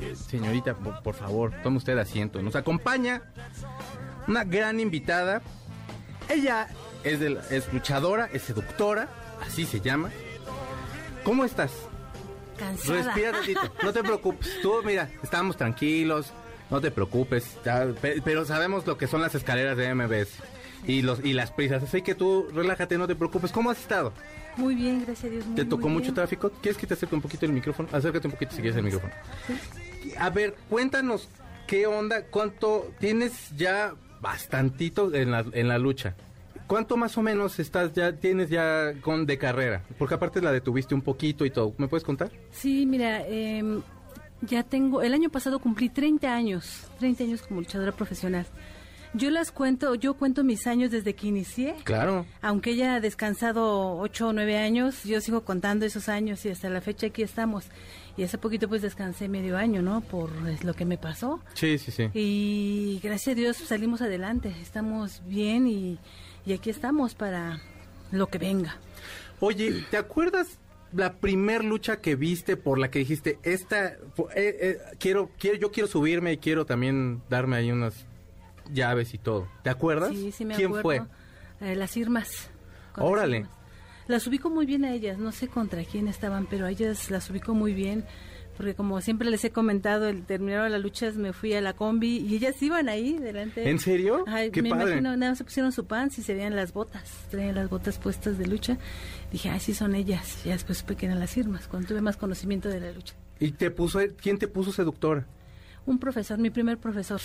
eh, 0.00 0.14
señorita, 0.28 0.74
por, 0.74 1.02
por 1.02 1.14
favor, 1.14 1.52
tome 1.62 1.76
usted 1.76 1.96
asiento. 1.98 2.42
Nos 2.42 2.56
acompaña 2.56 3.22
una 4.28 4.44
gran 4.44 4.80
invitada. 4.80 5.42
Ella 6.28 6.68
es, 7.02 7.20
de 7.20 7.30
la- 7.30 7.40
es 7.50 7.72
luchadora, 7.72 8.28
es 8.32 8.42
seductora, 8.42 9.08
así 9.46 9.66
se 9.66 9.80
llama. 9.80 10.10
¿Cómo 11.22 11.44
estás? 11.44 11.70
Cansada. 12.58 13.02
Respira 13.02 13.32
tantito, 13.32 13.60
no 13.82 13.92
te 13.92 14.02
preocupes. 14.02 14.48
Tú, 14.62 14.74
mira, 14.84 15.08
estamos 15.22 15.56
tranquilos, 15.56 16.32
no 16.70 16.80
te 16.80 16.90
preocupes. 16.90 17.56
ya, 17.64 17.86
pero 18.24 18.44
sabemos 18.44 18.86
lo 18.86 18.96
que 18.96 19.06
son 19.06 19.20
las 19.22 19.34
escaleras 19.34 19.76
de 19.76 19.92
MBS 19.94 20.30
y 20.86 21.02
los 21.02 21.24
y 21.24 21.32
las 21.32 21.50
prisas. 21.50 21.82
Así 21.82 22.02
que 22.02 22.14
tú, 22.14 22.46
relájate, 22.54 22.96
no 22.98 23.06
te 23.06 23.16
preocupes. 23.16 23.50
¿Cómo 23.52 23.70
has 23.70 23.78
estado? 23.80 24.12
Muy 24.56 24.74
bien, 24.76 25.02
gracias 25.04 25.24
a 25.24 25.28
Dios. 25.34 25.46
muy, 25.46 25.56
¿Te 25.56 25.64
tocó 25.64 25.88
mucho 25.88 26.04
bien. 26.04 26.14
tráfico? 26.14 26.50
¿Quieres 26.62 26.78
que 26.78 26.86
te 26.86 26.94
acerque 26.94 27.14
un 27.14 27.22
poquito 27.22 27.44
el 27.44 27.52
micrófono? 27.52 27.88
Acércate 27.92 28.28
un 28.28 28.32
poquito 28.32 28.52
si 28.54 28.60
quieres 28.60 28.76
el 28.76 28.84
micrófono. 28.84 29.12
A 30.18 30.30
ver, 30.30 30.54
cuéntanos, 30.70 31.28
¿qué 31.66 31.86
onda? 31.88 32.22
¿Cuánto 32.26 32.92
tienes 33.00 33.32
ya 33.56 33.94
bastantito 34.24 35.14
en 35.14 35.30
la, 35.30 35.44
en 35.52 35.68
la 35.68 35.78
lucha? 35.78 36.14
¿Cuánto 36.66 36.96
más 36.96 37.18
o 37.18 37.22
menos 37.22 37.58
estás 37.58 37.92
ya 37.92 38.14
tienes 38.14 38.48
ya 38.48 38.94
con 39.02 39.26
de 39.26 39.36
carrera? 39.36 39.82
Porque 39.98 40.14
aparte 40.14 40.40
la 40.40 40.50
detuviste 40.50 40.94
un 40.94 41.02
poquito 41.02 41.44
y 41.44 41.50
todo. 41.50 41.74
¿Me 41.76 41.88
puedes 41.88 42.04
contar? 42.04 42.30
Sí, 42.50 42.86
mira, 42.86 43.26
em, 43.28 43.82
ya 44.40 44.62
tengo, 44.62 45.02
el 45.02 45.12
año 45.12 45.28
pasado 45.28 45.58
cumplí 45.58 45.90
30 45.90 46.34
años, 46.34 46.86
30 47.00 47.24
años 47.24 47.42
como 47.42 47.60
luchadora 47.60 47.92
profesional. 47.92 48.46
Yo 49.16 49.30
las 49.30 49.52
cuento, 49.52 49.94
yo 49.94 50.14
cuento 50.14 50.42
mis 50.42 50.66
años 50.66 50.90
desde 50.90 51.14
que 51.14 51.28
inicié. 51.28 51.76
Claro. 51.84 52.26
Aunque 52.42 52.72
ella 52.72 52.96
ha 52.96 53.00
descansado 53.00 53.96
8 53.98 54.28
o 54.28 54.32
9 54.32 54.58
años, 54.58 55.04
yo 55.04 55.20
sigo 55.20 55.44
contando 55.44 55.86
esos 55.86 56.08
años 56.08 56.44
y 56.44 56.48
hasta 56.48 56.68
la 56.68 56.80
fecha 56.80 57.06
aquí 57.06 57.22
estamos. 57.22 57.66
Y 58.16 58.24
hace 58.24 58.38
poquito 58.38 58.68
pues 58.68 58.82
descansé 58.82 59.28
medio 59.28 59.56
año, 59.56 59.82
¿no? 59.82 60.00
Por 60.00 60.30
lo 60.64 60.74
que 60.74 60.84
me 60.84 60.98
pasó. 60.98 61.40
Sí, 61.54 61.78
sí, 61.78 61.92
sí. 61.92 62.10
Y 62.12 62.98
gracias 63.04 63.34
a 63.34 63.36
Dios 63.36 63.56
salimos 63.56 64.02
adelante, 64.02 64.52
estamos 64.60 65.22
bien 65.26 65.68
y, 65.68 65.98
y 66.44 66.52
aquí 66.52 66.70
estamos 66.70 67.14
para 67.14 67.60
lo 68.10 68.26
que 68.26 68.38
venga. 68.38 68.78
Oye, 69.38 69.84
¿te 69.90 69.96
acuerdas 69.96 70.58
la 70.92 71.14
primer 71.14 71.64
lucha 71.64 72.00
que 72.00 72.16
viste 72.16 72.56
por 72.56 72.78
la 72.78 72.90
que 72.90 73.00
dijiste, 73.00 73.38
esta, 73.42 73.92
eh, 73.92 73.96
eh, 74.34 74.78
quiero, 74.98 75.30
quiero, 75.38 75.56
yo 75.58 75.70
quiero 75.70 75.88
subirme 75.88 76.32
y 76.32 76.38
quiero 76.38 76.66
también 76.66 77.22
darme 77.28 77.56
ahí 77.56 77.70
unas 77.70 78.06
llaves 78.72 79.14
y 79.14 79.18
todo? 79.18 79.48
¿Te 79.62 79.70
acuerdas? 79.70 80.10
Sí, 80.10 80.32
sí 80.32 80.44
me 80.44 80.54
¿Quién 80.54 80.76
acuerdo. 80.76 81.06
fue? 81.60 81.68
Eh, 81.70 81.76
las 81.76 81.96
Irmas. 81.96 82.50
Con 82.92 83.04
las 83.04 83.12
Órale. 83.12 83.36
Irmas. 83.38 83.52
Las 84.06 84.26
ubico 84.26 84.50
muy 84.50 84.66
bien 84.66 84.84
a 84.84 84.92
ellas, 84.92 85.18
no 85.18 85.32
sé 85.32 85.48
contra 85.48 85.82
quién 85.84 86.08
estaban, 86.08 86.46
pero 86.46 86.66
a 86.66 86.70
ellas 86.70 87.10
las 87.10 87.30
ubico 87.30 87.54
muy 87.54 87.72
bien, 87.72 88.04
porque 88.54 88.74
como 88.74 89.00
siempre 89.00 89.30
les 89.30 89.42
he 89.46 89.50
comentado, 89.50 90.08
el 90.08 90.26
terminaron 90.26 90.70
las 90.70 90.82
luchas, 90.82 91.16
me 91.16 91.32
fui 91.32 91.54
a 91.54 91.62
la 91.62 91.72
combi 91.72 92.18
y 92.18 92.34
ellas 92.34 92.60
iban 92.62 92.90
ahí 92.90 93.16
delante. 93.18 93.66
¿En 93.68 93.78
serio? 93.78 94.22
Ay, 94.26 94.50
Qué 94.50 94.60
me 94.60 94.68
padre. 94.68 94.84
imagino, 94.88 95.16
nada 95.16 95.30
más 95.32 95.38
se 95.38 95.44
pusieron 95.44 95.72
su 95.72 95.86
pants 95.86 96.18
y 96.18 96.22
se 96.22 96.34
veían 96.34 96.54
las 96.54 96.74
botas, 96.74 97.26
traían 97.30 97.54
las 97.54 97.70
botas 97.70 97.96
puestas 97.98 98.36
de 98.36 98.46
lucha. 98.46 98.76
Dije, 99.32 99.48
ay, 99.48 99.58
sí 99.60 99.72
son 99.72 99.94
ellas. 99.94 100.42
Y 100.44 100.48
ya 100.48 100.52
después 100.52 100.78
supe 100.78 100.96
que 100.96 101.06
eran 101.06 101.18
las 101.18 101.34
Irmas, 101.38 101.66
cuando 101.66 101.88
tuve 101.88 102.02
más 102.02 102.18
conocimiento 102.18 102.68
de 102.68 102.80
la 102.80 102.92
lucha. 102.92 103.14
¿Y 103.40 103.52
te 103.52 103.70
puso, 103.70 104.00
quién 104.20 104.38
te 104.38 104.48
puso 104.48 104.70
seductora? 104.70 105.26
Un 105.86 105.98
profesor, 105.98 106.38
mi 106.38 106.50
primer 106.50 106.76
profesor. 106.76 107.22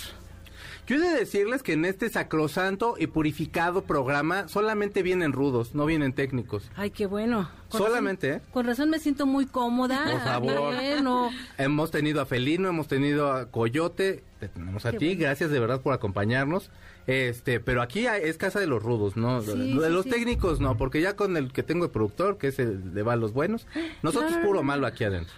Yo 0.90 0.96
he 0.96 0.98
de 0.98 1.20
decirles 1.20 1.62
que 1.62 1.74
en 1.74 1.84
este 1.84 2.10
sacrosanto 2.10 2.96
y 2.98 3.06
purificado 3.06 3.84
programa 3.84 4.48
solamente 4.48 5.04
vienen 5.04 5.32
rudos, 5.32 5.72
no 5.72 5.86
vienen 5.86 6.12
técnicos. 6.12 6.68
Ay, 6.74 6.90
qué 6.90 7.06
bueno. 7.06 7.48
Solamente, 7.68 8.30
razón- 8.32 8.42
¿eh? 8.48 8.50
Con 8.52 8.66
razón 8.66 8.90
me 8.90 8.98
siento 8.98 9.24
muy 9.24 9.46
cómoda. 9.46 10.04
Por 10.10 10.20
favor. 10.20 10.76
Bien, 10.80 11.04
no. 11.04 11.30
Hemos 11.58 11.92
tenido 11.92 12.20
a 12.20 12.26
Felino, 12.26 12.68
hemos 12.68 12.88
tenido 12.88 13.30
a 13.32 13.52
Coyote, 13.52 14.24
te 14.40 14.48
tenemos 14.48 14.84
a 14.84 14.90
Qué 14.90 14.98
ti, 14.98 15.06
bueno. 15.10 15.20
gracias 15.20 15.50
de 15.50 15.60
verdad 15.60 15.80
por 15.80 15.94
acompañarnos. 15.94 16.72
Este, 17.06 17.60
pero 17.60 17.82
aquí 17.82 18.06
es 18.06 18.36
casa 18.36 18.58
de 18.58 18.66
los 18.66 18.82
rudos, 18.82 19.16
¿no? 19.16 19.42
Sí, 19.42 19.46
de 19.52 19.86
sí, 19.86 19.92
los 19.92 20.04
sí. 20.04 20.10
técnicos 20.10 20.58
no, 20.58 20.76
porque 20.76 21.00
ya 21.00 21.14
con 21.14 21.36
el 21.36 21.52
que 21.52 21.62
tengo 21.62 21.86
de 21.86 21.92
productor, 21.92 22.36
que 22.36 22.48
es 22.48 22.58
el 22.58 22.94
de 22.94 23.02
va 23.04 23.14
los 23.14 23.32
buenos, 23.32 23.68
nosotros 24.02 24.32
No, 24.32 24.38
no, 24.40 24.44
puro 24.46 24.62
malo 24.64 24.88
aquí 24.88 25.04
adentro. 25.04 25.34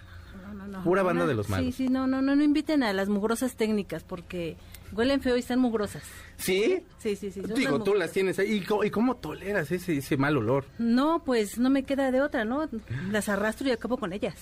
No, 0.53 0.67
no, 0.67 0.79
no. 0.79 0.83
Pura 0.83 1.01
No, 1.01 1.07
banda 1.07 1.23
no, 1.23 1.27
de 1.29 1.35
los 1.35 1.49
malos. 1.49 1.65
Sí, 1.65 1.71
sí, 1.85 1.89
no, 1.89 2.07
no, 2.07 2.21
no, 2.21 2.35
no 2.35 2.43
inviten 2.43 2.83
a 2.83 2.93
las 2.93 3.09
mugrosas 3.09 3.55
técnicas 3.55 4.03
porque 4.03 4.55
huelen 4.91 5.21
feo 5.21 5.35
y 5.35 5.39
están 5.39 5.59
mugrosas. 5.59 6.03
¿Sí? 6.37 6.83
Sí, 6.97 7.15
sí, 7.15 7.31
sí. 7.31 7.41
Digo, 7.55 7.83
tú 7.83 7.93
las 7.93 8.11
tienes 8.11 8.39
ahí. 8.39 8.53
¿Y 8.53 8.61
cómo, 8.61 8.83
y 8.83 8.89
cómo 8.91 9.15
toleras 9.15 9.71
ese, 9.71 9.97
ese 9.97 10.17
mal 10.17 10.37
olor? 10.37 10.65
No, 10.77 11.23
pues 11.23 11.57
no 11.57 11.69
me 11.69 11.83
queda 11.83 12.11
de 12.11 12.21
otra, 12.21 12.45
¿no? 12.45 12.69
Las 13.11 13.29
arrastro 13.29 13.67
y 13.67 13.71
acabo 13.71 13.97
con 13.97 14.13
ellas. 14.13 14.35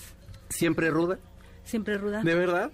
¿Siempre 0.48 0.90
ruda? 0.90 1.18
Siempre 1.64 1.96
ruda. 1.98 2.22
¿De 2.22 2.34
verdad? 2.34 2.72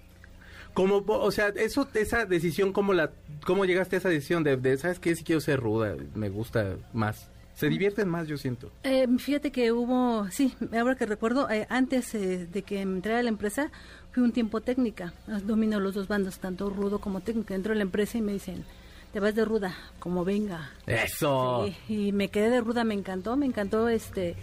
Como, 0.73 1.03
o 1.07 1.31
sea, 1.31 1.47
eso, 1.49 1.87
esa 1.95 2.25
decisión, 2.25 2.73
¿cómo 2.73 2.93
la, 2.93 3.11
cómo 3.45 3.65
llegaste 3.65 3.95
a 3.95 3.99
esa 3.99 4.09
decisión 4.09 4.43
de, 4.43 4.55
de 4.55 4.77
¿sabes 4.77 4.99
qué? 4.99 5.15
Si 5.15 5.23
quiero 5.23 5.41
ser 5.41 5.59
ruda, 5.59 5.95
me 6.15 6.29
gusta 6.29 6.75
más. 6.93 7.29
Se 7.59 7.69
divierten 7.69 8.07
más, 8.07 8.27
yo 8.27 8.37
siento. 8.37 8.71
Eh, 8.83 9.07
fíjate 9.17 9.51
que 9.51 9.71
hubo, 9.71 10.27
sí, 10.31 10.53
ahora 10.77 10.95
que 10.95 11.05
recuerdo, 11.05 11.49
eh, 11.49 11.67
antes 11.69 12.15
eh, 12.15 12.47
de 12.51 12.61
que 12.63 12.81
entrara 12.81 13.19
a 13.19 13.23
la 13.23 13.29
empresa, 13.29 13.69
fui 14.11 14.23
un 14.23 14.31
tiempo 14.31 14.61
técnica. 14.61 15.13
Domino 15.43 15.79
los 15.79 15.93
dos 15.95 16.07
bandos, 16.07 16.39
tanto 16.39 16.69
rudo 16.69 16.99
como 16.99 17.19
técnica. 17.21 17.55
Entro 17.55 17.73
a 17.73 17.75
la 17.75 17.81
empresa 17.83 18.17
y 18.17 18.21
me 18.21 18.31
dicen, 18.33 18.63
te 19.11 19.19
vas 19.19 19.35
de 19.35 19.43
ruda, 19.43 19.75
como 19.99 20.23
venga. 20.23 20.71
Eso. 20.87 21.65
Sí, 21.87 21.93
y 22.07 22.11
me 22.13 22.29
quedé 22.29 22.49
de 22.49 22.61
ruda, 22.61 22.83
me 22.83 22.93
encantó, 22.93 23.35
me 23.35 23.45
encantó 23.45 23.89
este, 23.89 24.35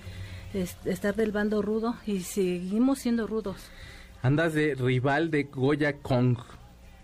es- 0.53 0.77
estar 0.85 1.15
del 1.17 1.33
bando 1.33 1.63
rudo 1.63 1.97
y 2.07 2.21
seguimos 2.21 2.99
siendo 2.99 3.27
rudos. 3.27 3.57
Andas 4.23 4.53
de 4.55 4.75
rival 4.75 5.31
de 5.31 5.45
Goya 5.45 5.99
Kong. 5.99 6.37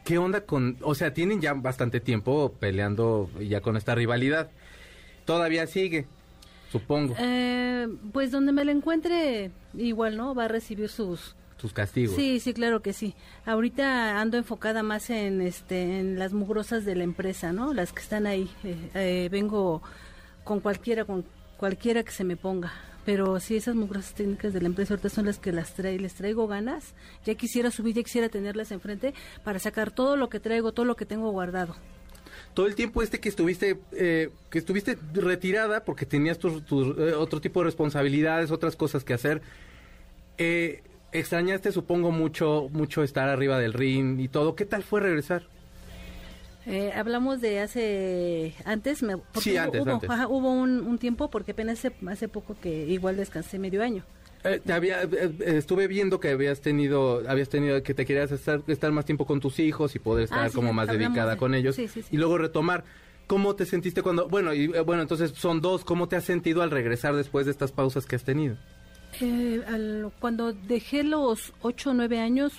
¿Qué 0.05 0.19
onda 0.19 0.41
con...? 0.45 0.77
O 0.83 0.95
sea, 0.97 1.15
tienen 1.15 1.41
ya 1.41 1.55
bastante 1.55 2.01
tiempo 2.01 2.53
peleando 2.59 3.31
ya 3.41 3.61
con 3.61 3.77
esta 3.77 3.95
rivalidad. 3.95 4.51
Todavía 5.25 5.67
sigue, 5.67 6.07
supongo, 6.71 7.15
Eh, 7.19 7.87
pues 8.13 8.31
donde 8.31 8.53
me 8.53 8.65
la 8.65 8.73
encuentre, 8.73 9.51
igual, 9.75 10.17
¿no? 10.17 10.35
Va 10.35 10.45
a 10.47 10.49
recibir 10.49 10.89
sus... 10.89 11.35
sus 11.59 11.73
castigos. 11.73 12.17
Sí, 12.17 12.41
sí, 12.41 12.53
claro 12.53 12.83
que 12.83 12.93
sí. 12.93 13.15
Ahorita 13.47 14.21
ando 14.21 14.37
enfocada 14.37 14.83
más 14.83 15.11
en, 15.11 15.41
este, 15.43 16.01
en 16.01 16.19
las 16.19 16.33
mugrosas 16.33 16.85
de 16.85 16.97
la 16.97 17.05
empresa, 17.05 17.53
¿no? 17.53 17.73
Las 17.73 17.93
que 17.93 18.03
están 18.03 18.27
ahí. 18.27 18.51
Eh, 18.65 18.91
eh, 18.95 19.29
vengo 19.31 19.83
con 20.45 20.61
cualquiera, 20.61 21.05
con 21.05 21.25
cualquiera 21.57 22.03
que 22.03 22.11
se 22.11 22.25
me 22.25 22.37
ponga. 22.37 22.73
Pero 23.05 23.41
sí, 23.41 23.57
esas 23.57 23.75
mugrosas 23.75 24.15
técnicas 24.15 24.53
de 24.53 24.61
la 24.61 24.67
empresa 24.67 24.95
ahorita 24.95 25.09
son 25.09 25.27
las 25.27 25.39
que 25.39 25.51
las 25.51 25.75
trae, 25.75 25.99
les 25.99 26.15
traigo 26.15 26.47
ganas. 26.47 26.95
Ya 27.25 27.35
quisiera 27.35 27.71
subir, 27.73 27.97
ya 27.97 28.03
quisiera 28.05 28.29
tenerlas 28.29 28.71
enfrente 28.71 29.13
para 29.43 29.59
sacar 29.59 29.91
todo 29.91 30.17
lo 30.17 30.29
que 30.29 30.39
traigo, 30.39 30.71
todo 30.73 30.87
lo 30.87 30.95
que 30.95 31.05
tengo 31.05 31.31
guardado. 31.33 31.75
Todo 32.55 32.67
el 32.67 32.75
tiempo 32.75 33.03
este 33.03 33.19
que 33.19 33.29
estuviste, 33.29 33.79
eh, 33.93 34.31
que 34.51 34.59
estuviste 34.59 34.99
retirada 35.15 35.85
porque 35.85 36.05
tenías 36.07 36.39
tus, 36.39 36.65
tus, 36.67 36.89
eh, 36.99 37.15
otro 37.15 37.41
tipo 37.41 37.61
de 37.61 37.65
responsabilidades, 37.67 38.51
otras 38.51 38.77
cosas 38.77 39.05
que 39.05 39.15
hacer. 39.15 39.41
Eh, 40.39 40.83
extrañaste, 41.13 41.73
supongo, 41.73 42.11
mucho, 42.11 42.69
mucho 42.73 43.03
estar 43.03 43.29
arriba 43.29 43.59
del 43.59 43.73
ring 43.73 44.21
y 44.21 44.29
todo. 44.29 44.55
¿Qué 44.55 44.65
tal 44.67 44.83
fue 44.83 45.01
regresar? 45.01 45.45
Eh, 46.65 46.93
hablamos 46.95 47.41
de 47.41 47.61
hace 47.61 48.55
antes, 48.65 49.03
me, 49.03 49.15
Sí, 49.41 49.53
hubo, 49.53 49.61
antes, 49.61 49.81
hubo, 49.81 49.91
antes. 49.95 50.11
ajá, 50.11 50.29
hubo 50.29 50.53
un, 50.53 50.81
un 50.81 50.99
tiempo 50.99 51.29
porque 51.29 51.53
apenas 51.53 51.79
hace, 51.79 51.93
hace 52.07 52.29
poco 52.29 52.57
que 52.61 52.87
igual 52.87 53.17
descansé 53.17 53.59
medio 53.59 53.83
año. 53.83 54.05
Eh, 54.45 54.61
había, 54.73 55.03
eh, 55.05 55.09
eh, 55.13 55.35
estuve 55.59 55.87
viendo 55.87 56.19
que 56.19 56.31
habías 56.31 56.61
tenido, 56.61 57.23
habías 57.29 57.49
tenido 57.49 57.81
que 57.83 57.95
te 57.95 58.05
querías 58.05 58.33
estar, 58.33 58.61
estar 58.67 58.91
más 58.91 59.05
tiempo 59.05 59.25
con 59.27 59.39
tus 59.41 59.59
hijos 59.61 59.95
y 59.95 59.99
poder 60.01 60.25
estar 60.25 60.41
Ah, 60.41 60.49
sí, 60.49 60.55
como 60.57 60.73
más 60.73 60.89
dedicada 60.89 61.33
de- 61.33 61.37
con 61.37 61.55
ellos 61.55 61.77
sí, 61.77 61.87
y 62.11 62.17
luego 62.17 62.39
retomar. 62.39 62.85
¿Cómo 63.29 63.55
te 63.55 63.65
sentiste 63.67 64.03
cuando, 64.03 64.29
bueno, 64.29 64.53
y 64.53 64.65
eh, 64.75 64.81
bueno, 64.81 65.03
entonces 65.03 65.31
son 65.37 65.61
dos, 65.61 65.85
¿cómo 65.85 66.09
te 66.09 66.17
has 66.17 66.25
sentido 66.25 66.63
al 66.63 66.71
regresar 66.73 67.15
después 67.15 67.47
de 67.47 67.53
estas 67.53 67.71
pausas 67.71 68.05
que 68.05 68.17
has 68.17 68.25
tenido? 68.25 68.57
Eh, 69.21 69.63
al- 69.69 70.11
cuando 70.19 70.53
dejé 70.53 71.05
los 71.05 71.53
ocho 71.61 71.91
o 71.91 71.95
nueve 71.95 72.19
años, 72.19 72.53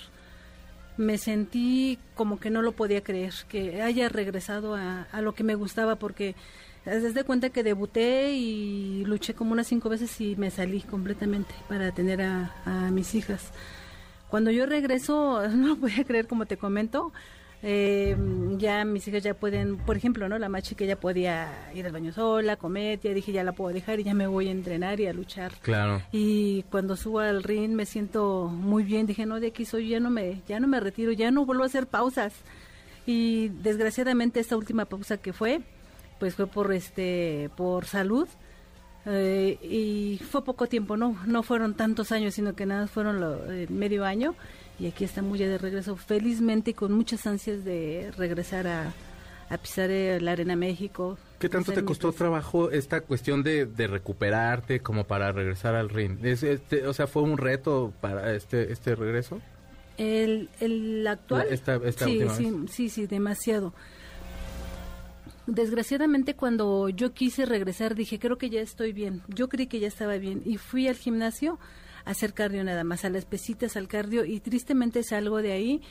me 0.96 1.18
sentí 1.18 1.98
como 2.14 2.40
que 2.40 2.50
no 2.50 2.62
lo 2.62 2.72
podía 2.72 3.02
creer, 3.02 3.34
que 3.48 3.82
haya 3.82 4.08
regresado 4.08 4.74
a, 4.74 5.02
a 5.12 5.20
lo 5.20 5.34
que 5.34 5.44
me 5.44 5.54
gustaba, 5.54 5.96
porque 5.96 6.34
desde 6.84 7.24
cuenta 7.24 7.50
que 7.50 7.62
debuté 7.62 8.32
y 8.32 9.04
luché 9.06 9.34
como 9.34 9.52
unas 9.52 9.66
cinco 9.66 9.88
veces 9.88 10.20
y 10.20 10.36
me 10.36 10.50
salí 10.50 10.82
completamente 10.82 11.54
para 11.68 11.92
tener 11.92 12.22
a, 12.22 12.54
a 12.64 12.90
mis 12.90 13.14
hijas. 13.14 13.52
Cuando 14.28 14.50
yo 14.50 14.66
regreso, 14.66 15.48
no 15.54 15.68
lo 15.68 15.76
podía 15.76 16.04
creer, 16.04 16.26
como 16.26 16.46
te 16.46 16.56
comento, 16.56 17.12
eh, 17.66 18.14
ya 18.58 18.84
mis 18.84 19.08
hijas 19.08 19.22
ya 19.22 19.32
pueden, 19.32 19.78
por 19.78 19.96
ejemplo, 19.96 20.28
¿no? 20.28 20.38
La 20.38 20.50
más 20.50 20.64
chica 20.64 20.84
ya 20.84 20.96
podía 20.96 21.70
ir 21.74 21.86
al 21.86 21.92
baño 21.92 22.12
sola, 22.12 22.56
comer, 22.56 23.00
ya 23.00 23.14
dije, 23.14 23.32
ya 23.32 23.42
la 23.42 23.52
puedo 23.52 23.72
dejar 23.72 24.00
y 24.00 24.04
ya 24.04 24.12
me 24.12 24.26
voy 24.26 24.48
a 24.48 24.50
entrenar 24.50 25.00
y 25.00 25.06
a 25.06 25.14
luchar. 25.14 25.52
Claro. 25.62 26.02
Y 26.12 26.64
cuando 26.64 26.94
subo 26.94 27.20
al 27.20 27.42
ring 27.42 27.70
me 27.72 27.86
siento 27.86 28.48
muy 28.48 28.84
bien, 28.84 29.06
dije, 29.06 29.24
no, 29.24 29.40
de 29.40 29.46
aquí 29.46 29.64
soy, 29.64 29.88
ya 29.88 29.98
no 29.98 30.10
me, 30.10 30.42
ya 30.46 30.60
no 30.60 30.66
me 30.66 30.78
retiro, 30.78 31.10
ya 31.12 31.30
no 31.30 31.46
vuelvo 31.46 31.62
a 31.62 31.66
hacer 31.66 31.86
pausas. 31.86 32.34
y 33.06 33.48
desgraciadamente 33.48 34.40
esta 34.40 34.58
última 34.58 34.84
pausa 34.84 35.16
que 35.16 35.32
fue, 35.32 35.62
pues 36.24 36.36
fue 36.36 36.46
por 36.46 36.72
este, 36.72 37.50
por 37.54 37.84
salud. 37.84 38.26
eh, 39.04 39.58
y 39.62 40.18
fue 40.30 40.42
poco 40.42 40.66
tiempo, 40.68 40.96
no, 40.96 41.18
no 41.26 41.42
fueron 41.42 41.74
tantos 41.74 42.12
años, 42.12 42.32
sino 42.32 42.54
que 42.56 42.64
nada 42.64 42.86
fueron 42.86 43.20
lo, 43.20 43.52
eh, 43.52 43.66
medio 43.68 44.06
año 44.06 44.34
y 44.80 44.86
aquí 44.86 45.04
estamos 45.04 45.38
ya 45.38 45.46
de 45.46 45.58
regreso, 45.58 45.96
felizmente 45.96 46.70
y 46.70 46.74
con 46.74 46.92
muchas 46.94 47.26
ansias 47.26 47.62
de 47.62 48.10
regresar 48.16 48.66
a, 48.66 48.94
a 49.50 49.58
pisar 49.58 49.90
la 50.22 50.32
arena 50.32 50.56
México. 50.56 51.18
¿Qué 51.38 51.50
tanto 51.50 51.72
te 51.72 51.84
costó 51.84 52.10
trabajo 52.12 52.70
esta 52.70 53.02
cuestión 53.02 53.42
de, 53.42 53.66
de 53.66 53.86
recuperarte 53.86 54.80
como 54.80 55.04
para 55.04 55.30
regresar 55.30 55.74
al 55.74 55.90
ring? 55.90 56.24
Es, 56.24 56.42
este, 56.42 56.86
o 56.86 56.94
sea, 56.94 57.06
¿fue 57.06 57.20
un 57.20 57.36
reto 57.36 57.92
para 58.00 58.32
este, 58.34 58.72
este 58.72 58.94
regreso? 58.94 59.42
El, 59.98 60.48
el 60.60 61.06
actual. 61.06 61.46
Esta- 61.50 61.78
esta 61.84 62.06
sí, 62.06 62.18
sí, 62.70 62.88
sí, 62.88 63.06
demasiado. 63.06 63.74
Desgraciadamente 65.46 66.34
cuando 66.34 66.88
yo 66.88 67.12
quise 67.12 67.44
regresar 67.44 67.94
dije, 67.94 68.18
creo 68.18 68.38
que 68.38 68.48
ya 68.48 68.60
estoy 68.60 68.92
bien. 68.92 69.22
Yo 69.28 69.48
creí 69.48 69.66
que 69.66 69.78
ya 69.78 69.88
estaba 69.88 70.16
bien 70.16 70.42
y 70.44 70.56
fui 70.56 70.88
al 70.88 70.96
gimnasio 70.96 71.58
a 72.06 72.10
hacer 72.10 72.32
cardio 72.32 72.64
nada 72.64 72.82
más, 72.82 73.04
a 73.04 73.10
las 73.10 73.26
pesitas, 73.26 73.76
al 73.76 73.88
cardio 73.88 74.24
y 74.24 74.40
tristemente 74.40 75.02
salgo 75.02 75.42
de 75.42 75.52
ahí 75.52 75.82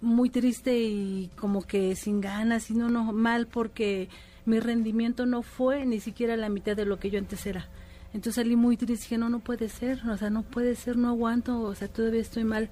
muy 0.00 0.30
triste 0.30 0.78
y 0.78 1.30
como 1.36 1.62
que 1.62 1.96
sin 1.96 2.20
ganas 2.20 2.70
y 2.70 2.74
no, 2.74 2.88
no, 2.88 3.12
mal 3.12 3.46
porque 3.48 4.08
mi 4.44 4.60
rendimiento 4.60 5.26
no 5.26 5.42
fue 5.42 5.86
ni 5.86 5.98
siquiera 5.98 6.36
la 6.36 6.48
mitad 6.48 6.76
de 6.76 6.84
lo 6.84 6.98
que 7.00 7.10
yo 7.10 7.18
antes 7.18 7.46
era. 7.46 7.68
Entonces 8.12 8.36
salí 8.36 8.54
muy 8.54 8.76
triste, 8.76 9.04
dije, 9.04 9.18
no, 9.18 9.28
no 9.28 9.40
puede 9.40 9.68
ser, 9.68 10.06
o 10.08 10.16
sea, 10.16 10.30
no 10.30 10.42
puede 10.42 10.76
ser, 10.76 10.96
no 10.96 11.08
aguanto, 11.08 11.60
o 11.62 11.74
sea, 11.74 11.88
todavía 11.88 12.20
estoy 12.20 12.44
mal. 12.44 12.70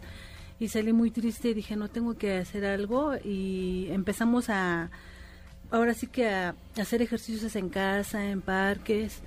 Y 0.61 0.69
salí 0.69 0.93
muy 0.93 1.11
triste 1.11 1.49
y 1.49 1.55
dije, 1.55 1.75
no, 1.75 1.89
tengo 1.89 2.15
que 2.15 2.37
hacer 2.37 2.65
algo 2.65 3.15
y 3.25 3.89
empezamos 3.91 4.49
a, 4.51 4.91
ahora 5.73 5.95
sí 5.95 6.07
que 6.07 6.29
a, 6.29 6.55
hacer 6.79 7.03
ejercicios 7.03 7.57
en 7.57 7.69
casa, 7.69 8.31
en 8.31 8.41
parques, 8.43 9.21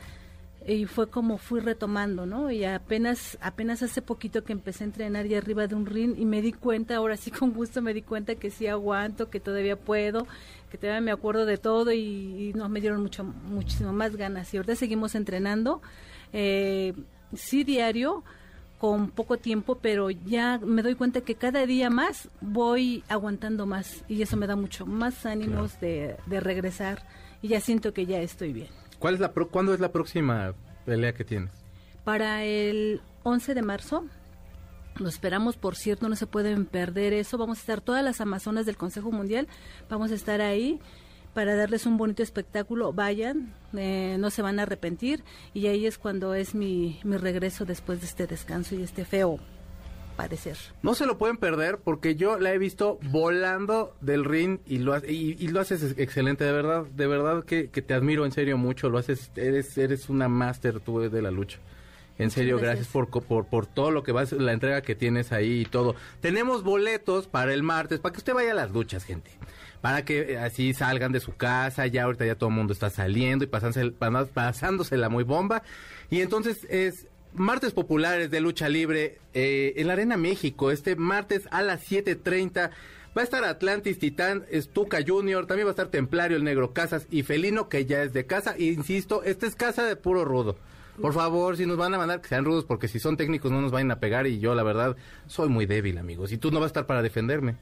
y 0.68 0.86
fue 0.86 1.10
como 1.10 1.38
fui 1.38 1.60
retomando, 1.60 2.26
¿no? 2.26 2.50
Y 2.50 2.64
apenas 2.66 3.38
apenas 3.42 3.84
hace 3.84 4.02
poquito 4.02 4.44
que 4.44 4.54
empecé 4.54 4.84
a 4.84 4.88
entrenar 4.88 5.26
y 5.28 5.36
arriba 5.36 5.68
de 5.68 5.76
un 5.76 5.86
ring 5.86 6.16
y 6.18 6.26
me 6.26 6.42
di 6.42 6.54
cuenta, 6.54 6.96
ahora 6.96 7.18
sí 7.18 7.30
con 7.32 7.54
gusto 7.54 7.82
me 7.82 7.94
di 7.94 8.02
cuenta 8.02 8.36
que 8.36 8.50
sí 8.50 8.66
aguanto, 8.68 9.30
que 9.30 9.40
todavía 9.40 9.76
puedo, 9.76 10.26
que 10.72 10.78
todavía 10.78 11.02
me 11.02 11.12
acuerdo 11.12 11.46
de 11.46 11.58
todo 11.58 11.92
y, 11.92 12.52
nos 12.56 12.70
me 12.70 12.82
dieron 12.82 13.02
mucho 13.02 13.24
muchísimo 13.24 13.94
más 13.94 14.16
ganas. 14.16 14.54
Y 14.54 14.58
ahorita 14.58 14.76
seguimos 14.76 15.14
entrenando, 15.14 15.82
eh, 16.34 16.94
sí 17.34 17.64
diario, 17.64 18.24
con 18.80 19.10
poco 19.10 19.38
tiempo, 19.38 19.80
pero 19.82 20.10
ya 20.10 20.60
me 20.60 20.82
doy 20.84 20.96
cuenta 20.96 21.22
que 21.22 21.36
cada 21.36 21.66
día 21.66 21.90
más 21.90 22.30
voy 22.42 23.04
aguantando 23.08 23.66
más 23.66 24.04
y 24.08 24.22
eso 24.22 24.36
me 24.38 24.48
da 24.48 24.56
mucho 24.56 24.86
más 24.86 25.26
ánimos 25.26 25.80
de, 25.80 26.18
de 26.26 26.40
regresar 26.40 27.04
y 27.42 27.48
ya 27.50 27.60
siento 27.62 27.94
que 27.94 28.06
ya 28.06 28.20
estoy 28.22 28.54
bien. 28.54 28.68
¿Cuál 29.00 29.14
es 29.16 29.20
la 29.20 29.32
pro- 29.34 29.48
¿Cuándo 29.50 29.74
es 29.74 29.80
la 29.80 29.92
próxima 29.92 30.54
pelea 30.86 31.14
que 31.14 31.24
tienes? 31.24 31.52
Para 32.04 32.44
el 32.44 33.02
11 33.24 33.54
de 33.56 33.62
marzo, 33.62 34.06
lo 34.98 35.10
esperamos, 35.10 35.58
por 35.58 35.76
cierto, 35.76 36.08
no 36.08 36.16
se 36.16 36.28
pueden 36.28 36.66
perder 36.66 37.14
eso. 37.14 37.38
Vamos 37.38 37.58
a 37.58 37.62
estar 37.62 37.82
todas 37.82 38.04
las 38.04 38.22
Amazonas 38.22 38.66
del 38.66 38.78
Consejo 38.78 39.12
Mundial, 39.12 39.48
vamos 39.90 40.12
a 40.12 40.16
estar 40.16 40.42
ahí 40.42 40.80
para 41.36 41.56
darles 41.56 41.86
un 41.86 41.98
bonito 41.98 42.24
espectáculo. 42.24 42.94
Vayan, 42.94 43.54
eh, 43.78 44.16
no 44.20 44.32
se 44.32 44.42
van 44.42 44.58
a 44.58 44.64
arrepentir 44.64 45.24
y 45.54 45.68
ahí 45.68 45.86
es 45.86 46.00
cuando 46.00 46.34
es 46.34 46.56
mi, 46.56 47.00
mi 47.04 47.18
regreso 47.18 47.66
después 47.66 48.00
de 48.00 48.08
este 48.08 48.26
descanso 48.26 48.74
y 48.74 48.82
este 48.82 49.06
feo 49.06 49.38
padecer. 50.16 50.56
No 50.82 50.96
se 50.96 51.06
lo 51.06 51.18
pueden 51.18 51.36
perder 51.36 51.78
porque 51.78 52.16
yo 52.16 52.40
la 52.40 52.54
he 52.54 52.58
visto 52.58 52.98
volando 53.12 53.94
del 54.00 54.24
ring 54.24 54.60
y 54.66 54.78
lo, 54.78 54.98
y, 55.06 55.36
y 55.38 55.50
lo 55.50 55.60
haces 55.60 55.84
ex- 55.84 56.00
excelente, 56.00 56.46
de 56.46 56.54
verdad, 56.54 56.86
de 56.86 57.06
verdad 57.06 57.44
que, 57.44 57.70
que 57.70 57.82
te 57.82 57.94
admiro 57.94 58.26
en 58.26 58.32
serio 58.32 58.58
mucho, 58.58 58.90
lo 58.90 58.98
haces, 58.98 59.30
eres, 59.36 59.78
eres 59.78 60.08
una 60.10 60.30
máster 60.30 60.80
tú 60.80 61.02
de 61.02 61.22
la 61.22 61.32
lucha. 61.32 61.60
En 62.18 62.32
serio, 62.32 62.56
gracias, 62.56 62.88
gracias. 62.94 63.10
por, 63.12 63.24
por, 63.28 63.46
por 63.48 63.66
todo 63.66 63.92
lo 63.92 64.04
que 64.04 64.14
vas, 64.14 64.32
la 64.32 64.54
entrega 64.54 64.82
que 64.82 64.96
tienes 64.96 65.34
ahí 65.34 65.64
y 65.64 65.66
todo. 65.66 65.96
Tenemos 66.22 66.64
boletos 66.64 67.28
para 67.28 67.54
el 67.54 67.62
martes, 67.62 68.00
para 68.00 68.14
que 68.14 68.20
usted 68.20 68.34
vaya 68.34 68.52
a 68.52 68.56
las 68.56 68.72
luchas, 68.72 69.04
gente. 69.04 69.32
Para 69.82 70.04
que 70.06 70.34
eh, 70.34 70.38
así 70.38 70.74
salgan 70.74 71.12
de 71.12 71.20
su 71.20 71.36
casa, 71.36 71.88
ya 71.88 72.04
ahorita 72.04 72.26
ya 72.26 72.36
todo 72.36 72.50
el 72.50 72.56
mundo 72.56 72.74
está 72.74 72.90
saliendo 72.90 73.44
y 73.44 73.48
pasándose, 73.48 73.92
pasándosela 74.34 75.10
muy 75.10 75.24
bomba. 75.24 75.64
Y 76.10 76.22
entonces 76.22 76.66
es 76.70 77.08
martes 77.34 77.74
populares 77.74 78.32
de 78.32 78.40
lucha 78.40 78.70
libre 78.70 79.20
eh, 79.34 79.74
en 79.78 79.88
la 79.88 79.94
Arena 79.94 80.18
México, 80.18 80.72
este 80.72 80.96
martes 80.96 81.48
a 81.52 81.62
las 81.62 81.90
7.30. 81.90 82.72
Va 83.18 83.22
a 83.22 83.24
estar 83.24 83.46
Atlantis, 83.46 83.98
Titán, 83.98 84.46
Stuka 84.54 85.00
Junior, 85.06 85.46
también 85.46 85.68
va 85.68 85.70
a 85.70 85.72
estar 85.72 85.88
Templario, 85.88 86.36
el 86.36 86.44
Negro 86.44 86.74
Casas 86.74 87.08
y 87.10 87.24
Felino, 87.24 87.70
que 87.70 87.86
ya 87.86 88.04
es 88.04 88.12
de 88.12 88.26
casa. 88.26 88.56
E 88.58 88.66
insisto, 88.66 89.24
esta 89.24 89.48
es 89.48 89.56
casa 89.56 89.86
de 89.86 89.96
puro 89.96 90.26
rudo. 90.26 90.58
Por 91.02 91.14
favor, 91.14 91.58
si 91.58 91.66
nos 91.66 91.78
van 91.78 91.94
a 91.94 91.98
mandar, 91.98 92.22
que 92.22 92.30
sean 92.30 92.46
rudos, 92.46 92.66
porque 92.66 92.88
si 92.88 93.00
son 93.00 93.18
técnicos 93.18 93.52
no 93.52 93.62
nos 93.62 93.72
vayan 93.72 93.92
a 93.92 94.00
pegar 94.00 94.28
y 94.28 94.40
yo, 94.40 94.56
la 94.56 94.64
verdad, 94.64 94.96
soy 95.28 95.50
muy 95.50 95.66
débil, 95.66 95.98
amigos. 95.98 96.32
Y 96.32 96.38
tú 96.38 96.52
no 96.52 96.60
vas 96.60 96.68
a 96.68 96.68
estar 96.68 96.86
para 96.86 97.02
defenderme. 97.02 97.56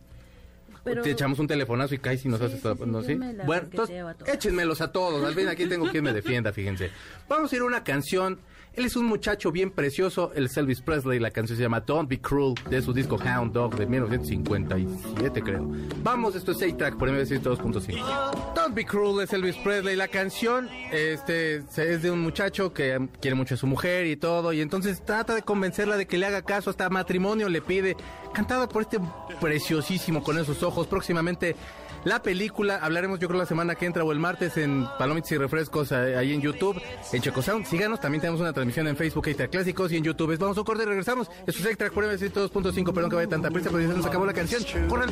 Pero- 0.83 1.01
Te 1.01 1.11
echamos 1.11 1.39
un 1.39 1.47
telefonazo 1.47 1.95
y 1.95 1.99
caes 1.99 2.25
y 2.25 2.29
nos 2.29 2.39
Sí, 2.39 2.45
haces... 2.45 2.61
sí, 2.61 2.67
¿no, 2.85 3.01
sí? 3.03 3.15
Bueno, 3.45 3.63
entonces, 3.71 4.03
a 4.03 4.31
échenmelos 4.33 4.81
a 4.81 4.91
todos. 4.91 5.23
Al 5.23 5.33
fin 5.33 5.47
aquí 5.47 5.65
tengo 5.65 5.89
quien 5.89 6.03
me 6.03 6.11
defienda, 6.13 6.51
fíjense. 6.51 6.91
Vamos 7.29 7.51
a 7.51 7.55
ir 7.55 7.61
a 7.61 7.65
una 7.65 7.83
canción. 7.83 8.39
Él 8.75 8.85
es 8.85 8.95
un 8.95 9.05
muchacho 9.05 9.51
bien 9.51 9.69
precioso, 9.69 10.31
el 10.33 10.49
Elvis 10.55 10.81
Presley. 10.81 11.19
La 11.19 11.29
canción 11.29 11.55
se 11.55 11.61
llama 11.61 11.81
Don't 11.81 12.09
Be 12.09 12.19
Cruel, 12.19 12.55
de 12.71 12.81
su 12.81 12.91
disco 12.91 13.17
Hound 13.17 13.53
Dog 13.53 13.75
de 13.75 13.85
1957, 13.85 15.43
creo. 15.43 15.69
Vamos, 16.01 16.35
esto 16.35 16.53
es 16.53 16.57
8-Track 16.57 16.97
por 16.97 17.11
MBC 17.11 17.43
2.5. 17.43 18.55
Don't 18.55 18.73
Be 18.73 18.83
Cruel 18.83 19.23
es 19.23 19.31
Elvis 19.31 19.57
Presley. 19.57 19.95
La 19.95 20.07
canción 20.07 20.69
este, 20.91 21.57
es 21.57 22.01
de 22.01 22.09
un 22.09 22.21
muchacho 22.21 22.73
que 22.73 23.09
quiere 23.21 23.35
mucho 23.35 23.53
a 23.53 23.57
su 23.57 23.67
mujer 23.67 24.07
y 24.07 24.15
todo. 24.15 24.53
Y 24.53 24.61
entonces 24.61 25.05
trata 25.05 25.35
de 25.35 25.43
convencerla 25.43 25.95
de 25.95 26.07
que 26.07 26.17
le 26.17 26.25
haga 26.25 26.41
caso. 26.41 26.71
Hasta 26.71 26.89
matrimonio 26.89 27.49
le 27.49 27.61
pide. 27.61 27.95
Cantada 28.33 28.67
por 28.67 28.81
este 28.81 28.97
preciosísimo 29.39 30.23
con 30.23 30.39
esos 30.39 30.63
ojos. 30.63 30.87
Próximamente 30.87 31.55
la 32.03 32.21
película. 32.21 32.77
Hablaremos 32.77 33.19
yo 33.19 33.27
creo 33.27 33.39
la 33.39 33.45
semana 33.45 33.75
que 33.75 33.85
entra 33.85 34.03
o 34.03 34.11
el 34.11 34.19
martes 34.19 34.57
en 34.57 34.87
Palomitas 34.97 35.31
y 35.31 35.37
Refrescos 35.37 35.91
eh, 35.91 36.15
ahí 36.17 36.33
en 36.33 36.41
YouTube. 36.41 36.81
En 37.11 37.21
Checosound. 37.21 37.65
Síganos. 37.65 37.99
También 37.99 38.21
tenemos 38.21 38.41
una 38.41 38.53
transmisión 38.53 38.87
en 38.87 38.95
Facebook 38.95 39.27
Extra 39.27 39.47
Clásicos 39.47 39.91
y 39.91 39.97
en 39.97 40.03
YouTube. 40.03 40.37
Vamos 40.37 40.57
a 40.57 40.61
un 40.61 40.65
corte 40.65 40.83
y 40.83 40.85
regresamos. 40.85 41.29
Esto 41.45 41.61
es 41.61 41.65
Extra 41.65 41.89
por 41.89 42.05
MBC 42.05 42.33
2.5. 42.33 42.93
Perdón 42.93 43.09
que 43.09 43.15
vaya 43.15 43.29
tanta 43.29 43.49
prisa, 43.49 43.69
pero 43.69 43.81
ya 43.81 43.89
se 43.89 43.97
nos 43.97 44.05
acabó 44.05 44.25
la 44.25 44.33
canción. 44.33 44.63
Corran. 44.87 45.09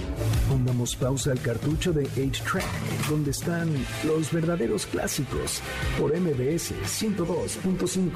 Pongamos 0.47 0.95
pausa 0.95 1.31
al 1.31 1.41
cartucho 1.41 1.91
de 1.93 2.03
8-Track, 2.09 2.65
donde 3.09 3.31
están 3.31 3.73
los 4.05 4.31
verdaderos 4.31 4.85
clásicos, 4.85 5.61
por 5.97 6.15
MBS 6.17 6.73
102.5. 6.85 8.11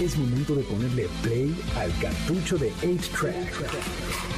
Es 0.00 0.16
momento 0.16 0.54
de 0.54 0.62
ponerle 0.62 1.08
play 1.22 1.54
al 1.76 1.92
cartucho 1.98 2.56
de 2.56 2.72
8-Track, 2.82 4.27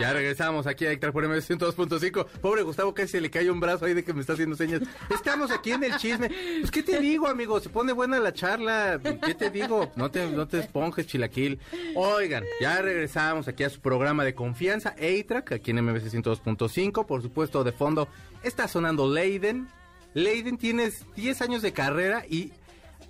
Ya 0.00 0.12
regresamos 0.14 0.66
aquí 0.66 0.86
a 0.86 0.92
Héctor 0.92 1.12
por 1.12 1.28
MS 1.28 1.50
102.5. 1.50 2.26
Pobre 2.40 2.62
Gustavo, 2.62 2.94
casi 2.94 3.08
se 3.08 3.20
le 3.20 3.30
cae 3.30 3.50
un 3.50 3.60
brazo 3.60 3.84
ahí 3.84 3.92
de 3.92 4.02
que 4.02 4.14
me 4.14 4.22
está 4.22 4.32
haciendo 4.32 4.56
señas. 4.56 4.80
Estamos 5.10 5.50
aquí 5.50 5.72
en 5.72 5.84
el 5.84 5.96
chisme. 5.96 6.30
Pues, 6.60 6.70
¿qué 6.70 6.82
te 6.82 6.98
digo, 7.00 7.28
amigo? 7.28 7.60
Se 7.60 7.68
pone 7.68 7.92
buena 7.92 8.18
la 8.18 8.32
charla. 8.32 8.98
¿Qué 9.02 9.34
te 9.34 9.50
digo? 9.50 9.92
No 9.96 10.10
te, 10.10 10.26
no 10.30 10.48
te 10.48 10.60
esponjes, 10.60 11.06
chilaquil. 11.06 11.60
Oigan, 11.94 12.44
ya 12.60 12.80
regresamos 12.80 13.46
aquí 13.46 13.64
a 13.64 13.70
su 13.70 13.80
programa 13.80 14.24
de 14.24 14.34
confianza, 14.34 14.94
A-Track, 14.98 15.52
aquí 15.52 15.70
en 15.70 15.84
MBC 15.84 16.04
102.5. 16.12 17.04
Por 17.04 17.20
supuesto, 17.20 17.62
de 17.62 17.72
fondo 17.72 18.08
está 18.42 18.68
sonando 18.68 19.12
Leiden. 19.12 19.68
Leiden, 20.14 20.56
tienes 20.56 21.04
10 21.14 21.42
años 21.42 21.62
de 21.62 21.72
carrera 21.72 22.24
y 22.28 22.52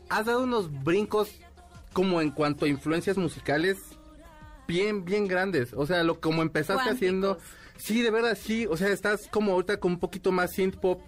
has 0.09 0.27
dado 0.27 0.43
unos 0.43 0.71
brincos 0.83 1.31
como 1.93 2.21
en 2.21 2.31
cuanto 2.31 2.65
a 2.65 2.69
influencias 2.69 3.17
musicales 3.17 3.79
bien, 4.71 5.05
bien 5.05 5.27
grandes. 5.27 5.73
O 5.75 5.87
sea, 5.87 6.03
lo 6.05 6.21
como 6.21 6.43
empezaste 6.43 6.75
Cuánticos. 6.75 6.97
haciendo. 6.97 7.39
Sí, 7.77 8.03
de 8.03 8.11
verdad, 8.11 8.37
sí. 8.41 8.67
O 8.67 8.77
sea, 8.77 8.89
estás 8.89 9.27
como 9.31 9.53
ahorita 9.53 9.79
con 9.79 9.93
un 9.93 9.99
poquito 10.01 10.33
más 10.33 10.53
synth 10.53 10.77
pop. 10.77 11.01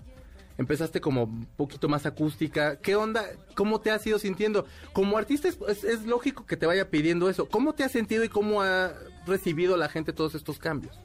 Empezaste 0.58 1.00
como 1.00 1.24
un 1.24 1.46
poquito 1.56 1.88
más 1.88 2.04
acústica. 2.04 2.76
¿Qué 2.76 2.94
onda? 2.94 3.24
¿Cómo 3.54 3.80
te 3.80 3.90
has 3.90 4.06
ido 4.06 4.18
sintiendo? 4.18 4.66
Como 4.92 5.16
artista 5.16 5.48
es, 5.48 5.58
es- 5.68 5.84
es 5.84 6.04
lógico 6.06 6.44
que 6.46 6.56
te 6.56 6.66
vaya 6.66 6.90
pidiendo 6.90 7.30
eso. 7.30 7.48
¿Cómo 7.48 7.72
te 7.74 7.84
has 7.84 7.92
sentido 7.92 8.22
y 8.24 8.28
cómo 8.28 8.62
ha 8.62 8.92
recibido 9.26 9.76
la 9.76 9.88
gente 9.88 10.12
todos 10.12 10.34
estos 10.34 10.58
cambios? 10.58 10.98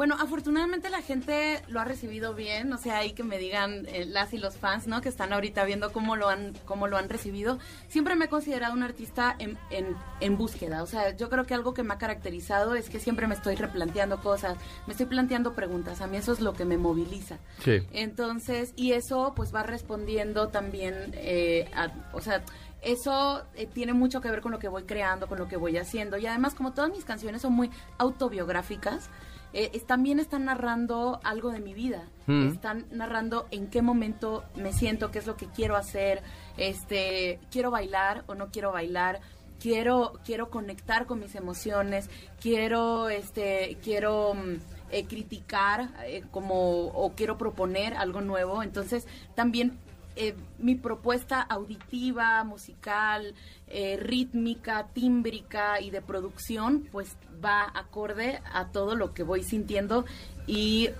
Bueno, 0.00 0.16
afortunadamente 0.18 0.88
la 0.88 1.02
gente 1.02 1.60
lo 1.68 1.78
ha 1.78 1.84
recibido 1.84 2.32
bien, 2.32 2.72
o 2.72 2.78
sea, 2.78 3.00
hay 3.00 3.12
que 3.12 3.22
me 3.22 3.36
digan 3.36 3.84
eh, 3.84 4.06
las 4.06 4.32
y 4.32 4.38
los 4.38 4.56
fans, 4.56 4.86
¿no? 4.86 5.02
Que 5.02 5.10
están 5.10 5.34
ahorita 5.34 5.62
viendo 5.66 5.92
cómo 5.92 6.16
lo 6.16 6.30
han 6.30 6.54
cómo 6.64 6.86
lo 6.86 6.96
han 6.96 7.10
recibido. 7.10 7.58
Siempre 7.88 8.16
me 8.16 8.24
he 8.24 8.28
considerado 8.28 8.72
un 8.72 8.82
artista 8.82 9.36
en, 9.38 9.58
en, 9.68 9.94
en 10.20 10.38
búsqueda, 10.38 10.82
o 10.82 10.86
sea, 10.86 11.14
yo 11.14 11.28
creo 11.28 11.44
que 11.44 11.52
algo 11.52 11.74
que 11.74 11.82
me 11.82 11.92
ha 11.92 11.98
caracterizado 11.98 12.74
es 12.76 12.88
que 12.88 12.98
siempre 12.98 13.26
me 13.26 13.34
estoy 13.34 13.56
replanteando 13.56 14.22
cosas, 14.22 14.56
me 14.86 14.92
estoy 14.94 15.04
planteando 15.04 15.52
preguntas, 15.52 16.00
a 16.00 16.06
mí 16.06 16.16
eso 16.16 16.32
es 16.32 16.40
lo 16.40 16.54
que 16.54 16.64
me 16.64 16.78
moviliza. 16.78 17.36
Sí. 17.62 17.86
Entonces, 17.92 18.72
y 18.76 18.92
eso 18.92 19.34
pues 19.36 19.54
va 19.54 19.64
respondiendo 19.64 20.48
también, 20.48 21.10
eh, 21.12 21.70
a, 21.74 21.90
o 22.14 22.22
sea, 22.22 22.42
eso 22.80 23.44
eh, 23.54 23.66
tiene 23.66 23.92
mucho 23.92 24.22
que 24.22 24.30
ver 24.30 24.40
con 24.40 24.50
lo 24.50 24.58
que 24.58 24.68
voy 24.68 24.84
creando, 24.84 25.26
con 25.26 25.38
lo 25.38 25.46
que 25.46 25.58
voy 25.58 25.76
haciendo. 25.76 26.16
Y 26.16 26.26
además, 26.26 26.54
como 26.54 26.72
todas 26.72 26.90
mis 26.90 27.04
canciones 27.04 27.42
son 27.42 27.52
muy 27.52 27.70
autobiográficas, 27.98 29.10
eh, 29.52 29.70
es- 29.74 29.86
también 29.86 30.20
están 30.20 30.44
narrando 30.44 31.20
algo 31.24 31.50
de 31.50 31.60
mi 31.60 31.74
vida. 31.74 32.04
Mm. 32.26 32.48
Están 32.48 32.86
narrando 32.90 33.46
en 33.50 33.68
qué 33.68 33.82
momento 33.82 34.44
me 34.56 34.72
siento, 34.72 35.10
qué 35.10 35.18
es 35.18 35.26
lo 35.26 35.36
que 35.36 35.46
quiero 35.46 35.76
hacer, 35.76 36.22
este, 36.56 37.40
quiero 37.50 37.70
bailar 37.70 38.24
o 38.26 38.34
no 38.34 38.50
quiero 38.50 38.72
bailar. 38.72 39.20
Quiero, 39.58 40.14
quiero 40.24 40.48
conectar 40.48 41.04
con 41.04 41.20
mis 41.20 41.34
emociones, 41.34 42.08
quiero, 42.40 43.10
este, 43.10 43.76
quiero 43.82 44.32
mm, 44.32 44.54
eh, 44.90 45.04
criticar 45.04 45.90
eh, 46.06 46.24
como, 46.30 46.86
o 46.86 47.12
quiero 47.12 47.36
proponer 47.36 47.92
algo 47.92 48.22
nuevo. 48.22 48.62
Entonces, 48.62 49.06
también 49.34 49.76
eh, 50.16 50.34
mi 50.58 50.74
propuesta 50.74 51.40
auditiva, 51.40 52.42
musical, 52.44 53.34
eh, 53.68 53.96
rítmica, 54.00 54.88
tímbrica 54.92 55.80
y 55.80 55.90
de 55.90 56.02
producción, 56.02 56.88
pues 56.90 57.16
va 57.44 57.70
acorde 57.74 58.40
a 58.52 58.68
todo 58.68 58.96
lo 58.96 59.14
que 59.14 59.22
voy 59.22 59.42
sintiendo 59.42 60.04
y 60.46 60.90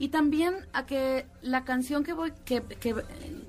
y 0.00 0.08
también 0.08 0.54
a 0.72 0.86
que 0.86 1.26
la 1.42 1.64
canción 1.64 2.04
que 2.04 2.12
voy 2.12 2.32
que, 2.44 2.62
que, 2.62 2.94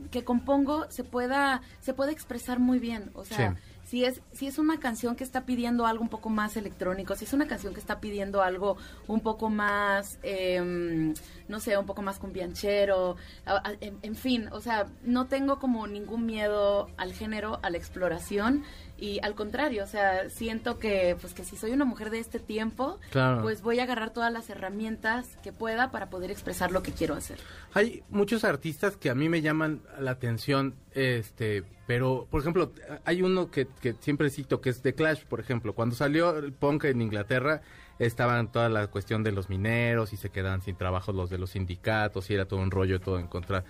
que 0.10 0.24
compongo 0.24 0.90
se 0.90 1.04
pueda 1.04 1.62
se 1.80 1.94
pueda 1.94 2.12
expresar 2.12 2.60
muy 2.60 2.80
bien 2.80 3.12
o 3.14 3.24
sea. 3.24 3.58
Si 3.90 4.06
es 4.06 4.22
si 4.32 4.46
es 4.46 4.60
una 4.60 4.80
canción 4.80 5.16
que 5.16 5.24
está 5.24 5.46
pidiendo 5.46 5.88
algo 5.88 6.04
un 6.04 6.10
poco 6.10 6.30
más 6.30 6.56
electrónico 6.58 7.16
si 7.16 7.26
es 7.26 7.34
una 7.34 7.48
canción 7.48 7.74
que 7.74 7.80
está 7.80 8.00
pidiendo 8.00 8.44
algo 8.44 8.78
un 9.08 9.22
poco 9.22 9.50
más 9.50 10.20
em, 10.22 11.16
no 11.48 11.60
sé 11.60 11.76
un 11.76 11.88
poco 11.88 12.04
más 12.04 12.20
cumbianchero 12.20 13.16
en, 13.82 13.98
en 14.04 14.16
fin 14.16 14.48
o 14.52 14.62
sea 14.62 14.86
no 15.04 15.26
tengo 15.26 15.58
como 15.58 15.88
ningún 15.88 16.28
miedo 16.28 16.88
al 16.98 17.14
género 17.14 17.60
a 17.64 17.72
la 17.72 17.78
exploración 17.78 18.64
y 19.02 19.20
al 19.24 19.36
contrario 19.36 19.84
o 19.84 19.88
sea 19.88 20.30
siento 20.30 20.78
que 20.80 21.16
pues 21.20 21.34
que 21.34 21.44
si 21.44 21.56
soy 21.56 21.72
una 21.72 21.86
mujer 21.86 22.10
de 22.10 22.20
este 22.20 22.40
tiempo 22.40 23.00
Claro. 23.12 23.42
pues 23.42 23.62
voy 23.62 23.80
a 23.80 23.84
agarrar 23.84 24.12
todas 24.12 24.32
las 24.32 24.50
herramientas 24.50 25.28
que 25.44 25.52
pueda 25.52 25.92
para 25.92 26.10
poder 26.10 26.32
expresar 26.32 26.72
lo 26.72 26.84
que 26.84 26.92
quiero 26.92 27.16
hacer. 27.16 27.38
Hay 27.74 28.04
muchos 28.10 28.44
artistas 28.44 28.96
que 28.98 29.10
a 29.10 29.16
mí 29.16 29.30
me 29.30 29.42
llaman 29.42 29.82
la 30.00 30.12
atención, 30.12 30.76
este, 30.94 31.64
pero, 31.88 32.28
por 32.30 32.42
ejemplo, 32.42 32.72
hay 33.06 33.22
uno 33.22 33.50
que, 33.52 33.68
que 33.82 33.96
siempre 34.00 34.30
cito, 34.30 34.62
que 34.62 34.70
es 34.70 34.82
The 34.82 34.94
Clash, 34.94 35.24
por 35.26 35.40
ejemplo. 35.40 35.74
Cuando 35.74 35.96
salió 35.96 36.38
el 36.38 36.54
punk 36.54 36.86
en 36.86 37.02
Inglaterra, 37.02 37.62
estaban 38.00 38.52
toda 38.52 38.70
la 38.70 38.88
cuestión 38.88 39.24
de 39.24 39.32
los 39.32 39.50
mineros 39.50 40.14
y 40.14 40.18
se 40.18 40.30
quedaban 40.30 40.62
sin 40.62 40.76
trabajo 40.76 41.12
los 41.12 41.30
de 41.30 41.38
los 41.38 41.52
sindicatos 41.52 42.30
y 42.30 42.34
era 42.36 42.46
todo 42.46 42.60
un 42.60 42.72
rollo 42.72 43.00
todo 43.00 43.20
en 43.20 43.28
contra 43.28 43.64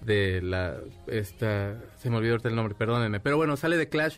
de 0.00 0.42
la, 0.42 0.76
esta, 1.06 1.76
se 1.98 2.10
me 2.10 2.16
olvidó 2.16 2.32
ahorita 2.34 2.48
el 2.48 2.56
nombre, 2.56 2.74
perdónenme, 2.74 3.20
pero 3.20 3.36
bueno, 3.36 3.56
sale 3.56 3.76
The 3.78 3.88
Clash 3.88 4.16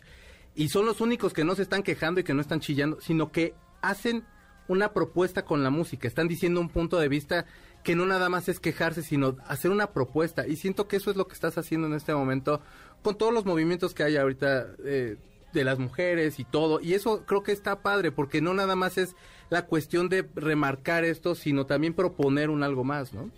y 0.59 0.67
son 0.67 0.85
los 0.85 0.99
únicos 0.99 1.31
que 1.31 1.45
no 1.45 1.55
se 1.55 1.61
están 1.61 1.83
quejando 1.83 2.19
y 2.19 2.25
que 2.25 2.33
no 2.33 2.41
están 2.41 2.59
chillando, 2.59 2.99
sino 2.99 3.31
que 3.31 3.55
hacen 3.81 4.25
una 4.67 4.91
propuesta 4.91 5.45
con 5.45 5.63
la 5.63 5.69
música, 5.69 6.05
están 6.05 6.27
diciendo 6.27 6.59
un 6.59 6.67
punto 6.67 6.99
de 6.99 7.07
vista 7.07 7.45
que 7.81 7.95
no 7.95 8.05
nada 8.05 8.27
más 8.27 8.49
es 8.49 8.59
quejarse, 8.59 9.01
sino 9.01 9.37
hacer 9.47 9.71
una 9.71 9.93
propuesta. 9.93 10.45
Y 10.45 10.57
siento 10.57 10.89
que 10.89 10.97
eso 10.97 11.11
es 11.11 11.15
lo 11.15 11.29
que 11.29 11.33
estás 11.33 11.57
haciendo 11.57 11.87
en 11.87 11.93
este 11.93 12.13
momento 12.13 12.59
con 13.01 13.17
todos 13.17 13.33
los 13.33 13.45
movimientos 13.45 13.93
que 13.93 14.03
hay 14.03 14.17
ahorita 14.17 14.67
eh, 14.83 15.15
de 15.53 15.63
las 15.63 15.79
mujeres 15.79 16.39
y 16.39 16.43
todo. 16.43 16.81
Y 16.81 16.93
eso 16.93 17.25
creo 17.25 17.41
que 17.41 17.53
está 17.53 17.81
padre, 17.81 18.11
porque 18.11 18.41
no 18.41 18.53
nada 18.53 18.75
más 18.75 18.97
es 18.97 19.15
la 19.49 19.65
cuestión 19.65 20.09
de 20.09 20.27
remarcar 20.35 21.05
esto, 21.05 21.35
sino 21.35 21.67
también 21.67 21.93
proponer 21.93 22.49
un 22.49 22.63
algo 22.63 22.83
más, 22.83 23.13
¿no? 23.13 23.31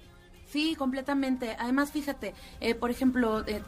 Sí, 0.48 0.74
completamente. 0.76 1.56
Además, 1.60 1.92
fíjate, 1.92 2.34
eh, 2.62 2.74
por 2.74 2.90
ejemplo, 2.90 3.46
eh, 3.46 3.62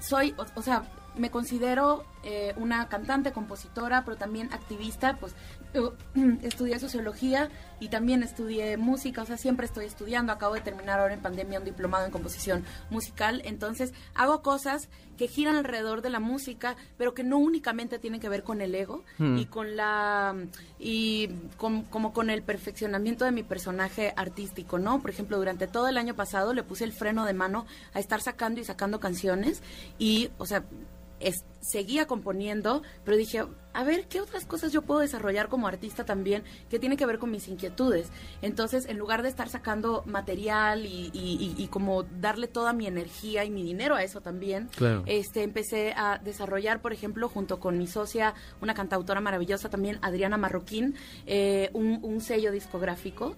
soy, 0.00 0.34
o, 0.36 0.44
o 0.54 0.60
sea, 0.60 0.84
me 1.18 1.30
considero 1.30 2.04
eh, 2.24 2.52
una 2.56 2.88
cantante, 2.88 3.32
compositora, 3.32 4.04
pero 4.04 4.16
también 4.16 4.52
activista, 4.52 5.16
pues 5.18 5.34
yo, 5.74 5.94
estudié 6.42 6.78
sociología 6.78 7.48
y 7.80 7.88
también 7.88 8.22
estudié 8.22 8.76
música, 8.76 9.22
o 9.22 9.26
sea, 9.26 9.36
siempre 9.36 9.66
estoy 9.66 9.84
estudiando, 9.86 10.32
acabo 10.32 10.54
de 10.54 10.60
terminar 10.60 10.98
ahora 11.00 11.14
en 11.14 11.20
pandemia 11.20 11.58
un 11.58 11.64
diplomado 11.64 12.04
en 12.06 12.10
composición 12.10 12.64
musical, 12.90 13.42
entonces 13.44 13.92
hago 14.14 14.42
cosas 14.42 14.88
que 15.16 15.26
giran 15.28 15.56
alrededor 15.56 16.00
de 16.02 16.10
la 16.10 16.20
música, 16.20 16.76
pero 16.96 17.12
que 17.14 17.24
no 17.24 17.38
únicamente 17.38 17.98
tienen 17.98 18.20
que 18.20 18.28
ver 18.28 18.42
con 18.44 18.60
el 18.60 18.74
ego 18.74 19.02
Hmm. 19.18 19.36
y 19.38 19.46
con 19.46 19.76
la 19.76 20.34
y 20.78 21.28
con- 21.56 21.82
como 21.82 22.12
con 22.12 22.30
el 22.30 22.42
perfeccionamiento 22.42 23.24
de 23.24 23.32
mi 23.32 23.42
personaje 23.42 24.12
artístico, 24.16 24.78
¿no? 24.78 25.00
Por 25.00 25.10
ejemplo, 25.10 25.36
durante 25.38 25.66
todo 25.66 25.88
el 25.88 25.98
año 25.98 26.14
pasado 26.14 26.52
le 26.54 26.62
puse 26.62 26.84
el 26.84 26.92
freno 26.92 27.24
de 27.24 27.32
mano 27.32 27.66
a 27.94 27.98
estar 28.00 28.20
sacando 28.20 28.60
y 28.60 28.64
sacando 28.64 29.00
canciones 29.00 29.60
y, 29.98 30.30
o 30.38 30.46
sea, 30.46 30.62
es- 31.20 31.44
seguía 31.60 32.06
componiendo, 32.06 32.82
pero 33.04 33.16
dije, 33.16 33.44
a 33.74 33.84
ver, 33.84 34.06
¿qué 34.08 34.20
otras 34.20 34.44
cosas 34.46 34.72
yo 34.72 34.82
puedo 34.82 35.00
desarrollar 35.00 35.48
como 35.48 35.66
artista 35.66 36.04
también 36.04 36.42
que 36.70 36.78
tiene 36.78 36.96
que 36.96 37.04
ver 37.06 37.18
con 37.18 37.30
mis 37.30 37.48
inquietudes? 37.48 38.08
Entonces, 38.42 38.86
en 38.86 38.98
lugar 38.98 39.22
de 39.22 39.28
estar 39.28 39.48
sacando 39.48 40.02
material 40.06 40.86
y, 40.86 41.10
y- 41.12 41.54
y- 41.58 41.62
y 41.62 41.66
como 41.68 42.04
darle 42.04 42.46
toda 42.48 42.72
mi 42.72 42.86
energía 42.86 43.44
y 43.44 43.50
mi 43.50 43.62
dinero 43.62 43.94
a 43.96 44.02
eso 44.02 44.20
también, 44.20 44.68
Claro. 44.76 45.02
este, 45.06 45.42
empecé 45.42 45.92
a 45.96 46.18
desarrollar, 46.18 46.80
por 46.80 46.92
ejemplo, 46.92 47.28
junto 47.28 47.58
con 47.60 47.76
mi 47.78 47.86
socia, 47.86 48.34
una 48.62 48.74
cantautora 48.74 49.20
maravillosa 49.20 49.68
también, 49.68 49.98
Adriana 50.02 50.36
Marroquín, 50.36 50.94
eh, 51.26 51.70
un, 51.72 51.98
un 52.02 52.20
sello 52.20 52.52
discográfico 52.52 53.34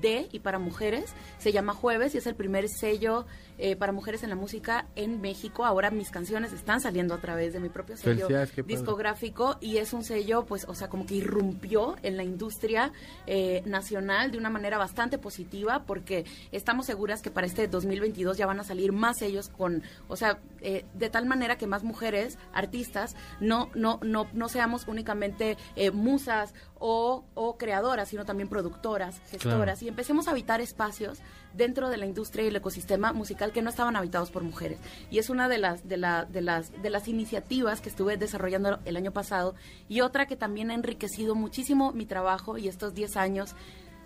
de 0.00 0.28
y 0.32 0.40
para 0.40 0.58
mujeres. 0.58 1.14
Se 1.38 1.52
llama 1.52 1.72
Jueves 1.72 2.14
y 2.14 2.18
es 2.18 2.26
el 2.26 2.34
primer 2.34 2.68
sello 2.68 3.24
eh, 3.58 3.76
para 3.76 3.92
mujeres 3.92 4.22
en 4.22 4.30
la 4.30 4.36
música 4.36 4.86
en 4.96 5.20
México. 5.20 5.64
Ahora 5.64 5.90
mis 5.90 6.10
canciones 6.10 6.52
están 6.52 6.80
saliendo 6.80 7.14
a 7.14 7.18
través 7.18 7.52
de 7.52 7.60
mi 7.60 7.68
propio 7.68 7.96
sello 7.96 8.28
discográfico 8.66 9.56
y 9.60 9.78
es 9.78 9.92
un 9.92 10.04
sello, 10.04 10.44
pues, 10.44 10.64
o 10.68 10.74
sea, 10.74 10.88
como 10.88 11.06
que 11.06 11.14
irrumpió 11.14 11.96
en 12.02 12.16
la 12.16 12.24
industria 12.24 12.92
eh, 13.26 13.62
nacional 13.66 14.30
de 14.30 14.38
una 14.38 14.50
manera 14.50 14.78
bastante 14.78 15.18
positiva 15.18 15.84
porque 15.86 16.24
estamos 16.52 16.86
seguras 16.86 17.22
que 17.22 17.30
para 17.30 17.46
este 17.46 17.68
2022 17.68 18.36
ya 18.36 18.46
van 18.46 18.60
a 18.60 18.64
salir 18.64 18.92
más 18.92 19.18
sellos 19.18 19.48
con, 19.48 19.82
o 20.08 20.16
sea, 20.16 20.38
eh, 20.60 20.84
de 20.94 21.10
tal 21.10 21.26
manera 21.26 21.56
que 21.56 21.66
más 21.66 21.82
mujeres, 21.82 22.38
artistas, 22.52 23.16
no, 23.40 23.70
no, 23.74 24.00
no, 24.02 24.26
no 24.32 24.48
seamos 24.48 24.86
únicamente 24.88 25.56
eh, 25.76 25.90
musas 25.90 26.54
o, 26.78 27.24
o 27.34 27.56
creadoras, 27.56 28.08
sino 28.08 28.24
también 28.24 28.48
productoras, 28.48 29.20
gestoras, 29.30 29.82
y 29.82 29.88
empecemos 29.88 30.28
a 30.28 30.32
habitar 30.32 30.60
espacios 30.60 31.18
dentro 31.56 31.88
de 31.88 31.96
la 31.96 32.06
industria 32.06 32.44
y 32.44 32.48
el 32.48 32.56
ecosistema 32.56 33.12
musical 33.12 33.52
que 33.52 33.62
no 33.62 33.70
estaban 33.70 33.96
habitados 33.96 34.30
por 34.30 34.42
mujeres. 34.42 34.78
Y 35.10 35.18
es 35.18 35.30
una 35.30 35.48
de 35.48 35.58
las, 35.58 35.88
de, 35.88 35.96
la, 35.96 36.24
de, 36.24 36.42
las, 36.42 36.70
de 36.82 36.90
las 36.90 37.08
iniciativas 37.08 37.80
que 37.80 37.88
estuve 37.88 38.16
desarrollando 38.16 38.78
el 38.84 38.96
año 38.96 39.12
pasado 39.12 39.54
y 39.88 40.00
otra 40.00 40.26
que 40.26 40.36
también 40.36 40.70
ha 40.70 40.74
enriquecido 40.74 41.34
muchísimo 41.34 41.92
mi 41.92 42.06
trabajo 42.06 42.58
y 42.58 42.68
estos 42.68 42.94
10 42.94 43.16
años 43.16 43.54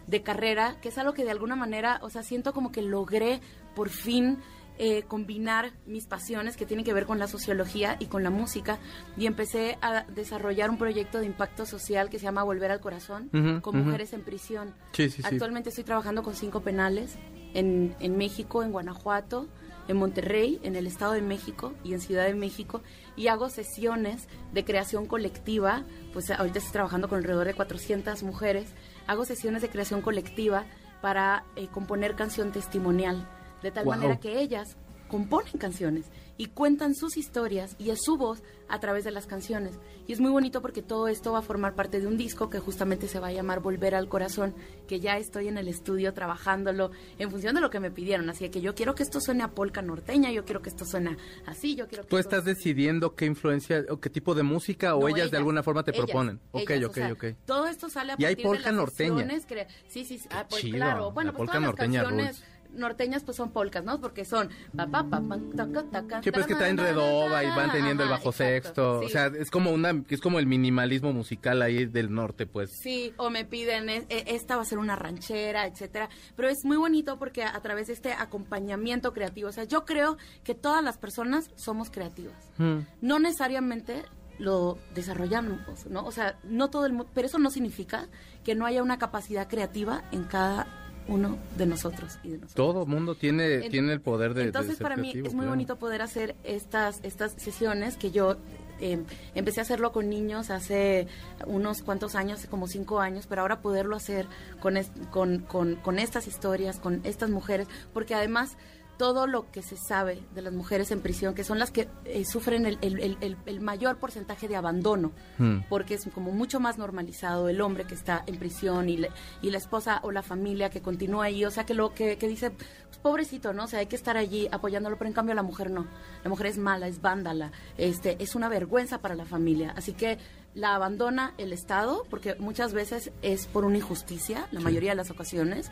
de 0.06 0.22
carrera, 0.22 0.76
que 0.80 0.88
es 0.88 0.98
algo 0.98 1.12
que 1.12 1.24
de 1.24 1.30
alguna 1.30 1.56
manera, 1.56 2.00
o 2.02 2.10
sea, 2.10 2.22
siento 2.22 2.52
como 2.52 2.72
que 2.72 2.82
logré 2.82 3.40
por 3.74 3.90
fin 3.90 4.38
eh, 4.82 5.02
combinar 5.02 5.72
mis 5.84 6.06
pasiones 6.06 6.56
que 6.56 6.64
tienen 6.64 6.86
que 6.86 6.94
ver 6.94 7.04
con 7.04 7.18
la 7.18 7.28
sociología 7.28 7.96
y 8.00 8.06
con 8.06 8.22
la 8.22 8.30
música 8.30 8.78
y 9.16 9.26
empecé 9.26 9.76
a 9.82 10.04
desarrollar 10.04 10.70
un 10.70 10.78
proyecto 10.78 11.18
de 11.18 11.26
impacto 11.26 11.66
social 11.66 12.08
que 12.08 12.18
se 12.18 12.24
llama 12.24 12.44
Volver 12.44 12.70
al 12.70 12.80
Corazón 12.80 13.28
Ujú, 13.34 13.60
con 13.60 13.76
ujú. 13.76 13.84
mujeres 13.84 14.14
en 14.14 14.22
prisión. 14.22 14.74
Sí, 14.92 15.10
sí, 15.10 15.20
sí. 15.20 15.22
Actualmente 15.22 15.68
estoy 15.68 15.84
trabajando 15.84 16.22
con 16.22 16.34
cinco 16.34 16.62
penales 16.62 17.18
en, 17.54 17.94
en 18.00 18.16
México, 18.16 18.62
en 18.62 18.72
Guanajuato, 18.72 19.48
en 19.88 19.96
Monterrey, 19.96 20.60
en 20.62 20.76
el 20.76 20.86
Estado 20.86 21.12
de 21.12 21.22
México 21.22 21.72
y 21.82 21.94
en 21.94 22.00
Ciudad 22.00 22.24
de 22.24 22.34
México 22.34 22.80
y 23.16 23.26
hago 23.26 23.48
sesiones 23.48 24.28
de 24.52 24.64
creación 24.64 25.06
colectiva, 25.06 25.82
pues 26.12 26.30
ahorita 26.30 26.58
estoy 26.58 26.72
trabajando 26.72 27.08
con 27.08 27.18
alrededor 27.18 27.46
de 27.46 27.54
400 27.54 28.22
mujeres, 28.22 28.68
hago 29.06 29.24
sesiones 29.24 29.62
de 29.62 29.68
creación 29.68 30.00
colectiva 30.00 30.64
para 31.02 31.44
eh, 31.56 31.66
componer 31.68 32.14
canción 32.14 32.52
testimonial, 32.52 33.28
de 33.62 33.72
tal 33.72 33.86
manera 33.86 34.20
que 34.20 34.40
ellas 34.40 34.76
componen 35.08 35.58
canciones 35.58 36.06
y 36.40 36.46
cuentan 36.46 36.94
sus 36.94 37.18
historias 37.18 37.76
y 37.78 37.90
es 37.90 37.98
su 38.02 38.16
voz 38.16 38.42
a 38.66 38.80
través 38.80 39.04
de 39.04 39.10
las 39.10 39.26
canciones. 39.26 39.78
Y 40.06 40.14
es 40.14 40.20
muy 40.20 40.30
bonito 40.30 40.62
porque 40.62 40.80
todo 40.80 41.06
esto 41.08 41.32
va 41.32 41.40
a 41.40 41.42
formar 41.42 41.74
parte 41.74 42.00
de 42.00 42.06
un 42.06 42.16
disco 42.16 42.48
que 42.48 42.58
justamente 42.60 43.08
se 43.08 43.20
va 43.20 43.26
a 43.26 43.32
llamar 43.32 43.60
Volver 43.60 43.94
al 43.94 44.08
Corazón, 44.08 44.54
que 44.88 45.00
ya 45.00 45.18
estoy 45.18 45.48
en 45.48 45.58
el 45.58 45.68
estudio 45.68 46.14
trabajándolo 46.14 46.92
en 47.18 47.30
función 47.30 47.54
de 47.56 47.60
lo 47.60 47.68
que 47.68 47.78
me 47.78 47.90
pidieron. 47.90 48.30
Así 48.30 48.48
que 48.48 48.62
yo 48.62 48.74
quiero 48.74 48.94
que 48.94 49.02
esto 49.02 49.20
suene 49.20 49.42
a 49.42 49.48
polka 49.48 49.82
norteña, 49.82 50.30
yo 50.32 50.46
quiero 50.46 50.62
que 50.62 50.70
esto 50.70 50.86
suene 50.86 51.18
así, 51.44 51.74
yo 51.74 51.86
quiero 51.88 52.04
que 52.04 52.08
¿Tú 52.08 52.16
esto- 52.16 52.30
estás 52.36 52.44
decidiendo 52.46 53.14
qué 53.14 53.26
influencia 53.26 53.84
o 53.90 54.00
qué 54.00 54.08
tipo 54.08 54.34
de 54.34 54.42
música 54.42 54.94
o 54.94 55.00
No, 55.02 55.08
ellas, 55.08 55.30
de 55.30 55.36
alguna 55.36 55.62
forma 55.62 55.82
te 55.82 55.90
ellas, 55.90 56.06
proponen? 56.06 56.40
Ok, 56.52 56.70
ellas, 56.70 56.84
o 56.84 56.88
ok, 56.88 56.94
sea, 56.94 57.12
ok. 57.12 57.24
Todo 57.44 57.66
esto 57.66 57.90
sale 57.90 58.12
a 58.12 58.16
Y 58.18 58.24
hay 58.24 58.34
partir 58.36 58.46
polka 58.46 58.60
de 58.62 58.64
las 58.66 58.74
norteña. 58.74 59.26
que- 59.46 59.66
sí, 59.88 60.06
sí, 60.06 60.18
sí, 60.18 60.28
ah, 60.30 60.46
pues, 60.48 60.62
claro. 60.64 61.10
Bueno, 61.12 61.32
la 61.32 61.36
pues 61.36 61.48
polka 61.50 61.52
todas 61.58 61.62
norteña 61.66 62.02
las 62.02 62.10
canciones 62.12 62.38
rules. 62.40 62.59
Norteñas 62.74 63.24
pues 63.24 63.36
son 63.36 63.50
polcas, 63.50 63.84
¿no? 63.84 64.00
Porque 64.00 64.24
son 64.24 64.48
pa, 64.76 64.86
pa, 64.86 65.08
pa, 65.08 65.20
pa, 65.20 65.38
taca, 65.56 65.84
taca, 65.84 66.22
Sí, 66.22 66.30
pero 66.30 66.42
es 66.42 66.46
que 66.46 66.54
traen 66.54 66.76
redoba 66.76 67.42
y 67.44 67.48
van 67.48 67.72
teniendo 67.72 68.04
el 68.04 68.10
bajo 68.10 68.32
sexto. 68.32 69.00
O 69.00 69.08
sea, 69.08 69.26
es 69.26 69.50
como 69.50 69.70
una, 69.70 70.02
es 70.08 70.20
como 70.20 70.38
el 70.38 70.46
minimalismo 70.46 71.12
musical 71.12 71.62
ahí 71.62 71.86
del 71.86 72.12
norte, 72.12 72.46
pues. 72.46 72.70
Sí, 72.70 73.12
o 73.16 73.30
me 73.30 73.44
piden, 73.44 73.88
e- 73.88 74.06
e- 74.08 74.24
esta 74.28 74.56
va 74.56 74.62
a 74.62 74.64
ser 74.64 74.78
una 74.78 74.96
ranchera, 74.96 75.66
etcétera. 75.66 76.08
Pero 76.36 76.48
es 76.48 76.64
muy 76.64 76.76
bonito 76.76 77.18
porque 77.18 77.44
a, 77.44 77.60
través 77.60 77.88
de 77.88 77.92
este 77.92 78.12
acompañamiento 78.12 79.12
creativo, 79.12 79.48
o 79.48 79.52
sea, 79.52 79.64
yo 79.64 79.84
creo 79.84 80.16
que 80.44 80.54
todas 80.54 80.82
las 80.82 80.98
personas 80.98 81.50
somos 81.56 81.90
creativas. 81.90 82.50
Mm. 82.58 82.78
No 83.00 83.18
necesariamente 83.18 84.04
lo 84.38 84.78
desarrollamos, 84.94 85.86
¿no? 85.86 86.04
O 86.04 86.12
sea, 86.12 86.38
no 86.44 86.70
todo 86.70 86.86
el 86.86 86.92
mundo, 86.92 87.10
pero 87.14 87.26
eso 87.26 87.38
no 87.38 87.50
significa 87.50 88.08
que 88.42 88.54
no 88.54 88.64
haya 88.64 88.82
una 88.82 88.98
capacidad 88.98 89.48
creativa 89.48 90.02
en 90.12 90.24
cada 90.24 90.79
uno 91.08 91.38
de 91.56 91.66
nosotros 91.66 92.18
y 92.22 92.28
de 92.30 92.38
nosotros. 92.38 92.54
Todo 92.54 92.86
mundo 92.86 93.14
tiene, 93.14 93.64
En- 93.66 93.70
tiene 93.70 93.92
el 93.92 94.00
poder 94.00 94.34
de, 94.34 94.42
de 94.42 94.46
Entonces, 94.48 94.76
ser 94.76 94.82
para 94.84 94.96
mí 94.96 95.02
creativo, 95.10 95.26
es 95.28 95.34
muy 95.34 95.40
claro. 95.42 95.50
bonito 95.52 95.76
poder 95.76 96.02
hacer 96.02 96.36
estas, 96.44 97.00
estas 97.02 97.32
sesiones 97.32 97.96
que 97.96 98.10
yo 98.10 98.36
eh, 98.80 99.02
empecé 99.34 99.60
a 99.60 99.62
hacerlo 99.64 99.92
con 99.92 100.08
niños 100.08 100.50
hace 100.50 101.06
unos 101.46 101.82
cuantos 101.82 102.14
años, 102.14 102.38
hace 102.38 102.48
como 102.48 102.66
cinco 102.66 103.00
años, 103.00 103.26
pero 103.28 103.42
ahora 103.42 103.60
poderlo 103.60 103.96
hacer 103.96 104.26
con, 104.60 104.76
es- 104.76 104.90
con, 105.10 105.40
con, 105.40 105.74
con 105.76 105.98
estas 105.98 106.26
historias, 106.26 106.78
con 106.78 107.00
estas 107.04 107.28
mujeres, 107.30 107.66
porque 107.92 108.14
además 108.14 108.56
todo 109.00 109.26
lo 109.26 109.50
que 109.50 109.62
se 109.62 109.78
sabe 109.78 110.22
de 110.34 110.42
las 110.42 110.52
mujeres 110.52 110.90
en 110.90 111.00
prisión, 111.00 111.32
que 111.34 111.42
son 111.42 111.58
las 111.58 111.70
que 111.70 111.88
eh, 112.04 112.26
sufren 112.26 112.66
el, 112.66 112.76
el- 112.82 113.36
el- 113.46 113.60
mayor 113.62 113.96
porcentaje 113.96 114.46
de 114.46 114.56
abandono, 114.56 115.12
Hmm. 115.38 115.60
porque 115.70 115.94
es 115.94 116.06
como 116.14 116.32
mucho 116.32 116.60
más 116.60 116.76
normalizado 116.76 117.48
el 117.48 117.62
hombre 117.62 117.84
que 117.84 117.94
está 117.94 118.22
en 118.26 118.36
prisión 118.36 118.90
y, 118.90 118.98
le- 118.98 119.10
y 119.40 119.50
la 119.50 119.56
esposa 119.56 120.00
o 120.02 120.12
la 120.12 120.20
familia 120.22 120.68
que 120.68 120.82
continúa 120.82 121.24
ahí, 121.24 121.46
o 121.46 121.50
sea, 121.50 121.64
que 121.64 121.72
lo 121.72 121.94
que, 121.94 122.18
que 122.18 122.28
dice, 122.28 122.50
pues, 122.50 122.98
pobrecito, 123.00 123.54
¿no? 123.54 123.64
O 123.64 123.66
sea, 123.68 123.78
hay 123.78 123.86
que 123.86 123.96
estar 123.96 124.18
allí 124.18 124.48
apoyándolo, 124.52 124.98
pero 124.98 125.08
en 125.08 125.14
cambio 125.14 125.34
la 125.34 125.42
mujer 125.42 125.70
no. 125.70 125.86
La 126.22 126.28
mujer 126.28 126.48
es 126.48 126.58
mala, 126.58 126.86
es 126.86 127.00
vándala, 127.00 127.52
este, 127.78 128.22
es 128.22 128.34
una 128.34 128.50
vergüenza 128.50 128.98
para 128.98 129.14
la 129.14 129.24
familia. 129.24 129.72
Así 129.78 129.94
que 129.94 130.18
la 130.54 130.74
abandona 130.74 131.32
el 131.38 131.54
Estado, 131.54 132.04
porque 132.10 132.34
muchas 132.34 132.74
veces 132.74 133.12
es 133.22 133.46
por 133.46 133.64
una 133.64 133.78
injusticia, 133.78 134.46
la 134.52 134.60
mayoría 134.60 134.90
de 134.90 134.96
las 134.96 135.10
ocasiones. 135.10 135.70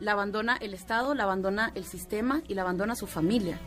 La 0.00 0.12
abandona 0.12 0.56
el 0.56 0.74
Estado, 0.74 1.14
la 1.14 1.24
abandona 1.24 1.70
el 1.74 1.84
sistema 1.84 2.42
y 2.48 2.54
la 2.54 2.62
abandona 2.62 2.94
su 2.96 3.06
familia. 3.06 3.58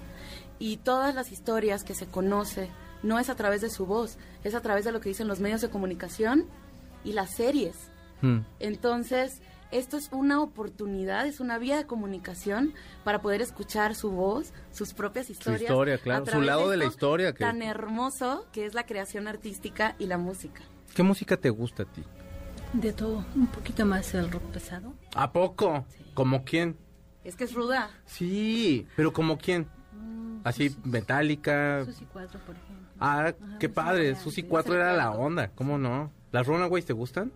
Y 0.59 0.77
todas 0.77 1.15
las 1.15 1.31
historias 1.31 1.83
que 1.83 1.93
se 1.95 2.07
conoce 2.07 2.69
no 3.03 3.19
es 3.19 3.29
a 3.29 3.35
través 3.35 3.61
de 3.61 3.69
su 3.69 3.85
voz, 3.85 4.17
es 4.43 4.55
a 4.55 4.61
través 4.61 4.85
de 4.85 4.91
lo 4.91 4.99
que 4.99 5.09
dicen 5.09 5.27
los 5.27 5.39
medios 5.39 5.61
de 5.61 5.69
comunicación 5.69 6.45
y 7.03 7.13
las 7.13 7.29
series. 7.35 7.75
Hmm. 8.21 8.39
Entonces, 8.59 9.41
esto 9.71 9.97
es 9.97 10.09
una 10.11 10.41
oportunidad, 10.41 11.27
es 11.27 11.39
una 11.39 11.57
vía 11.59 11.77
de 11.77 11.85
comunicación 11.85 12.73
para 13.03 13.21
poder 13.21 13.41
escuchar 13.41 13.95
su 13.95 14.11
voz, 14.11 14.51
sus 14.71 14.93
propias 14.93 15.29
historias. 15.29 15.61
historia, 15.61 15.95
a 15.95 15.97
claro, 15.99 16.25
su 16.25 16.41
lado 16.41 16.69
de 16.69 16.77
la 16.77 16.85
esto 16.85 16.95
historia 16.95 17.33
que- 17.33 17.43
Tan 17.43 17.61
hermoso 17.61 18.47
que 18.51 18.65
es 18.65 18.73
la 18.73 18.85
creación 18.85 19.27
artística 19.27 19.95
y 19.99 20.05
la 20.07 20.17
música. 20.17 20.61
¿Qué 20.95 21.03
música 21.03 21.37
te 21.37 21.49
gusta 21.49 21.83
a 21.83 21.85
ti? 21.85 22.03
De 22.73 22.93
todo, 22.93 23.25
un 23.35 23.47
poquito 23.47 23.85
más 23.85 24.13
el 24.13 24.29
rock 24.29 24.43
pesado. 24.51 24.93
¿A 25.15 25.31
poco? 25.31 25.85
¿Como 26.13 26.43
quién? 26.43 26.77
Es 27.23 27.35
que 27.35 27.45
es 27.45 27.53
ruda. 27.53 27.89
Sí, 28.05 28.87
pero 28.95 29.13
¿como 29.13 29.37
quién? 29.37 29.67
Así, 30.43 30.75
Metallica. 30.83 31.83
Susi 31.85 32.05
4, 32.11 32.39
por 32.45 32.55
ejemplo. 32.55 32.87
Ah, 32.99 33.33
qué 33.59 33.67
Susi 33.67 33.73
padre. 33.75 34.15
Susi 34.15 34.43
4 34.43 34.75
era 34.75 34.93
la 34.93 35.11
onda, 35.11 35.49
¿cómo 35.55 35.77
no? 35.77 36.11
¿Las 36.31 36.47
Runaways 36.47 36.85
te 36.85 36.93
gustan? 36.93 37.31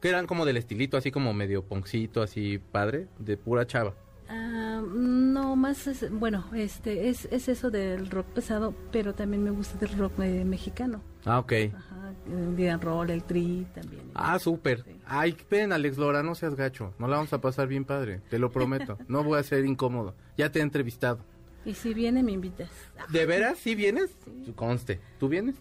Que 0.00 0.08
eran 0.08 0.26
como 0.26 0.44
del 0.44 0.56
estilito, 0.56 0.96
así 0.96 1.10
como 1.10 1.32
medio 1.32 1.64
poncito, 1.64 2.22
así 2.22 2.58
padre, 2.58 3.08
de 3.18 3.36
pura 3.36 3.66
chava. 3.66 3.94
Ah, 4.28 4.82
no, 4.86 5.56
más 5.56 5.86
es, 5.86 6.10
bueno, 6.10 6.44
este 6.54 7.08
es, 7.08 7.26
es 7.30 7.48
eso 7.48 7.70
del 7.70 8.10
rock 8.10 8.26
pesado, 8.26 8.74
pero 8.92 9.14
también 9.14 9.42
me 9.42 9.50
gusta 9.50 9.78
del 9.78 9.96
rock 9.96 10.20
eh, 10.20 10.44
mexicano. 10.44 11.00
Ah, 11.24 11.38
ok. 11.38 11.52
Ajá, 11.74 12.12
el 12.26 12.80
Roll, 12.80 13.10
el 13.10 13.24
Tri 13.24 13.66
también. 13.74 14.02
Ah, 14.14 14.38
súper. 14.38 14.84
Sí. 14.84 15.00
Ay, 15.06 15.36
ven, 15.50 15.72
Alex 15.72 15.96
Lora, 15.96 16.22
no 16.22 16.34
seas 16.34 16.54
gacho. 16.54 16.92
No 16.98 17.08
la 17.08 17.16
vamos 17.16 17.32
a 17.32 17.40
pasar 17.40 17.68
bien 17.68 17.84
padre, 17.84 18.20
te 18.28 18.38
lo 18.38 18.50
prometo. 18.50 18.98
No 19.08 19.24
voy 19.24 19.38
a 19.38 19.42
ser 19.42 19.64
incómodo. 19.64 20.14
Ya 20.36 20.52
te 20.52 20.58
he 20.58 20.62
entrevistado. 20.62 21.20
Y 21.64 21.74
si 21.74 21.94
viene, 21.94 22.22
me 22.22 22.32
invitas. 22.32 22.70
¿De 23.10 23.26
veras? 23.26 23.58
¿Sí 23.58 23.74
vienes? 23.74 24.10
Conste. 24.54 25.00
¿Tú 25.18 25.28
vienes? 25.28 25.56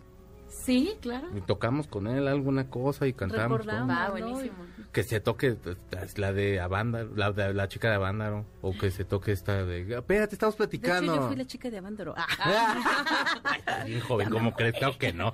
Sí, 0.50 0.96
claro. 1.02 1.28
Y 1.36 1.42
tocamos 1.42 1.88
con 1.88 2.08
él 2.08 2.28
alguna 2.28 2.70
cosa 2.70 3.08
y 3.08 3.14
cantamos. 3.14 3.66
¿no? 3.66 4.12
buenísimo. 4.12 4.56
Que 4.92 5.04
se 5.04 5.20
toque 5.20 5.54
pues, 5.54 6.18
la 6.18 6.34
de 6.34 6.60
Avándaro, 6.60 7.10
la, 7.16 7.32
de- 7.32 7.54
la 7.54 7.68
chica 7.68 7.90
de 7.90 7.96
Avándaro. 7.96 8.46
O 8.62 8.72
que 8.78 8.90
se 8.92 9.04
toque 9.06 9.32
esta 9.32 9.64
de... 9.66 9.82
Espérate, 9.98 10.36
estamos 10.36 10.58
De 10.58 10.64
hecho, 10.66 10.70
platicando. 10.70 11.16
yo 11.16 11.28
fui 11.28 11.36
la 11.36 11.46
chica 11.46 11.70
de 11.70 11.78
Avándaro. 11.78 12.14
Ah, 12.18 13.38
Ay, 13.44 13.60
está 13.60 13.84
bien 13.84 14.00
joven, 14.02 14.30
¿cómo 14.30 14.54
crees? 14.54 14.74
Claro 14.76 14.98
que 14.98 15.14
no. 15.14 15.34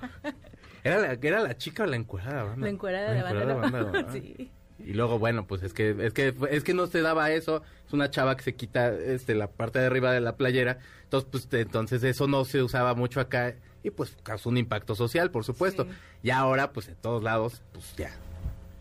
¿Era 0.83 0.97
la, 0.99 1.13
era 1.13 1.39
la 1.41 1.55
chica 1.57 1.83
o 1.83 1.85
la 1.85 1.95
encuerada 1.95 2.33
de 2.33 2.39
Avándaro? 2.41 2.61
la 2.65 2.69
encuerada 2.69 3.11
de 3.13 3.21
La 3.21 3.29
encuerada 3.29 3.53
Avándaro. 3.53 3.87
Avándaro, 3.89 4.07
¿ah? 4.09 4.13
sí. 4.13 4.51
Y 4.79 4.93
luego, 4.93 5.17
bueno, 5.19 5.45
pues 5.47 5.63
es 5.63 5.73
que, 5.73 5.95
es 5.99 6.13
que, 6.13 6.33
es 6.49 6.63
que 6.63 6.73
no 6.73 6.87
se 6.87 7.01
daba 7.01 7.31
eso. 7.31 7.61
Es 7.93 7.95
una 7.95 8.09
chava 8.09 8.35
que 8.35 8.41
se 8.41 8.55
quita, 8.55 8.89
este, 8.91 9.35
la 9.35 9.45
parte 9.51 9.77
de 9.77 9.85
arriba 9.85 10.11
de 10.11 10.19
la 10.19 10.35
playera. 10.35 10.79
Entonces, 11.03 11.29
pues, 11.31 11.47
entonces 11.51 12.01
eso 12.03 12.27
no 12.27 12.43
se 12.43 12.63
usaba 12.63 12.95
mucho 12.95 13.19
acá. 13.19 13.53
Y 13.83 13.91
pues 13.91 14.17
causó 14.23 14.49
un 14.49 14.57
impacto 14.57 14.95
social, 14.95 15.29
por 15.29 15.43
supuesto. 15.43 15.83
Sí. 15.83 15.89
Y 16.23 16.29
ahora, 16.31 16.71
pues 16.73 16.87
en 16.87 16.95
todos 16.95 17.21
lados, 17.21 17.61
pues 17.71 17.93
ya. 17.95 18.09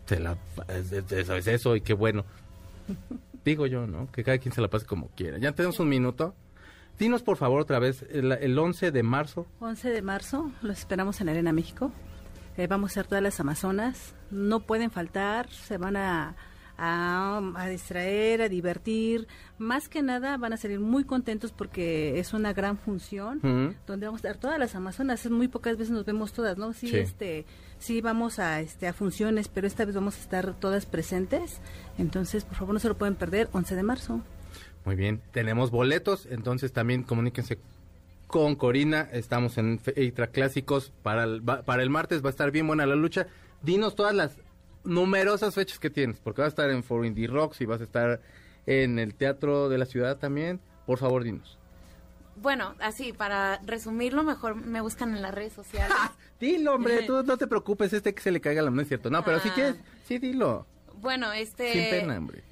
Se 0.07 0.19
la, 0.19 0.35
es, 0.67 0.91
es- 0.91 1.11
eso 1.11 1.35
es 1.35 1.45
eso 1.45 1.75
y 1.75 1.81
qué 1.81 1.93
bueno. 1.93 2.25
Digo 3.45 3.67
yo, 3.67 3.85
¿no? 3.85 4.11
Que 4.11 4.23
cada 4.23 4.39
quien 4.39 4.51
se 4.51 4.61
la 4.61 4.67
pase 4.67 4.87
como 4.87 5.09
quiera. 5.09 5.37
Ya 5.37 5.51
tenemos 5.51 5.79
un 5.79 5.89
minuto. 5.89 6.33
Dinos, 6.97 7.21
por 7.21 7.37
favor, 7.37 7.61
otra 7.61 7.77
vez, 7.77 8.03
el, 8.09 8.31
el 8.31 8.57
11 8.57 8.89
de 8.89 9.03
marzo. 9.03 9.45
11 9.59 9.89
de 9.91 10.01
marzo, 10.01 10.51
los 10.63 10.79
esperamos 10.79 11.21
en 11.21 11.29
Arena 11.29 11.53
México. 11.53 11.91
Eh, 12.57 12.65
vamos 12.65 12.89
a 12.89 12.91
hacer 12.93 13.05
todas 13.07 13.21
las 13.23 13.39
Amazonas. 13.39 14.15
No 14.31 14.61
pueden 14.61 14.89
faltar, 14.89 15.51
se 15.51 15.77
van 15.77 15.97
a, 15.97 16.35
a, 16.77 17.41
a 17.55 17.67
distraer, 17.67 18.41
a 18.41 18.49
divertir. 18.49 19.27
Más 19.57 19.89
que 19.89 20.01
nada 20.01 20.37
van 20.37 20.53
a 20.53 20.57
salir 20.57 20.79
muy 20.79 21.03
contentos 21.03 21.51
porque 21.51 22.19
es 22.19 22.33
una 22.33 22.53
gran 22.53 22.77
función 22.77 23.39
donde 23.87 24.05
vamos 24.05 24.23
a 24.23 24.27
estar 24.27 24.39
todas 24.41 24.59
las 24.59 24.75
Amazonas. 24.75 25.25
Es 25.25 25.31
muy 25.31 25.47
pocas 25.47 25.77
veces 25.77 25.91
nos 25.91 26.05
vemos 26.05 26.33
todas, 26.33 26.57
¿no? 26.57 26.73
Sí, 26.73 26.87
Sí. 26.87 26.97
este, 26.97 27.45
sí 27.79 28.01
vamos 28.01 28.39
a, 28.39 28.59
este, 28.61 28.87
a 28.87 28.93
funciones, 28.93 29.47
pero 29.47 29.67
esta 29.67 29.85
vez 29.85 29.95
vamos 29.95 30.17
a 30.17 30.21
estar 30.21 30.53
todas 30.59 30.85
presentes. 30.85 31.59
Entonces, 31.97 32.43
por 32.45 32.55
favor, 32.57 32.73
no 32.73 32.79
se 32.79 32.87
lo 32.89 32.97
pueden 32.97 33.15
perder. 33.15 33.49
11 33.51 33.75
de 33.75 33.83
marzo. 33.83 34.21
Muy 34.85 34.95
bien, 34.95 35.21
tenemos 35.31 35.71
boletos, 35.71 36.27
entonces 36.29 36.73
también 36.73 37.03
comuníquense 37.03 37.57
con 38.27 38.55
Corina, 38.55 39.07
estamos 39.13 39.57
en 39.57 39.79
Feitra 39.79 40.27
Clásicos, 40.27 40.91
para 41.03 41.23
el, 41.23 41.41
para 41.41 41.83
el 41.83 41.89
martes 41.89 42.21
va 42.23 42.27
a 42.27 42.31
estar 42.31 42.51
bien 42.51 42.67
buena 42.67 42.85
la 42.85 42.95
lucha, 42.95 43.27
dinos 43.61 43.95
todas 43.95 44.13
las 44.13 44.37
numerosas 44.83 45.53
fechas 45.55 45.79
que 45.79 45.89
tienes, 45.89 46.19
porque 46.19 46.41
vas 46.41 46.47
a 46.47 46.49
estar 46.49 46.69
en 46.69 46.83
For 46.83 47.05
Indie 47.05 47.27
Rocks 47.27 47.61
y 47.61 47.65
vas 47.65 47.81
a 47.81 47.85
estar 47.85 48.21
en 48.65 48.99
el 48.99 49.15
Teatro 49.15 49.69
de 49.69 49.77
la 49.77 49.85
Ciudad 49.85 50.17
también, 50.17 50.59
por 50.85 50.97
favor 50.97 51.23
dinos. 51.23 51.57
Bueno, 52.35 52.73
así, 52.79 53.13
para 53.13 53.59
resumirlo, 53.63 54.23
mejor 54.23 54.55
me 54.55 54.81
buscan 54.81 55.15
en 55.15 55.21
las 55.21 55.33
redes 55.33 55.53
sociales. 55.53 55.95
Dilo, 56.39 56.75
hombre, 56.75 57.03
tú 57.03 57.23
no 57.23 57.37
te 57.37 57.47
preocupes, 57.47 57.93
este 57.93 58.13
que 58.13 58.21
se 58.21 58.31
le 58.31 58.41
caiga 58.41 58.61
la 58.61 58.69
mano 58.71 58.81
es 58.81 58.87
cierto, 58.87 59.09
no, 59.09 59.23
pero 59.23 59.39
si 59.39 59.49
Ah. 59.49 59.53
quieres, 59.53 59.75
sí, 60.07 60.17
dilo, 60.17 60.65
Bueno, 60.99 61.31
este... 61.31 61.71
sin 61.71 61.89
pena, 61.89 62.17
hombre. 62.17 62.43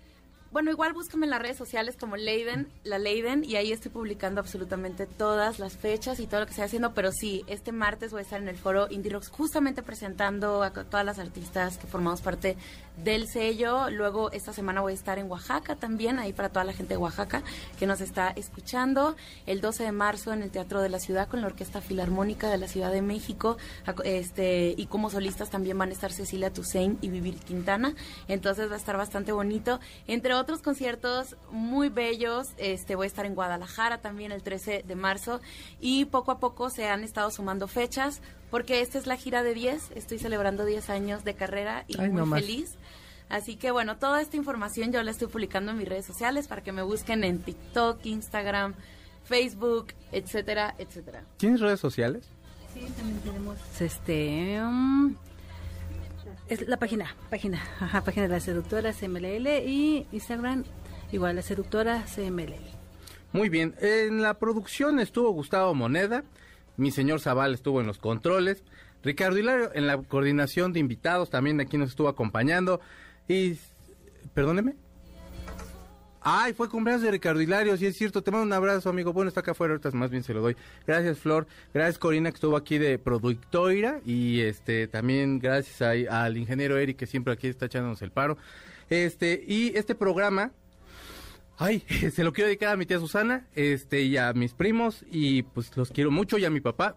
Bueno, 0.52 0.70
igual 0.70 0.92
búscame 0.92 1.26
en 1.26 1.30
las 1.30 1.42
redes 1.42 1.56
sociales 1.56 1.96
como 1.98 2.18
Leiden, 2.18 2.68
la 2.84 3.00
Leiden, 3.00 3.46
y 3.46 3.56
ahí 3.56 3.72
estoy 3.72 3.90
publicando 3.90 4.42
absolutamente 4.42 5.06
todas 5.08 5.60
las 5.60 5.78
fechas 5.78 6.20
y 6.20 6.28
todo 6.28 6.42
lo 6.42 6.46
que 6.46 6.50
estoy 6.50 6.66
haciendo, 6.66 6.94
pero 6.94 7.14
sí, 7.14 7.46
este 7.48 7.72
martes 7.72 8.12
voy 8.12 8.20
a 8.20 8.24
estar 8.24 8.42
en 8.42 8.50
el 8.50 8.58
foro 8.58 8.88
Indie 8.90 9.14
Rocks 9.14 9.30
justamente 9.30 9.82
presentando 9.82 10.62
a 10.62 10.72
todas 10.72 11.06
las 11.06 11.20
artistas 11.20 11.78
que 11.78 11.88
formamos 11.88 12.20
parte 12.20 12.58
del 12.98 13.28
sello. 13.28 13.90
Luego 13.90 14.32
esta 14.32 14.54
semana 14.54 14.82
voy 14.82 14.92
a 14.92 14.96
estar 14.96 15.18
en 15.20 15.30
Oaxaca 15.30 15.76
también, 15.76 16.20
ahí 16.20 16.34
para 16.34 16.50
toda 16.50 16.66
la 16.66 16.74
gente 16.74 16.94
de 16.94 16.98
Oaxaca 16.98 17.44
que 17.80 17.88
nos 17.88 18.02
está 18.02 18.30
escuchando. 18.30 19.16
El 19.46 19.62
12 19.62 19.84
de 19.84 19.92
marzo 19.92 20.34
en 20.34 20.44
el 20.44 20.52
Teatro 20.52 20.82
de 20.82 20.90
la 20.90 21.00
Ciudad 21.00 21.28
con 21.28 21.42
la 21.42 21.48
Orquesta 21.48 21.82
Filarmónica 21.82 22.50
de 22.50 22.58
la 22.58 22.68
Ciudad 22.68 22.92
de 22.92 23.02
México, 23.02 23.58
este 24.04 24.74
y 24.78 24.86
como 24.88 25.10
solistas 25.10 25.50
también 25.50 25.78
van 25.78 25.90
a 25.90 25.94
estar 25.94 26.12
Cecilia 26.12 26.52
Toussaint 26.52 27.04
y 27.04 27.10
Vivir 27.10 27.36
Quintana. 27.36 27.96
Entonces 28.28 28.70
va 28.70 28.76
a 28.76 28.78
estar 28.78 28.98
bastante 28.98 29.32
bonito. 29.32 29.80
Entre 30.08 30.34
otros 30.34 30.62
conciertos 30.62 31.36
muy 31.52 31.90
bellos. 31.90 32.50
Este, 32.58 32.96
voy 32.96 33.06
a 33.06 33.08
estar 33.08 33.26
en 33.26 33.36
Guadalajara 33.36 34.02
también 34.02 34.32
el 34.32 34.44
13 34.44 34.84
de 34.88 34.96
marzo 34.96 35.42
y 35.80 36.06
poco 36.06 36.32
a 36.32 36.40
poco 36.40 36.70
se 36.70 36.88
han 36.88 37.04
estado 37.04 37.32
sumando 37.32 37.68
fechas 37.68 38.22
porque 38.52 38.82
esta 38.82 39.00
es 39.00 39.08
la 39.08 39.16
gira 39.16 39.42
de 39.42 39.54
10. 39.54 39.92
Estoy 39.96 40.20
celebrando 40.20 40.66
10 40.66 40.90
años 40.90 41.24
de 41.24 41.34
carrera 41.34 41.86
y 41.88 41.98
muy 41.98 42.42
feliz. 42.42 42.76
Así 43.30 43.56
que 43.56 43.72
bueno, 43.72 43.98
toda 43.98 44.22
esta 44.22 44.36
información 44.36 44.92
yo 44.92 45.02
la 45.02 45.12
estoy 45.12 45.30
publicando 45.30 45.72
en 45.72 45.78
mis 45.78 45.88
redes 45.88 46.06
sociales 46.06 46.48
para 46.48 46.62
que 46.62 46.74
me 46.74 46.82
busquen 46.84 47.24
en 47.24 47.40
TikTok, 47.40 48.06
Instagram, 48.06 48.76
Facebook, 49.24 49.94
etcétera, 50.12 50.76
etcétera. 50.78 51.24
¿Tienes 51.38 51.62
redes 51.62 51.80
sociales? 51.80 52.28
Sí, 52.74 52.82
también 52.98 53.20
tenemos 53.22 53.58
este 53.80 54.62
um, 54.62 55.16
es 56.48 56.68
la 56.68 56.78
página, 56.78 57.16
página, 57.30 57.62
ajá, 57.80 58.04
página 58.04 58.28
de 58.28 58.34
la 58.34 58.40
seductora 58.42 58.92
CMLL 58.92 59.48
y 59.66 60.06
Instagram 60.12 60.66
igual 61.14 61.36
la 61.38 61.42
seductora 61.42 62.04
CMLL. 62.14 62.56
Muy 63.34 63.48
bien, 63.48 63.76
en 63.80 64.22
la 64.22 64.34
producción 64.34 65.00
estuvo 65.00 65.32
Gustavo 65.32 65.74
Moneda, 65.74 66.26
mi 66.78 66.92
señor 66.92 67.20
Zaval 67.20 67.54
estuvo 67.54 67.82
en 67.82 67.88
los 67.88 67.98
controles, 67.98 68.64
Ricardo 69.04 69.38
Hilario 69.38 69.72
en 69.74 69.88
la 69.88 69.98
coordinación 69.98 70.74
de 70.74 70.80
invitados 70.80 71.30
también 71.30 71.60
aquí 71.60 71.78
nos 71.78 71.90
estuvo 71.90 72.08
acompañando 72.08 72.82
y 73.28 73.58
perdóneme. 74.34 74.76
Ay, 76.24 76.54
fue 76.54 76.70
cumpleaños 76.70 77.02
de 77.02 77.10
Ricardo 77.10 77.42
Hilario, 77.42 77.76
sí 77.78 77.88
es 77.88 77.98
cierto. 77.98 78.22
Te 78.22 78.30
mando 78.30 78.46
un 78.46 78.54
abrazo, 78.54 78.90
amigo. 78.90 79.12
Bueno, 79.12 79.30
está 79.30 79.40
acá 79.40 79.52
afuera, 79.52 79.74
ahorita 79.74 79.90
más 79.98 80.12
bien 80.12 80.22
se 80.22 80.36
lo 80.36 80.42
doy. 80.42 80.56
Gracias, 80.86 81.18
Flor. 81.18 81.48
Gracias, 81.74 81.98
Corina, 81.98 82.30
que 82.30 82.36
estuvo 82.36 82.56
aquí 82.56 82.78
de 82.78 83.00
productora. 83.00 84.02
Y 84.06 84.42
este 84.42 84.88
también 84.88 85.40
gracias 85.40 85.82
al 85.82 86.38
ingeniero 86.38 86.78
Eric, 86.78 86.98
que 86.98 87.08
siempre 87.08 87.34
aquí 87.34 87.48
está 87.48 87.66
echándonos 87.66 88.04
el 88.04 88.12
paro. 88.12 88.38
Este, 88.92 89.44
y 89.48 89.76
este 89.76 89.96
programa, 89.96 90.52
ay, 91.62 91.84
se 92.14 92.24
lo 92.24 92.34
quiero 92.34 92.48
dedicar 92.48 92.74
a 92.74 92.78
mi 92.78 92.86
tía 92.86 93.00
Susana, 93.00 93.46
este, 93.56 94.02
y 94.02 94.18
a 94.18 94.34
mis 94.34 94.54
primos, 94.54 95.06
y 95.10 95.44
pues 95.44 95.76
los 95.78 95.92
quiero 95.92 96.12
mucho, 96.12 96.38
y 96.38 96.46
a 96.46 96.50
mi 96.50 96.60
papá, 96.60 96.96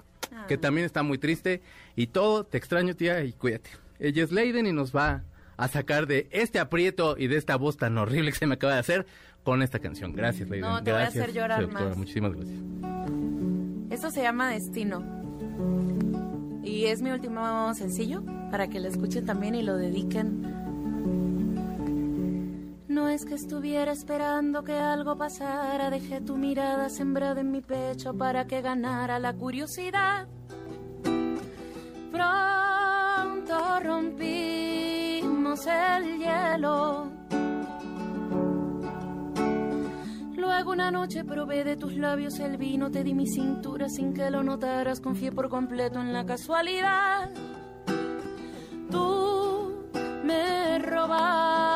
que 0.48 0.58
también 0.58 0.84
está 0.86 1.02
muy 1.02 1.18
triste. 1.18 1.62
Y 1.94 2.08
todo, 2.08 2.44
te 2.44 2.58
extraño, 2.58 2.96
tía, 2.96 3.22
y 3.22 3.32
cuídate. 3.32 3.70
Ella 4.00 4.24
es 4.24 4.32
Leiden 4.32 4.66
y 4.66 4.72
nos 4.72 4.94
va 4.94 5.22
a 5.56 5.68
sacar 5.68 6.06
de 6.06 6.28
este 6.32 6.58
aprieto 6.58 7.14
y 7.16 7.28
de 7.28 7.36
esta 7.36 7.56
voz 7.56 7.76
tan 7.76 7.96
horrible 7.98 8.32
que 8.32 8.38
se 8.38 8.46
me 8.46 8.54
acaba 8.54 8.74
de 8.74 8.80
hacer 8.80 9.06
con 9.44 9.62
esta 9.62 9.78
canción. 9.78 10.12
Gracias, 10.12 10.48
Leiden. 10.48 10.68
No, 10.68 10.82
te 10.82 10.90
gracias, 10.90 11.14
voy 11.14 11.20
a 11.20 11.24
hacer 11.24 11.34
llorar 11.34 11.68
más. 11.68 11.96
Muchísimas 11.96 12.32
gracias. 12.32 12.58
Esto 13.90 14.10
se 14.10 14.22
llama 14.22 14.50
Destino. 14.50 15.04
Y 16.64 16.86
es 16.86 17.02
mi 17.02 17.10
último 17.10 17.72
sencillo 17.74 18.24
para 18.50 18.68
que 18.68 18.80
lo 18.80 18.88
escuchen 18.88 19.26
también 19.26 19.54
y 19.54 19.62
lo 19.62 19.76
dediquen. 19.76 20.53
No 22.94 23.08
es 23.08 23.24
que 23.24 23.34
estuviera 23.34 23.90
esperando 23.90 24.62
que 24.62 24.78
algo 24.78 25.18
pasara, 25.18 25.90
dejé 25.90 26.20
tu 26.20 26.36
mirada 26.36 26.88
sembrada 26.88 27.40
en 27.40 27.50
mi 27.50 27.60
pecho 27.60 28.14
para 28.14 28.46
que 28.46 28.62
ganara 28.62 29.18
la 29.18 29.32
curiosidad. 29.32 30.28
Pronto 32.12 33.80
rompí 33.82 35.22
el 35.66 36.18
hielo. 36.20 37.10
Luego 40.36 40.70
una 40.70 40.92
noche 40.92 41.24
probé 41.24 41.64
de 41.64 41.76
tus 41.76 41.94
labios 41.94 42.38
el 42.38 42.56
vino, 42.58 42.92
te 42.92 43.02
di 43.02 43.12
mi 43.12 43.26
cintura 43.26 43.88
sin 43.88 44.14
que 44.14 44.30
lo 44.30 44.44
notaras, 44.44 45.00
confié 45.00 45.32
por 45.32 45.48
completo 45.48 46.00
en 46.00 46.12
la 46.12 46.24
casualidad. 46.24 47.28
Tú 48.88 49.82
me 50.22 50.78
robaste 50.78 51.73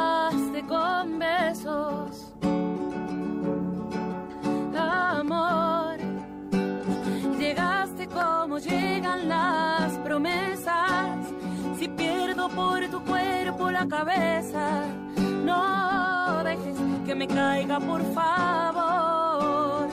Llegan 8.58 9.28
las 9.28 9.92
promesas 9.98 11.28
si 11.78 11.86
pierdo 11.86 12.48
por 12.48 12.84
tu 12.88 13.00
cuerpo 13.04 13.70
la 13.70 13.86
cabeza, 13.86 14.82
no 15.44 16.42
dejes 16.42 16.76
que 17.06 17.14
me 17.14 17.28
caiga, 17.28 17.78
por 17.78 18.02
favor. 18.12 19.88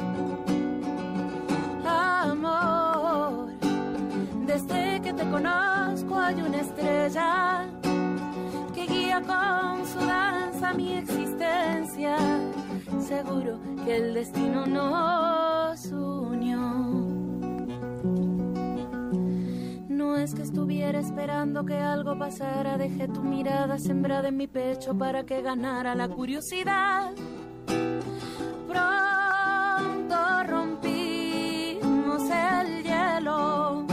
Amor, 1.88 3.51
desde 4.47 4.99
que 4.99 5.13
te 5.13 5.30
conozco 5.30 6.20
hay 6.20 6.41
una 6.41 6.61
estrella 6.61 7.68
que 8.74 8.88
guía 8.88 9.22
con 9.22 9.86
su 9.86 9.99
danza 9.99 10.74
mi 10.74 10.93
existencia. 10.93 12.18
Seguro 12.99 13.59
que 13.86 13.97
el 13.97 14.16
destino 14.16 14.66
nos 14.66 15.86
unió. 15.91 17.05
Que 20.34 20.42
estuviera 20.42 21.00
esperando 21.00 21.66
que 21.66 21.76
algo 21.76 22.18
pasara, 22.18 22.78
dejé 22.78 23.08
tu 23.08 23.22
mirada 23.22 23.78
sembrada 23.78 24.30
en 24.30 24.38
mi 24.38 24.48
pecho 24.48 24.98
para 24.98 25.24
que 25.24 25.42
ganara 25.44 25.94
la 25.94 26.08
curiosidad. 26.08 27.12
Pronto 28.68 30.44
rompimos 30.48 32.24
el 32.32 32.84
hielo. 32.84 33.86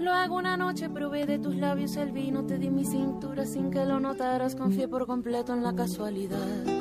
Luego 0.00 0.36
una 0.36 0.56
noche 0.56 0.90
probé 0.90 1.26
de 1.26 1.38
tus 1.38 1.54
labios 1.54 1.96
el 1.96 2.10
vino, 2.10 2.44
te 2.44 2.58
di 2.58 2.70
mi 2.70 2.84
cintura 2.84 3.46
sin 3.46 3.70
que 3.70 3.84
lo 3.84 4.00
notaras, 4.00 4.56
confié 4.56 4.88
por 4.88 5.06
completo 5.06 5.52
en 5.52 5.62
la 5.62 5.74
casualidad. 5.74 6.77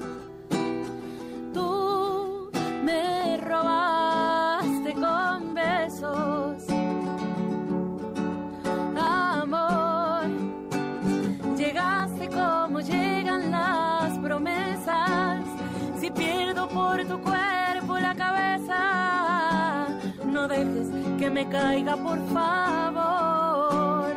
Me 21.38 21.48
caiga, 21.50 21.96
por 21.96 22.20
favor. 22.34 24.12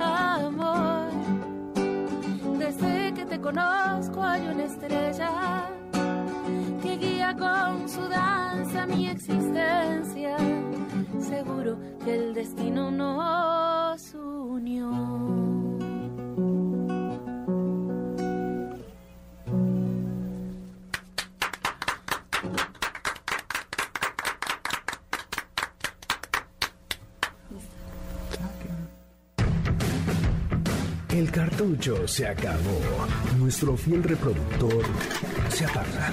Amor, 0.00 1.08
desde 2.56 3.12
que 3.14 3.24
te 3.24 3.40
conozco 3.40 4.22
hay 4.22 4.46
una 4.46 4.64
estrella 4.64 5.30
que 6.82 6.96
guía 6.98 7.34
con 7.36 7.88
su 7.88 8.02
danza 8.08 8.86
mi 8.86 9.08
existencia. 9.08 10.36
Seguro 11.18 11.78
que 12.04 12.14
el 12.14 12.34
destino 12.34 12.92
nos 12.92 13.83
cartucho 31.56 32.08
se 32.08 32.26
acabó. 32.26 32.80
Nuestro 33.38 33.76
fiel 33.76 34.02
reproductor 34.02 34.84
se 35.50 35.64
apaga. 35.64 36.12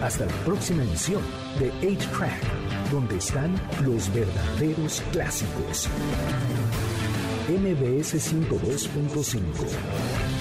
Hasta 0.00 0.26
la 0.26 0.32
próxima 0.44 0.84
edición 0.84 1.22
de 1.58 1.72
8-Track, 1.80 2.90
donde 2.92 3.16
están 3.16 3.60
los 3.84 4.12
verdaderos 4.12 5.02
clásicos. 5.12 5.88
MBS 7.48 8.32
102.5 8.32 10.33